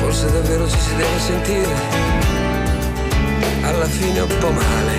Forse 0.00 0.32
davvero 0.32 0.66
ci 0.66 0.78
si 0.78 0.96
deve 0.96 1.18
sentire 1.18 1.74
alla 3.60 3.84
fine 3.84 4.20
un 4.20 4.38
po' 4.38 4.50
male. 4.52 4.92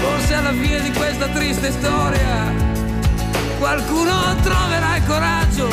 Forse 0.00 0.34
alla 0.34 0.52
fine 0.52 0.80
di 0.80 0.90
questa 0.90 1.28
triste 1.28 1.70
storia 1.70 2.50
qualcuno 3.58 4.36
troverà 4.42 4.96
il 4.96 5.06
coraggio 5.06 5.68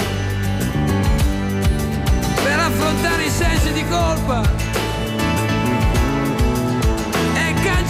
per 2.43 2.59
affrontare 2.59 3.23
i 3.23 3.29
sensi 3.29 3.71
di 3.71 3.85
colpa 3.87 4.60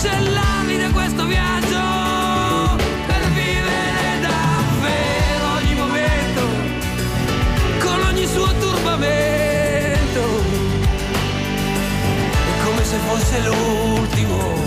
cancellarli 0.01 0.77
da 0.77 0.89
questo 0.89 1.25
viaggio 1.27 2.75
per 3.05 3.23
vivere 3.33 4.19
davvero 4.19 5.45
ogni 5.57 5.75
momento 5.75 6.41
con 7.79 8.01
ogni 8.07 8.25
suo 8.25 8.51
turbamento. 8.57 10.21
È 12.31 12.63
come 12.63 12.83
se 12.83 12.97
fosse 12.97 13.39
l'ultimo 13.41 14.60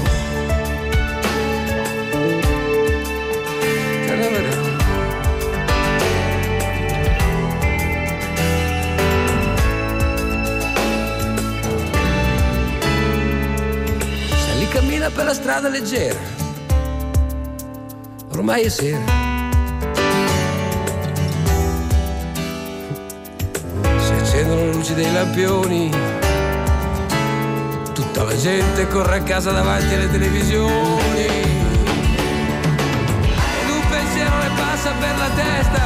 strada 15.64 15.68
leggera. 15.68 16.18
Ormai 18.32 18.62
è 18.62 18.68
sera. 18.68 18.98
Si 23.98 24.12
accendono 24.12 24.64
le 24.66 24.72
luci 24.72 24.94
dei 24.94 25.12
lampioni. 25.12 25.90
Tutta 27.94 28.24
la 28.24 28.36
gente 28.36 28.86
corre 28.88 29.16
a 29.16 29.22
casa 29.22 29.52
davanti 29.52 29.94
alle 29.94 30.10
televisioni. 30.10 31.24
Ed 33.60 33.68
un 33.68 33.82
pensiero 33.88 34.38
le 34.38 34.50
passa 34.56 34.90
per 35.00 35.16
la 35.16 35.30
testa. 35.34 35.82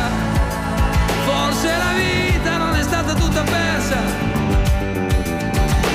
Forse 1.25 1.69
la 1.69 1.93
vita 1.95 2.57
non 2.57 2.75
è 2.75 2.83
stata 2.83 3.15
tutta 3.15 3.43
persa. 3.43 3.99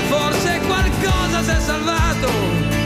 Forse 0.08 0.60
qualcosa 0.66 1.44
si 1.44 1.50
è 1.50 1.60
salvato. 1.60 2.83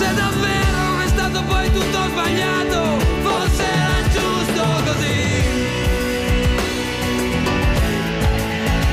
Forse 0.00 0.14
davvero 0.14 0.98
è 1.00 1.08
stato 1.08 1.42
poi 1.42 1.70
tutto 1.70 2.08
sbagliato. 2.08 2.98
Forse 3.20 3.62
era 3.62 4.08
giusto 4.08 4.62
così. 4.86 5.12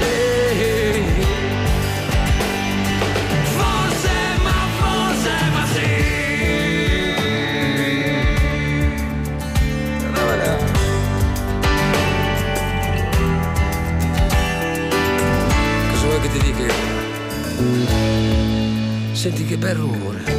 Eh. 0.01 1.01
Forse, 3.55 4.11
ma 4.43 4.51
forse, 4.79 5.31
ma 5.53 5.65
sì. 5.71 5.91
Cosa 15.89 16.05
vuoi 16.05 16.19
che 16.19 16.29
ti 16.31 16.39
dica? 16.39 16.73
Senti 19.13 19.45
che 19.45 19.57
bel 19.57 19.75
rumore. 19.75 20.36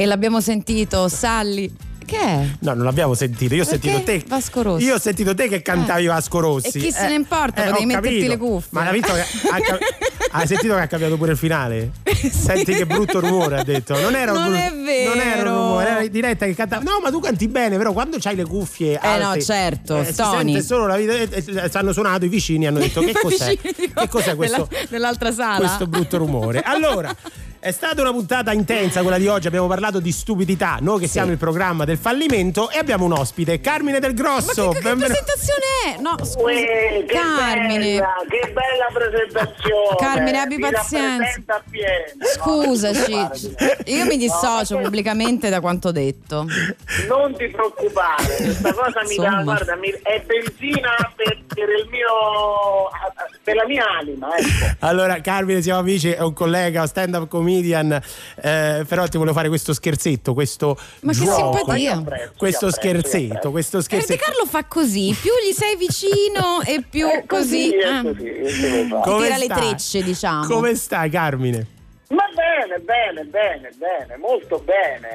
E 0.00 0.06
l'abbiamo 0.06 0.40
sentito, 0.40 1.08
Sally. 1.08 1.70
Che 2.06 2.16
è? 2.18 2.46
No, 2.60 2.72
non 2.72 2.84
l'abbiamo 2.84 3.12
sentito. 3.12 3.54
Io 3.54 3.64
ho 3.64 3.66
sentito 3.66 4.00
te. 4.02 4.24
Vasco 4.26 4.62
Rossi. 4.62 4.84
Io 4.84 4.94
ho 4.94 4.98
sentito 4.98 5.34
te 5.34 5.46
che 5.46 5.60
cantavi 5.60 6.06
Vasco 6.06 6.40
Rossi. 6.40 6.78
E 6.78 6.80
chi 6.80 6.90
se 6.90 7.06
ne 7.06 7.12
importa, 7.16 7.62
potevi 7.64 7.82
ho 7.82 7.86
metterti 7.86 8.08
capito. 8.08 8.28
le 8.28 8.36
cuffie. 8.38 8.68
Ma 8.70 8.86
hai 8.88 8.92
visto 8.94 9.12
che 9.12 9.20
ha 9.20 9.78
hai 10.40 10.46
sentito 10.46 10.74
che 10.74 10.80
ha 10.80 10.86
cambiato 10.86 11.16
pure 11.18 11.32
il 11.32 11.36
finale? 11.36 11.90
Senti 12.32 12.72
che 12.72 12.86
brutto 12.86 13.20
rumore 13.20 13.58
ha 13.58 13.62
detto. 13.62 14.00
Non 14.00 14.14
era 14.14 14.32
un 14.32 14.38
Non 14.42 14.54
è 14.54 14.72
vero. 14.72 15.14
Non 15.14 15.20
era 15.22 15.52
un 15.52 15.56
rumore, 15.58 15.88
era 15.90 16.06
diretta 16.08 16.46
che 16.46 16.54
cantava. 16.54 16.82
No, 16.82 16.98
ma 17.02 17.10
tu 17.10 17.20
canti 17.20 17.46
bene, 17.46 17.76
però 17.76 17.92
quando 17.92 18.16
c'hai 18.18 18.36
le 18.36 18.44
cuffie 18.46 18.98
Eh 18.98 19.18
no, 19.18 19.28
alte, 19.28 19.42
certo, 19.44 20.02
stoni. 20.04 20.54
sente 20.54 20.62
solo 20.66 20.86
la 20.86 20.96
vita. 20.96 21.12
e- 21.12 21.28
e- 21.30 21.70
Hanno 21.74 21.92
suonato 21.92 22.24
i 22.24 22.28
vicini 22.28 22.66
hanno 22.66 22.78
detto 22.78 23.02
che 23.02 23.12
cos'è? 23.20 23.54
Che 23.58 24.08
cos'è 24.08 24.34
questo? 24.34 24.66
nella- 24.70 24.86
nell'altra 24.88 25.30
sala? 25.30 25.58
questo 25.58 25.86
brutto 25.86 26.16
rumore. 26.16 26.60
Allora, 26.62 27.14
è 27.60 27.72
stata 27.72 28.00
una 28.00 28.10
puntata 28.10 28.52
intensa 28.52 29.02
quella 29.02 29.18
di 29.18 29.28
oggi, 29.28 29.46
abbiamo 29.46 29.66
parlato 29.66 30.00
di 30.00 30.12
stupidità, 30.12 30.78
noi 30.80 30.98
che 30.98 31.06
siamo 31.06 31.30
il 31.30 31.36
programma 31.36 31.84
del 31.84 31.98
fallimento 31.98 32.70
e 32.70 32.78
abbiamo 32.78 33.04
un 33.04 33.12
ospite, 33.12 33.60
Carmine 33.60 34.00
Del 34.00 34.14
Grosso. 34.14 34.68
Ma 34.68 34.72
che, 34.72 34.78
che 34.80 34.96
presentazione 34.96 35.60
è? 35.94 36.00
No, 36.00 36.14
scusa. 36.24 36.40
Uè, 36.40 37.04
che 37.06 37.14
Carmine. 37.14 37.78
bella, 37.78 38.14
che 38.28 38.52
bella 38.52 38.88
presentazione. 38.92 39.96
Carmine, 39.98 40.38
abbi 40.40 40.58
pazienza. 40.58 41.62
Scusaci, 42.34 43.12
io 43.86 44.06
mi 44.06 44.16
dissocio 44.16 44.76
No, 44.76 44.82
pubblicamente 44.84 45.50
da 45.50 45.60
quanto 45.60 45.92
detto. 45.92 46.46
Non 47.08 47.36
ti 47.36 47.46
preoccupare, 47.48 48.36
questa 48.36 48.72
cosa 48.72 49.00
mi 49.06 49.16
dà, 49.16 49.22
Insomma. 49.24 49.42
guarda, 49.42 49.76
mi- 49.76 49.90
è 50.02 50.22
benzina 50.24 51.12
per, 51.14 51.42
per 51.46 51.68
il 51.68 51.88
mio 51.90 52.08
per 53.42 53.54
la 53.56 53.66
mia 53.66 53.84
anima, 53.98 54.28
ecco. 54.34 54.76
Allora, 54.86 55.20
Carmine, 55.20 55.60
siamo 55.60 55.80
amici, 55.80 56.10
è 56.10 56.20
un 56.20 56.32
collega, 56.32 56.86
stand-up 56.86 57.28
comedian, 57.28 57.48
eh, 57.58 58.84
però 58.86 59.06
ti 59.06 59.16
volevo 59.18 59.34
fare 59.36 59.48
questo 59.48 59.72
scherzetto, 59.72 60.32
questo 60.34 60.78
Ma 61.00 61.12
che 61.12 61.18
gioco, 61.18 61.56
simpatia. 61.56 61.92
Io 61.92 61.98
apprezzo, 61.98 62.32
questo 62.36 62.70
scherzetto, 62.70 63.50
questo 63.50 63.78
Eh, 63.78 63.82
scherzetto. 63.82 64.24
Carlo 64.24 64.46
fa 64.46 64.64
così, 64.64 65.16
più 65.20 65.32
gli 65.46 65.52
sei 65.52 65.76
vicino 65.76 66.60
e 66.64 66.82
più 66.88 67.06
È 67.10 67.24
così. 67.26 67.72
così, 67.72 67.76
è 67.76 67.86
ah. 67.88 68.02
così, 68.02 68.22
che. 68.22 68.88
Come 69.02 69.22
tira 69.24 69.36
le 69.36 69.44
stai? 69.44 69.56
trecce, 69.58 70.02
diciamo. 70.02 70.46
Come 70.46 70.74
stai, 70.74 71.10
Carmine? 71.10 71.66
Ma 72.08 72.24
bene, 72.34 72.78
bene, 72.80 73.24
bene, 73.24 73.70
bene, 73.76 74.16
molto 74.16 74.58
bene. 74.64 75.08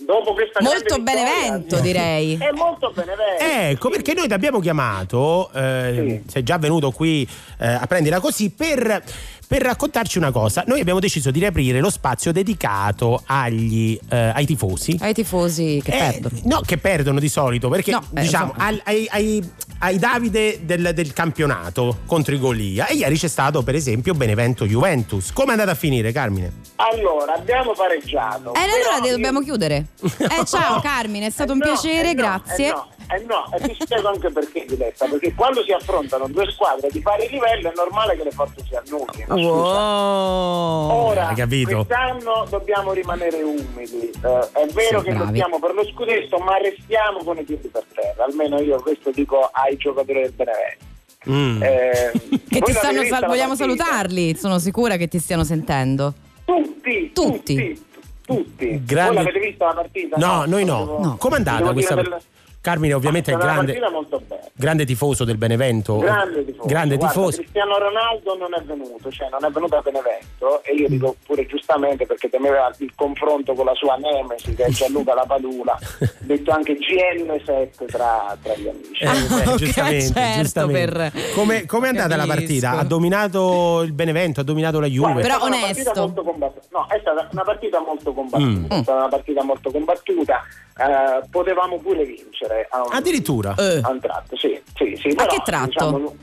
Dopo 0.00 0.32
questa 0.32 0.60
Molto 0.62 0.78
grande 1.02 1.10
vittoria- 1.10 1.42
benevento, 1.42 1.80
direi. 1.80 2.36
È 2.40 2.50
molto 2.52 2.92
benevento. 2.94 3.42
Ecco, 3.44 3.90
perché 3.90 4.14
noi 4.14 4.28
ti 4.28 4.32
abbiamo 4.32 4.60
chiamato, 4.60 5.50
eh, 5.52 6.22
sei 6.28 6.42
già 6.44 6.56
venuto 6.56 6.92
qui 6.92 7.28
eh, 7.58 7.66
a 7.66 7.84
prendila 7.86 8.20
così, 8.20 8.50
per, 8.50 9.02
per 9.48 9.62
raccontarci 9.62 10.18
una 10.18 10.30
cosa. 10.30 10.62
Noi 10.66 10.78
abbiamo 10.80 11.00
deciso 11.00 11.30
di 11.30 11.38
riaprire 11.40 11.80
lo 11.80 11.88
spazio 11.90 12.32
dedicato 12.32 13.22
agli, 13.26 13.98
eh, 14.10 14.16
ai 14.34 14.44
tifosi. 14.44 14.96
Ai 15.00 15.14
tifosi 15.14 15.80
che 15.82 15.90
Eh, 15.92 16.12
perdono. 16.20 16.40
No, 16.44 16.60
che 16.60 16.76
perdono 16.76 17.18
di 17.18 17.28
solito, 17.30 17.68
perché 17.70 17.90
No, 17.92 18.04
diciamo 18.10 18.52
insomma. 18.52 18.66
al- 18.68 18.80
ai, 18.84 19.06
ai- 19.10 19.50
ai 19.80 19.98
Davide 19.98 20.60
del, 20.64 20.90
del 20.92 21.12
campionato 21.14 22.00
contro 22.04 22.34
i 22.34 22.38
Golia. 22.38 22.86
E 22.88 22.94
ieri 22.96 23.16
c'è 23.16 23.28
stato, 23.28 23.62
per 23.62 23.74
esempio, 23.74 24.12
Benevento-Juventus. 24.14 25.32
Come 25.32 25.48
è 25.48 25.50
andata 25.52 25.70
a 25.70 25.74
finire, 25.74 26.12
Carmine? 26.12 26.52
Allora, 26.76 27.34
abbiamo 27.34 27.72
pareggiato. 27.72 28.52
Eh, 28.54 28.58
allora 28.58 29.06
io- 29.06 29.12
dobbiamo 29.12 29.40
chiudere. 29.40 29.86
Eh, 30.18 30.44
ciao 30.44 30.74
No. 30.74 30.80
Carmine, 30.80 31.26
è 31.26 31.30
stato 31.30 31.52
Eh 31.52 31.54
un 31.54 31.58
no, 31.60 31.64
piacere, 31.66 32.10
eh 32.10 32.14
grazie. 32.14 32.66
Eh 32.66 32.70
no, 32.70 32.86
eh 33.10 33.24
no, 33.26 33.50
e 33.54 33.60
ti 33.68 33.76
spiego 33.78 34.08
anche 34.08 34.30
perché, 34.30 34.64
Diletta, 34.66 35.06
perché 35.06 35.34
quando 35.34 35.62
si 35.64 35.72
affrontano 35.72 36.26
due 36.28 36.50
squadre 36.50 36.88
di 36.90 37.00
pari 37.00 37.28
livello 37.30 37.70
è 37.70 37.72
normale 37.74 38.16
che 38.16 38.24
le 38.24 38.30
forze 38.30 38.62
si 38.68 38.74
annullino. 38.74 39.34
Wow. 39.34 41.06
Ora? 41.08 41.32
Quest'anno 41.34 42.46
dobbiamo 42.48 42.92
rimanere 42.92 43.42
umili. 43.42 44.10
Eh, 44.10 44.48
è 44.52 44.66
vero 44.72 45.00
Sì, 45.00 45.06
che 45.06 45.12
lottiamo 45.14 45.58
per 45.58 45.74
lo 45.74 45.84
scudetto, 45.86 46.38
ma 46.38 46.56
restiamo 46.58 47.22
con 47.24 47.38
i 47.38 47.42
piedi 47.44 47.68
per 47.68 47.84
terra. 47.94 48.24
Almeno 48.24 48.60
io 48.60 48.80
questo 48.80 49.10
dico 49.10 49.48
ai 49.52 49.76
giocatori 49.76 50.20
del 50.22 50.32
Benevento. 50.32 50.84
Mm. 51.28 51.62
Eh, 51.62 52.12
Che 52.48 52.60
ti 52.60 52.72
stanno 52.72 53.02
sal- 53.04 53.26
vogliamo 53.26 53.54
partita? 53.56 53.84
salutarli, 53.84 54.34
sono 54.36 54.58
sicura 54.58 54.96
che 54.96 55.08
ti 55.08 55.18
stiano 55.18 55.44
sentendo. 55.44 56.14
Tutti, 56.44 57.10
Tutti. 57.12 57.54
tutti, 57.54 57.84
tutti. 58.26 58.82
Grande- 58.84 59.14
Voi 59.14 59.24
l'avete 59.24 59.46
vista 59.46 59.66
la 59.66 59.74
partita? 59.74 60.16
No, 60.16 60.44
noi 60.46 60.64
no. 60.64 60.78
Devo- 60.98 61.16
Com'è 61.18 61.36
andata 61.36 61.72
questa 61.72 61.94
partita? 61.94 62.18
Carmine 62.60 62.92
ovviamente 62.94 63.30
è 63.30 63.34
È 63.34 63.36
una 63.36 63.44
grande, 63.44 63.72
partita 63.72 63.90
molto 63.90 64.22
bella. 64.26 64.42
grande 64.54 64.84
tifoso 64.84 65.24
del 65.24 65.36
Benevento. 65.38 65.96
Grande 65.98 66.44
tifoso. 66.44 66.66
Grande 66.68 66.96
Guarda, 66.96 67.14
tifoso. 67.14 67.36
Cristiano 67.38 67.78
Ronaldo 67.78 68.36
non 68.36 68.54
è 68.54 68.62
venuto, 68.62 69.10
cioè 69.10 69.28
non 69.30 69.44
è 69.44 69.50
venuto 69.50 69.76
a 69.76 69.80
Benevento 69.80 70.62
e 70.64 70.74
io 70.74 70.88
dico 70.88 71.16
pure 71.24 71.46
giustamente 71.46 72.04
perché 72.06 72.28
temeva 72.28 72.70
il 72.78 72.92
confronto 72.94 73.54
con 73.54 73.64
la 73.64 73.74
sua 73.74 73.96
nemesi 73.96 74.54
che 74.54 74.64
è 74.64 74.68
Gianluca 74.70 75.14
Lapadula, 75.14 75.78
detto 76.20 76.50
anche 76.50 76.76
GN7 76.76 77.86
tra, 77.86 78.36
tra 78.42 78.54
gli 78.54 78.68
amici. 78.68 79.04
Eh, 79.04 79.44
beh, 79.44 79.48
Ok, 79.50 79.56
giustamente, 79.56 80.12
certo, 80.12 80.40
giustamente. 80.42 80.90
per- 81.10 81.12
Come 81.34 81.64
com'è 81.66 81.88
andata 81.88 82.16
la 82.16 82.26
capisco. 82.26 82.34
partita? 82.38 82.70
Ha 82.78 82.84
dominato 82.84 83.82
il 83.82 83.92
Benevento, 83.92 84.40
ha 84.40 84.44
dominato 84.44 84.80
la 84.80 84.86
Juve. 84.86 85.12
Guarda, 85.12 85.38
Però 85.38 85.46
è 85.46 85.72
stata 85.74 86.02
onesto. 86.02 86.12
Una 86.12 86.12
partita 86.12 86.20
molto 86.20 86.22
combattuta. 86.24 86.66
No, 86.70 86.86
è 86.88 86.98
stata 87.00 87.28
una 87.32 87.42
partita 87.44 87.80
molto 87.80 88.12
combattuta. 88.12 88.74
Mm. 88.74 88.78
È 88.78 88.82
stata 88.82 88.98
una 88.98 89.08
partita 89.08 89.42
molto 89.44 89.70
combattuta. 89.70 90.44
Eh, 90.78 91.28
potevamo 91.30 91.78
pure 91.78 92.04
vincere 92.04 92.68
a 92.70 92.82
un, 92.82 92.92
Addirittura. 92.92 93.54
Eh. 93.58 93.80
a 93.82 93.90
un 93.90 94.00
tratto, 94.00 94.36
sì, 94.36 94.60
sì, 94.76 94.96
sì. 94.96 95.08
A 95.08 95.14
però, 95.14 95.26
che 95.26 95.42
tratto? 95.44 95.66
diciamo, 95.66 96.16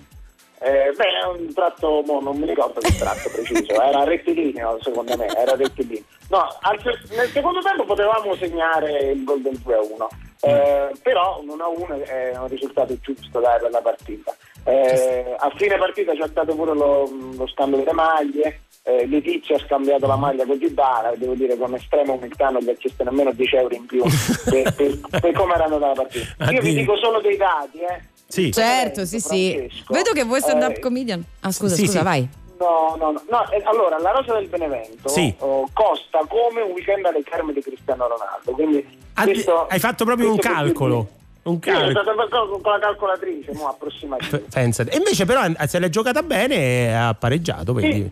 eh, 0.59 0.93
beh, 0.95 1.39
un 1.39 1.53
tratto, 1.53 2.03
mo, 2.07 2.21
non 2.21 2.37
mi 2.37 2.47
ricordo 2.47 2.79
che 2.79 2.95
tratto 2.95 3.29
preciso, 3.29 3.73
era 3.81 4.03
rettilineo 4.05 4.77
secondo 4.81 5.15
me, 5.17 5.27
era 5.27 5.55
rettilineo. 5.55 6.03
No, 6.29 6.47
al 6.61 6.79
nel 7.15 7.29
secondo 7.29 7.59
tempo 7.59 7.83
potevamo 7.83 8.33
segnare 8.35 9.11
il 9.11 9.23
gol 9.25 9.41
del 9.41 9.59
2-1, 9.63 10.07
eh, 10.41 10.91
però 11.03 11.41
un 11.41 11.49
1-1 11.49 12.03
è 12.03 12.37
un 12.37 12.47
risultato 12.47 12.97
giusto 12.99 13.39
dai, 13.39 13.59
per 13.59 13.71
la 13.71 13.81
partita. 13.81 14.33
Eh, 14.63 15.35
a 15.37 15.51
fine 15.55 15.77
partita 15.77 16.13
c'è 16.13 16.27
stato 16.27 16.55
pure 16.55 16.73
lo, 16.73 17.07
lo 17.35 17.47
scambio 17.47 17.77
delle 17.77 17.93
maglie, 17.93 18.61
eh, 18.87 19.07
Letizia 19.07 19.55
ha 19.55 19.59
scambiato 19.59 20.05
la 20.05 20.15
maglia 20.15 20.45
con 20.45 20.57
Dybala, 20.59 21.13
devo 21.15 21.33
dire 21.33 21.57
con 21.57 21.73
estrema 21.73 22.13
umiltà 22.13 22.49
non 22.49 22.61
gli 22.61 22.69
ha 22.69 22.73
chiesto 22.75 23.03
nemmeno 23.03 23.31
10 23.31 23.55
euro 23.55 23.73
in 23.75 23.85
più 23.87 24.03
per, 24.45 24.73
per- 24.75 24.99
per 25.19 25.31
come 25.33 25.55
era 25.55 25.63
andata 25.63 25.87
la 25.87 25.93
partita. 25.93 26.51
Io 26.51 26.61
vi 26.61 26.75
dico 26.75 26.95
solo 26.97 27.19
dei 27.19 27.35
dati, 27.35 27.79
eh. 27.79 28.01
Sì. 28.27 28.51
Certo, 28.51 29.05
sì, 29.05 29.19
sì. 29.19 29.53
Francesco. 29.55 29.93
Vedo 29.93 30.11
che 30.13 30.23
vuoi 30.23 30.39
stand 30.41 30.61
up 30.63 30.75
Eh, 30.77 30.79
comedian. 30.79 31.23
Ah, 31.41 31.51
scusa, 31.51 31.75
sì, 31.75 31.85
scusa, 31.85 31.99
sì. 31.99 32.03
vai. 32.03 32.27
No, 32.59 32.95
no, 32.97 33.11
no, 33.11 33.21
no, 33.29 33.49
eh, 33.51 33.61
allora 33.65 33.97
la 33.99 34.11
rosa 34.11 34.33
del 34.35 34.47
Benevento 34.47 35.09
Sì. 35.09 35.33
oh, 35.39 35.67
costa 35.73 36.19
come 36.27 36.61
un 36.61 36.71
weekend 36.71 37.05
alle 37.05 37.21
terme 37.23 37.51
di 37.53 37.61
Cristiano 37.61 38.07
Ronaldo. 38.07 38.51
Quindi 38.53 38.85
Ah, 39.13 39.23
questo- 39.23 39.67
hai 39.67 39.79
fatto 39.79 40.05
proprio 40.05 40.31
un 40.31 40.37
calcolo. 40.37 41.07
Un 41.43 41.59
Sì, 41.61 41.69
è 41.69 41.73
calcolo. 41.73 41.91
stato 42.01 42.15
fatto 42.15 42.59
con 42.61 42.71
la 42.71 42.79
calcolatrice, 42.79 43.51
mo, 43.53 43.67
approssimativa. 43.67 44.37
P- 44.37 44.53
Pensate. 44.53 44.89
E 44.91 44.97
invece 44.97 45.25
però 45.25 45.43
eh, 45.45 45.67
se 45.67 45.79
l'è 45.79 45.89
giocata 45.89 46.23
bene 46.23 46.55
e 46.55 46.91
ha 46.91 47.13
pareggiato, 47.13 47.73
vedi. 47.73 47.93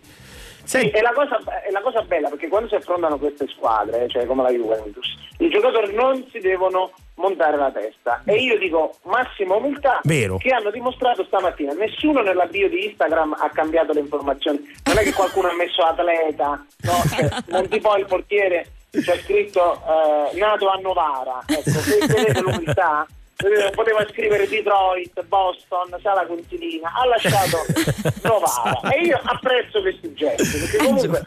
Senti, 0.64 0.96
è 0.96 1.00
la, 1.00 1.12
cosa, 1.12 1.38
è 1.62 1.70
la 1.70 1.80
cosa 1.80 2.02
bella 2.02 2.28
perché 2.28 2.48
quando 2.48 2.68
si 2.68 2.74
affrontano 2.74 3.18
queste 3.18 3.46
squadre, 3.48 4.08
cioè 4.08 4.26
come 4.26 4.42
la 4.42 4.50
Juventus, 4.50 5.14
i 5.38 5.48
giocatori 5.48 5.94
non 5.94 6.26
si 6.30 6.38
devono 6.40 6.92
montare 7.16 7.56
la 7.56 7.70
testa. 7.70 8.22
E 8.24 8.36
io 8.36 8.58
dico 8.58 8.96
massima 9.04 9.56
umiltà 9.56 10.00
Vero. 10.04 10.36
che 10.38 10.50
hanno 10.50 10.70
dimostrato 10.70 11.24
stamattina. 11.24 11.72
Nessuno 11.74 12.22
nella 12.22 12.46
bio 12.46 12.68
di 12.68 12.86
Instagram 12.86 13.36
ha 13.38 13.48
cambiato 13.50 13.92
le 13.92 14.00
informazioni. 14.00 14.58
Non 14.84 14.98
è 14.98 15.02
che 15.02 15.12
qualcuno 15.12 15.48
ha 15.48 15.54
messo 15.54 15.82
atleta, 15.82 16.64
no? 16.82 17.02
Cioè, 17.14 17.28
non 17.46 17.68
tipo 17.68 17.96
il 17.96 18.06
portiere 18.06 18.66
c'è 18.90 19.18
scritto 19.18 19.74
eh, 19.74 20.38
nato 20.38 20.68
a 20.68 20.78
Novara. 20.80 21.42
Ecco, 21.46 21.70
se 21.70 22.06
vedete 22.06 22.40
l'umiltà. 22.40 23.06
Vedete, 23.36 23.70
Poteva 23.70 24.06
scrivere 24.10 24.48
Detroit, 24.48 25.24
Boston, 25.24 25.98
Sala 26.00 26.26
Consilina, 26.26 26.92
ha 26.94 27.06
lasciato 27.06 27.58
Novara. 28.22 28.92
E 28.92 29.00
io 29.06 29.20
apprezzo 29.22 29.80
questi 29.80 30.12
gesti 30.14 30.58
perché 30.58 30.76
comunque 30.78 31.26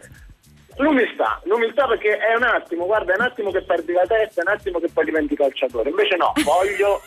l'umiltà, 0.78 1.40
l'umiltà 1.46 1.88
perché 1.88 2.18
è 2.18 2.36
un 2.36 2.44
attimo, 2.44 2.86
guarda, 2.86 3.14
è 3.14 3.16
un 3.18 3.24
attimo 3.26 3.52
che 3.52 3.62
perdi 3.62 3.94
la 3.94 4.06
testa, 4.08 4.42
è 4.42 4.44
un 4.48 4.54
attimo 4.54 4.80
che 4.80 4.90
poi 4.92 5.06
diventi 5.06 5.36
calciatore. 5.36 5.90
Invece 5.90 6.16
no, 6.16 6.34
voglio, 6.44 7.02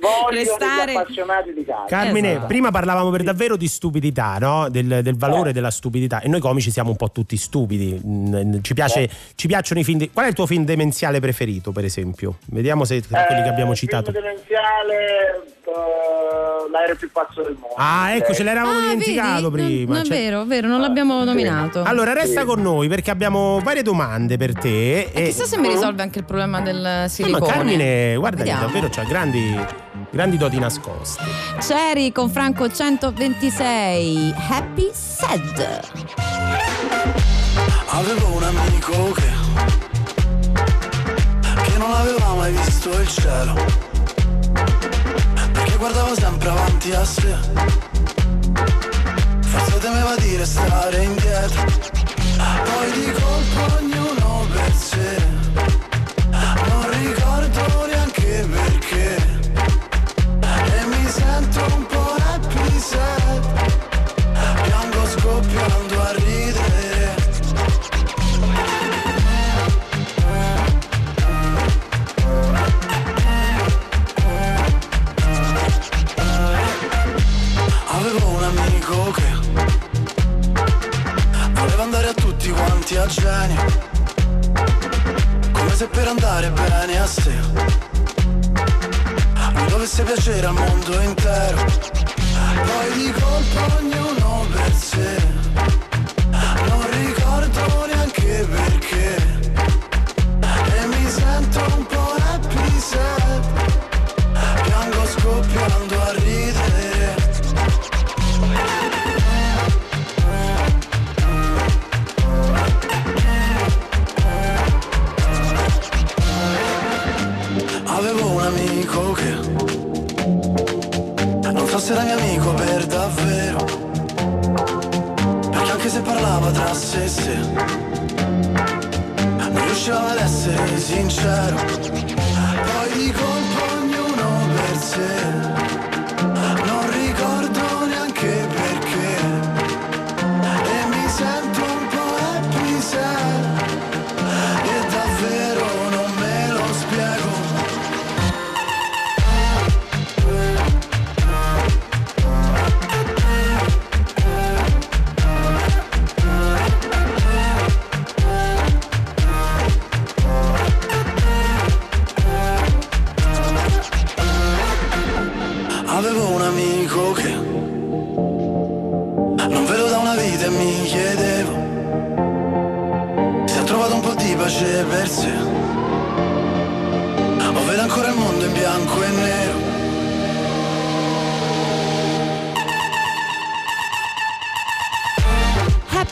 voglio 0.00 0.28
Restare- 0.30 0.94
appassionati 0.94 1.52
di 1.52 1.64
calcio. 1.64 1.86
Carmine, 1.88 2.30
Esatto. 2.32 2.46
prima 2.46 2.70
parlavamo 2.70 3.10
per 3.10 3.22
davvero 3.22 3.56
di 3.56 3.68
stupidità, 3.68 4.36
no? 4.38 4.68
del, 4.68 5.00
del 5.02 5.16
valore 5.16 5.50
Eh. 5.50 5.52
della 5.52 5.70
stupidità. 5.70 6.20
E 6.20 6.28
noi 6.28 6.40
comici 6.40 6.70
siamo 6.70 6.90
un 6.90 6.96
po' 6.96 7.10
tutti 7.10 7.36
stupidi. 7.36 8.00
Mm, 8.04 8.60
Ci, 8.62 8.74
piace- 8.74 9.00
Eh. 9.02 9.10
ci 9.34 9.46
piacciono 9.46 9.80
i 9.80 9.84
film. 9.84 9.98
di- 9.98 10.10
Qual 10.10 10.24
è 10.24 10.28
il 10.28 10.34
tuo 10.34 10.46
film 10.46 10.64
demenziale 10.64 11.20
preferito, 11.20 11.72
per 11.72 11.84
esempio? 11.84 12.38
Vediamo 12.46 12.84
se 12.84 13.00
tra 13.00 13.24
quelli 13.24 13.42
che 13.42 13.48
abbiamo 13.48 13.72
Eh, 13.72 13.76
citato. 13.76 14.10
Film 14.10 14.22
demenziale, 14.24 15.44
eh, 15.64 16.70
l'aereo 16.70 16.96
più 16.96 17.10
pazzo 17.12 17.42
del 17.42 17.52
mondo. 17.58 17.74
Ah, 17.76 18.14
ecco, 18.14 18.32
Eh, 18.32 18.34
ce 18.34 18.42
l'eravamo 18.42 18.78
Ah, 18.78 18.80
dimenticato 18.82 19.50
vedi? 19.50 19.66
prima. 19.66 19.84
Non, 19.84 19.96
non 19.96 20.00
è 20.02 20.04
Cioè- 20.04 20.16
vero, 20.18 20.44
vero, 20.44 20.68
non 20.68 20.80
l'abbiamo 20.80 21.24
nominato. 21.24 21.82
Allora, 21.82 22.12
resta 22.12 22.40
Sì. 22.40 22.46
con 22.46 22.60
noi 22.62 22.88
perché 22.94 23.10
abbiamo 23.10 23.58
varie 23.58 23.82
domande 23.82 24.36
per 24.36 24.52
te. 24.52 25.10
E 25.12 25.24
chissà 25.24 25.46
se 25.46 25.58
mi 25.58 25.66
risolve 25.66 26.00
anche 26.02 26.20
il 26.20 26.24
problema 26.24 26.60
del 26.60 26.76
Eh, 26.76 27.00
ma 27.00 27.08
silicone. 27.08 27.52
Carmine, 27.52 28.14
guarda 28.14 28.44
che 28.44 28.50
davvero 28.50 28.88
c'ha 28.88 29.02
grandi, 29.02 29.58
grandi 30.10 30.36
doti 30.36 30.60
nascoste. 30.60 31.24
Cherry 31.58 32.12
con 32.12 32.30
Franco 32.30 32.70
126. 32.70 34.32
Happy 34.48 34.90
Sad. 34.92 35.80
Avevo 37.86 38.36
un 38.36 38.42
amico 38.44 39.12
che 39.12 39.32
Che 41.62 41.78
non 41.78 41.90
aveva 41.92 42.34
mai 42.34 42.52
visto 42.52 42.90
il 43.00 43.06
cielo 43.06 43.54
Perché 45.52 45.76
guardava 45.76 46.12
sempre 46.16 46.48
avanti 46.48 46.92
a 46.92 47.04
sé 47.04 47.36
Forse 49.42 49.78
temeva 49.78 50.16
di 50.16 50.36
restare 50.36 51.04
indietro 51.04 51.62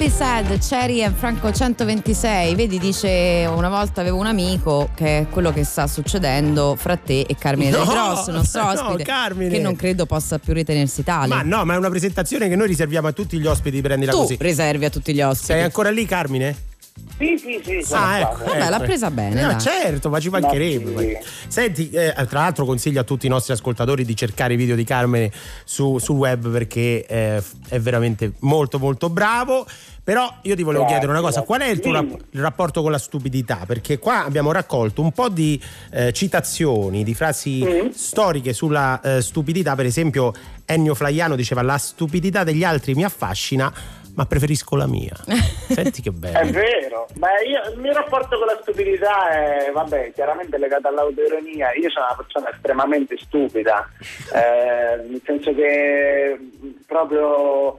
Happy 0.03 0.11
Sad, 0.11 0.59
Cherry 0.59 1.01
e 1.01 1.13
Franco 1.13 1.53
126. 1.53 2.57
Vedi, 2.57 2.81
dice 2.81 3.49
una 3.49 3.69
volta 3.69 4.01
avevo 4.01 4.17
un 4.17 4.27
amico 4.27 4.91
che 4.97 5.19
è 5.19 5.27
quello 5.31 5.53
che 5.53 5.63
sta 5.63 5.87
succedendo 5.87 6.75
fra 6.77 6.97
te 6.97 7.21
e 7.21 7.37
Carmine 7.37 7.71
No, 7.71 7.85
Del 7.85 7.87
Grosso, 7.87 8.31
il 8.31 8.37
nostro 8.37 8.65
no, 8.65 8.71
ospite. 8.71 9.05
Carmine. 9.05 9.51
Che 9.53 9.61
non 9.61 9.77
credo 9.77 10.05
possa 10.05 10.41
più 10.41 10.55
ritenersi 10.55 11.05
tale. 11.05 11.29
Ma 11.29 11.43
no, 11.43 11.65
ma 11.65 11.75
è 11.75 11.77
una 11.77 11.89
presentazione 11.89 12.49
che 12.49 12.57
noi 12.57 12.67
riserviamo 12.67 13.07
a 13.07 13.13
tutti 13.13 13.39
gli 13.39 13.47
ospiti, 13.47 13.81
prendila 13.81 14.11
tu 14.11 14.19
così. 14.19 14.37
riservi 14.41 14.85
a 14.85 14.91
tutti 14.91 15.15
gli 15.15 15.23
ospiti. 15.23 15.53
Sei 15.53 15.63
ancora 15.63 15.91
lì, 15.91 16.05
Carmine? 16.05 16.71
Sì, 17.19 17.39
sì, 17.39 17.61
sì. 17.65 17.83
sono 17.83 18.03
Ah, 18.05 18.19
ecco. 18.19 18.45
Vabbè, 18.45 18.69
l'ha 18.69 18.77
ecco. 18.77 18.85
presa 18.85 19.11
bene, 19.11 19.41
No, 19.43 19.49
dai. 19.49 19.61
certo, 19.61 20.09
ma 20.11 20.19
ci 20.19 20.29
mancherebbe. 20.29 20.91
Ma 20.91 21.01
sì. 21.01 21.17
Senti, 21.49 21.91
eh, 21.91 22.13
tra 22.29 22.41
l'altro 22.41 22.65
consiglio 22.65 23.01
a 23.01 23.05
tutti 23.05 23.27
i 23.27 23.29
nostri 23.29 23.53
ascoltatori 23.53 24.05
di 24.05 24.17
cercare 24.17 24.55
i 24.55 24.57
video 24.57 24.75
di 24.75 24.85
Carmine 24.85 25.31
su- 25.65 25.99
sul 25.99 26.17
web 26.17 26.51
perché 26.51 27.05
eh, 27.07 27.43
è 27.69 27.79
veramente 27.79 28.33
molto 28.41 28.79
molto 28.79 29.09
bravo. 29.09 29.67
Però 30.05 30.39
io 30.43 30.57
ti 30.57 30.65
volevo 30.65 30.85
chiedere 30.85 31.13
una 31.13 31.21
cosa, 31.21 31.43
qual 31.43 31.61
è 31.61 31.69
il 31.69 31.79
tuo 31.79 31.93
rap- 31.93 32.19
il 32.31 32.41
rapporto 32.41 32.83
con 32.83 32.91
la 32.91 32.99
stupidità? 32.99 33.61
Perché 33.69 34.01
qua 34.01 34.25
abbiamo 34.25 34.51
raccolto 34.51 35.01
un 35.01 35.13
po' 35.13 35.29
di 35.29 35.63
eh, 35.93 36.13
citazioni, 36.13 37.05
di 37.05 37.15
frasi 37.15 37.63
Mm. 37.65 37.89
storiche 37.95 38.53
sulla 38.53 39.01
eh, 39.01 39.23
stupidità, 39.23 39.77
per 39.77 39.87
esempio 39.87 40.33
Ennio 40.67 40.97
Flaiano 40.97 41.37
diceva 41.37 41.63
la 41.63 41.79
stupidità 41.79 42.43
degli 42.43 42.65
altri 42.65 42.95
mi 42.95 43.05
affascina, 43.05 43.73
ma 44.15 44.27
preferisco 44.27 44.77
la 44.77 44.87
mia. 44.87 45.15
Senti 45.69 46.03
che 46.03 46.11
È 46.11 46.13
bello. 46.13 46.51
vero, 46.51 47.07
ma 47.19 47.29
io, 47.41 47.73
il 47.73 47.79
mio 47.81 47.93
rapporto 47.93 48.37
con 48.39 48.47
la 48.47 48.59
stupidità 48.61 49.29
è, 49.31 49.71
vabbè, 49.73 50.13
chiaramente 50.13 50.59
legato 50.59 50.89
all'autoironia. 50.89 51.73
Io 51.75 51.91
sono 51.91 52.07
una 52.07 52.17
persona 52.17 52.51
estremamente 52.51 53.17
stupida, 53.19 53.89
eh, 54.35 54.97
nel 55.09 55.21
senso 55.25 55.55
che 55.55 56.37
mh, 56.39 56.85
proprio, 56.87 57.79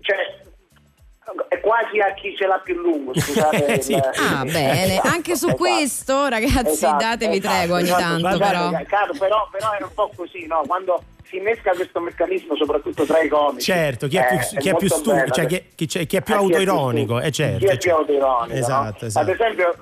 cioè, 0.00 0.46
è 1.48 1.60
quasi 1.60 2.00
a 2.00 2.14
chi 2.14 2.34
ce 2.36 2.46
l'ha 2.46 2.58
più 2.58 2.74
lungo, 2.76 3.12
scusate. 3.18 3.80
Sì. 3.82 3.92
il- 3.92 4.10
Ah, 4.32 4.44
bene. 4.44 4.94
Esatto, 4.94 5.08
Anche 5.08 5.36
su 5.36 5.44
esatto. 5.46 5.56
questo, 5.62 6.26
ragazzi, 6.28 6.70
Esatto, 6.72 7.04
datevi 7.04 7.36
esatto, 7.36 7.54
tregua 7.56 7.76
ogni 7.76 7.84
esatto. 7.84 8.02
tanto, 8.20 8.38
però. 8.38 8.70
caro, 8.86 9.12
però. 9.18 9.48
Però 9.52 9.72
è 9.78 9.82
un 9.82 9.90
po' 9.94 10.10
così, 10.16 10.46
no? 10.46 10.62
Quando 10.66 11.02
si 11.28 11.36
innesca 11.36 11.72
questo 11.72 12.00
meccanismo, 12.00 12.56
soprattutto 12.56 13.04
tra 13.04 13.20
i 13.20 13.28
comici. 13.28 13.70
Certo, 13.70 14.06
chi 14.08 14.16
è 14.16 14.26
più, 14.26 14.36
eh, 14.38 14.60
chi 14.60 14.68
è 14.70 14.74
più 14.76 14.88
bello. 14.88 15.30
cioè 15.30 15.46
chi, 15.46 15.62
chi 15.74 15.86
c'è- 15.86 16.06
chi 16.06 16.16
è 16.16 16.22
più 16.22 16.34
Ah, 16.34 16.38
chi 16.38 16.44
è 16.44 16.46
più 16.48 16.56
autoironico, 16.56 17.04
stupido. 17.18 17.20
eh 17.20 17.30
certo. 17.30 17.58
Chi 17.58 17.64
è 17.64 17.68
più 17.68 17.78
certo. 17.78 17.98
autoironico, 17.98 18.52
no? 18.54 18.58
Esatto, 18.58 19.04
esatto. 19.06 19.30
Ad 19.30 19.34
esempio, 19.34 19.74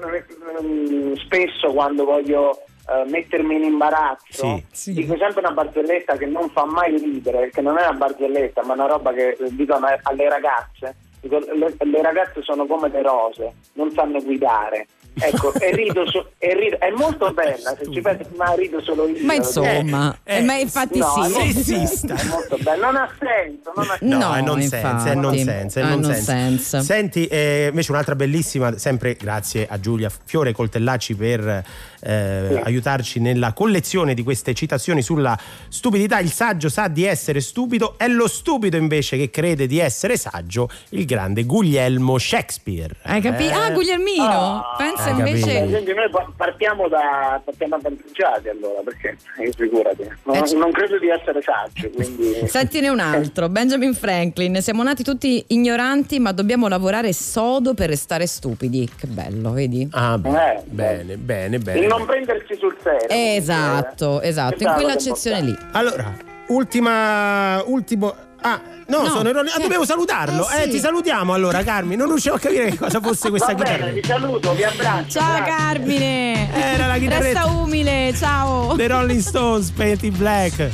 mm, 0.62 1.12
spesso 1.14 1.72
quando 1.72 2.04
voglio 2.04 2.60
eh, 2.88 3.04
mettermi 3.10 3.56
in 3.56 3.64
imbarazzo, 3.64 4.62
Sì. 4.70 4.92
Sì. 4.92 4.92
dico 4.92 5.16
sempre 5.16 5.40
una 5.40 5.50
barzelletta 5.50 6.16
che 6.16 6.26
non 6.26 6.48
fa 6.50 6.64
mai 6.66 6.96
ridere, 6.96 7.50
che 7.50 7.60
non 7.60 7.76
è 7.78 7.82
una 7.82 7.96
barzelletta, 7.96 8.62
ma 8.64 8.74
una 8.74 8.86
roba 8.86 9.12
che 9.12 9.30
eh, 9.30 9.36
dicono 9.50 9.86
alle 10.02 10.28
ragazze. 10.28 10.94
Dico, 11.20 11.38
le, 11.40 11.74
le 11.78 12.02
ragazze 12.02 12.42
sono 12.42 12.64
come 12.66 12.88
le 12.88 13.02
rose, 13.02 13.52
non 13.72 13.90
sanno 13.90 14.22
guidare. 14.22 14.86
Ecco, 15.18 15.54
e 15.54 15.70
rido, 15.76 16.08
so- 16.10 16.32
e 16.38 16.54
rido- 16.54 16.78
è 16.78 16.90
molto 16.90 17.32
bella, 17.32 17.74
se 17.78 17.90
ci 17.90 18.00
pensi, 18.00 18.26
ma 18.36 18.52
rido 18.54 18.80
solo 18.82 19.08
io. 19.08 19.24
Ma 19.24 19.32
lo 19.34 19.38
insomma, 19.38 20.18
Eh, 20.24 20.36
eh, 20.38 20.42
ma 20.42 20.54
infatti 20.58 20.98
No, 20.98 21.06
è 21.06 21.28
sì. 21.28 21.32
molto 21.32 21.60
Sessista. 21.62 22.14
è 22.14 22.24
molto 22.26 22.56
bello. 22.60 22.84
Non 22.84 22.96
ha 22.96 23.08
senso, 23.18 23.72
non 23.74 23.84
ha 23.90 23.96
senso. 23.98 24.16
No, 24.16 24.18
No, 24.28 24.34
è 24.34 24.40
nonsense, 24.42 24.76
è 24.76 24.90
infatti. 24.90 25.18
nonsense, 25.18 25.80
è 25.80 25.84
È 25.84 25.88
nonsense. 25.88 26.34
nonsense. 26.34 26.80
Senti, 26.82 27.26
eh, 27.28 27.66
invece 27.70 27.90
un'altra 27.92 28.14
bellissima, 28.14 28.76
sempre 28.76 29.14
grazie 29.14 29.66
a 29.68 29.80
Giulia 29.80 30.10
Fiore 30.24 30.52
Coltellacci 30.52 31.14
per 31.14 31.64
eh, 32.06 32.60
aiutarci 32.64 33.18
nella 33.20 33.52
collezione 33.52 34.14
di 34.14 34.22
queste 34.22 34.54
citazioni 34.54 35.02
sulla 35.02 35.36
stupidità. 35.68 36.18
Il 36.20 36.30
saggio 36.30 36.68
sa 36.68 36.88
di 36.88 37.04
essere 37.04 37.40
stupido, 37.40 37.94
è 37.96 38.06
lo 38.06 38.28
stupido 38.28 38.76
invece 38.76 39.16
che 39.16 39.30
crede 39.30 39.66
di 39.66 39.78
essere 39.78 40.16
saggio, 40.16 40.68
il 40.90 41.04
grande 41.04 41.44
Guglielmo 41.44 42.18
Shakespeare. 42.18 42.94
Hai 43.02 43.20
capito? 43.20 43.50
Eh? 43.50 43.54
Ah, 43.54 43.70
Guglielmino! 43.70 44.22
Ah, 44.24 44.74
Pensa 44.78 45.10
hai 45.12 45.18
invece. 45.18 45.64
esempio, 45.64 45.94
noi 45.94 46.10
pa- 46.10 46.30
partiamo 46.36 46.88
da 46.88 47.40
partiamo 47.44 47.74
avvantaggiati 47.76 48.48
allora, 48.48 48.80
perché 48.84 49.16
eh, 49.38 49.52
figurati, 49.52 50.02
non, 50.24 50.36
Eh, 50.36 50.54
non 50.56 50.70
credo 50.70 50.98
di 50.98 51.08
essere 51.08 51.40
saggio, 51.42 51.90
quindi 51.90 52.46
Sentine 52.46 52.88
un 52.88 53.00
altro, 53.00 53.48
Benjamin 53.48 53.94
Franklin. 53.94 54.60
Siamo 54.62 54.82
nati 54.82 55.02
tutti 55.02 55.42
ignoranti, 55.48 56.18
ma 56.18 56.32
dobbiamo 56.32 56.68
lavorare 56.68 57.12
sodo 57.12 57.74
per 57.74 57.88
restare 57.88 58.26
stupidi. 58.26 58.88
Che 58.96 59.06
bello, 59.06 59.50
vedi? 59.52 59.88
Ah, 59.92 60.18
bene, 60.18 60.56
Eh, 60.58 60.62
bene, 60.66 61.16
bene, 61.16 61.56
il 61.56 61.62
bene. 61.62 61.86
Non 61.98 62.06
prendersi 62.06 62.56
sul 62.58 62.76
serio. 62.82 63.06
Esatto, 63.08 64.20
eh. 64.20 64.28
esatto, 64.28 64.54
in 64.62 64.66
una 64.68 64.74
quell'accezione 64.74 65.40
lì. 65.40 65.56
Allora, 65.72 66.12
ultima. 66.48 67.62
Ultimo. 67.66 68.14
Ah, 68.42 68.60
no, 68.88 69.02
No. 69.02 69.08
sono 69.08 69.28
erroneo. 69.28 69.52
Ah, 69.52 69.56
Eh. 69.58 69.62
dovevo 69.62 69.84
salutarlo. 69.84 70.48
Eh, 70.50 70.60
Eh, 70.60 70.62
sì. 70.64 70.70
ti 70.72 70.78
salutiamo 70.78 71.32
allora, 71.34 71.62
Carmi. 71.64 71.96
Non 71.96 72.06
riuscivo 72.08 72.36
a 72.36 72.38
capire 72.38 72.70
che 72.70 72.76
cosa 72.78 73.00
fosse 73.00 73.30
questa 73.30 73.54
Va 73.54 73.58
chitarra. 73.62 73.84
bene, 73.86 73.92
vi 74.00 74.04
saluto, 74.04 74.52
vi 74.54 74.62
abbraccio. 74.64 75.18
Ciao 75.18 75.34
grazie. 75.42 75.54
Carmine! 75.56 76.54
Era 76.54 76.86
la 76.86 76.96
chitarretta. 76.98 77.40
Resta 77.40 77.46
umile, 77.52 78.12
ciao! 78.16 78.74
The 78.76 78.86
Rolling 78.86 79.20
Stones, 79.20 79.70
Painted 79.70 80.16
Black. 80.16 80.70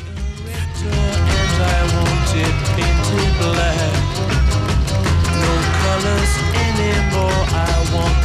No 5.41 5.53
colors 5.83 6.33
anymore, 6.55 7.43
I 7.51 7.95
want 7.95 8.22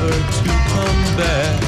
never 0.00 0.10
to 0.10 0.44
come 0.44 1.16
back. 1.16 1.67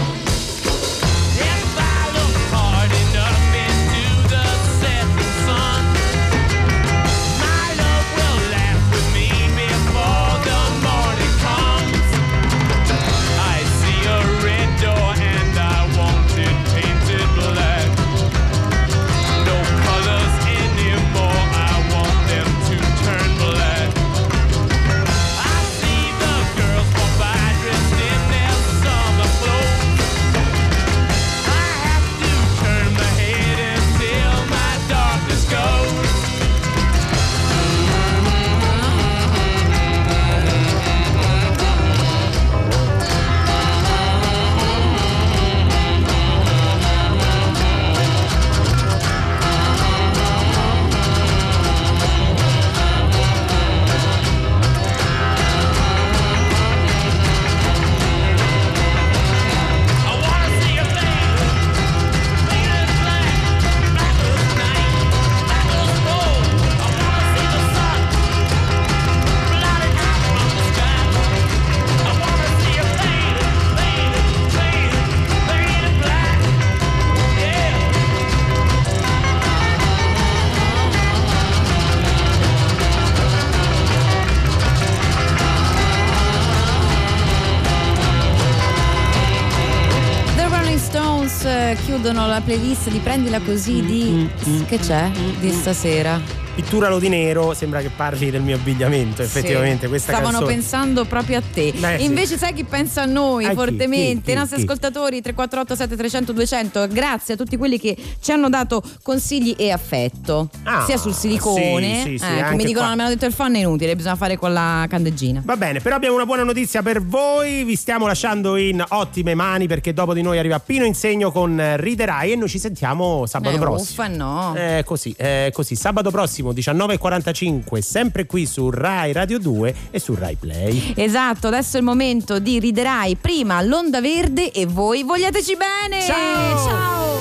La 92.31 92.39
playlist 92.39 92.89
di 92.89 92.99
Prendila 92.99 93.41
così 93.41 93.81
di... 93.83 94.29
Che 94.65 94.77
c'è 94.77 95.11
di 95.39 95.51
stasera? 95.51 96.40
Pitturalo 96.53 96.99
di 96.99 97.07
nero, 97.07 97.53
sembra 97.53 97.79
che 97.79 97.89
parli 97.95 98.29
del 98.29 98.41
mio 98.41 98.55
abbigliamento, 98.57 99.21
effettivamente. 99.21 99.83
Sì. 99.83 99.87
Questa 99.89 100.11
Stavano 100.11 100.39
canzone. 100.39 100.53
pensando 100.53 101.05
proprio 101.05 101.37
a 101.37 101.41
te. 101.41 101.71
Beh, 101.75 101.97
sì. 101.97 102.03
Invece 102.03 102.37
sai 102.37 102.53
chi 102.53 102.65
pensa 102.65 103.03
a 103.03 103.05
noi 103.05 103.45
A 103.45 103.53
fortemente? 103.53 104.15
Chi? 104.19 104.21
Chi? 104.25 104.31
I 104.31 104.35
nostri 104.35 104.57
Chi? 104.57 104.63
ascoltatori 104.63 105.21
348 105.21 105.75
7300 105.75 106.33
200. 106.33 106.87
Grazie 106.89 107.33
a 107.35 107.37
tutti 107.37 107.55
quelli 107.55 107.79
che 107.79 107.95
ci 108.19 108.31
hanno 108.33 108.49
dato 108.49 108.83
consigli 109.01 109.55
e 109.57 109.71
affetto. 109.71 110.49
Ah, 110.63 110.83
sia 110.85 110.97
sul 110.97 111.13
silicone, 111.13 112.01
sì, 112.03 112.09
sì, 112.09 112.17
sì, 112.17 112.25
eh, 112.25 112.43
che 112.43 112.55
mi 112.55 112.65
dicono 112.65 112.85
qua. 112.85 112.89
me 112.89 112.95
l'hanno 113.03 113.09
detto 113.13 113.25
il 113.25 113.33
fan 113.33 113.55
è 113.55 113.59
inutile, 113.59 113.95
bisogna 113.95 114.15
fare 114.17 114.37
con 114.37 114.51
la 114.51 114.85
candeggina. 114.89 115.41
Va 115.45 115.55
bene, 115.55 115.79
però 115.79 115.95
abbiamo 115.95 116.15
una 116.15 116.25
buona 116.25 116.43
notizia 116.43 116.81
per 116.83 117.01
voi. 117.01 117.63
Vi 117.63 117.75
stiamo 117.77 118.07
lasciando 118.07 118.57
in 118.57 118.83
ottime 118.89 119.35
mani 119.35 119.67
perché 119.67 119.93
dopo 119.93 120.13
di 120.13 120.21
noi 120.21 120.37
arriva 120.37 120.59
Pino 120.59 120.83
Insegno 120.83 121.31
con 121.31 121.75
Riderai 121.77 122.33
e 122.33 122.35
noi 122.35 122.49
ci 122.49 122.59
sentiamo 122.59 123.25
sabato 123.25 123.55
Eh, 123.55 123.59
prossimo. 123.59 124.03
uffa, 124.03 124.07
no. 124.07 124.53
Eh, 124.55 124.83
così, 124.85 125.15
eh, 125.17 125.49
così, 125.53 125.75
sabato 125.75 126.11
prossimo 126.11 126.39
19.45, 126.49 127.79
sempre 127.79 128.25
qui 128.25 128.45
su 128.45 128.69
Rai 128.69 129.13
Radio 129.13 129.39
2 129.39 129.75
e 129.91 129.99
su 129.99 130.15
Rai 130.15 130.35
Play. 130.35 130.93
Esatto, 130.95 131.47
adesso 131.47 131.77
è 131.77 131.79
il 131.79 131.85
momento 131.85 132.39
di 132.39 132.59
riderai 132.59 133.15
prima 133.15 133.61
l'onda 133.61 134.01
verde 134.01 134.51
e 134.51 134.65
voi 134.65 135.03
vogliateci 135.03 135.55
bene. 135.55 136.01
Ciao! 136.01 136.57
Ciao! 136.67 137.11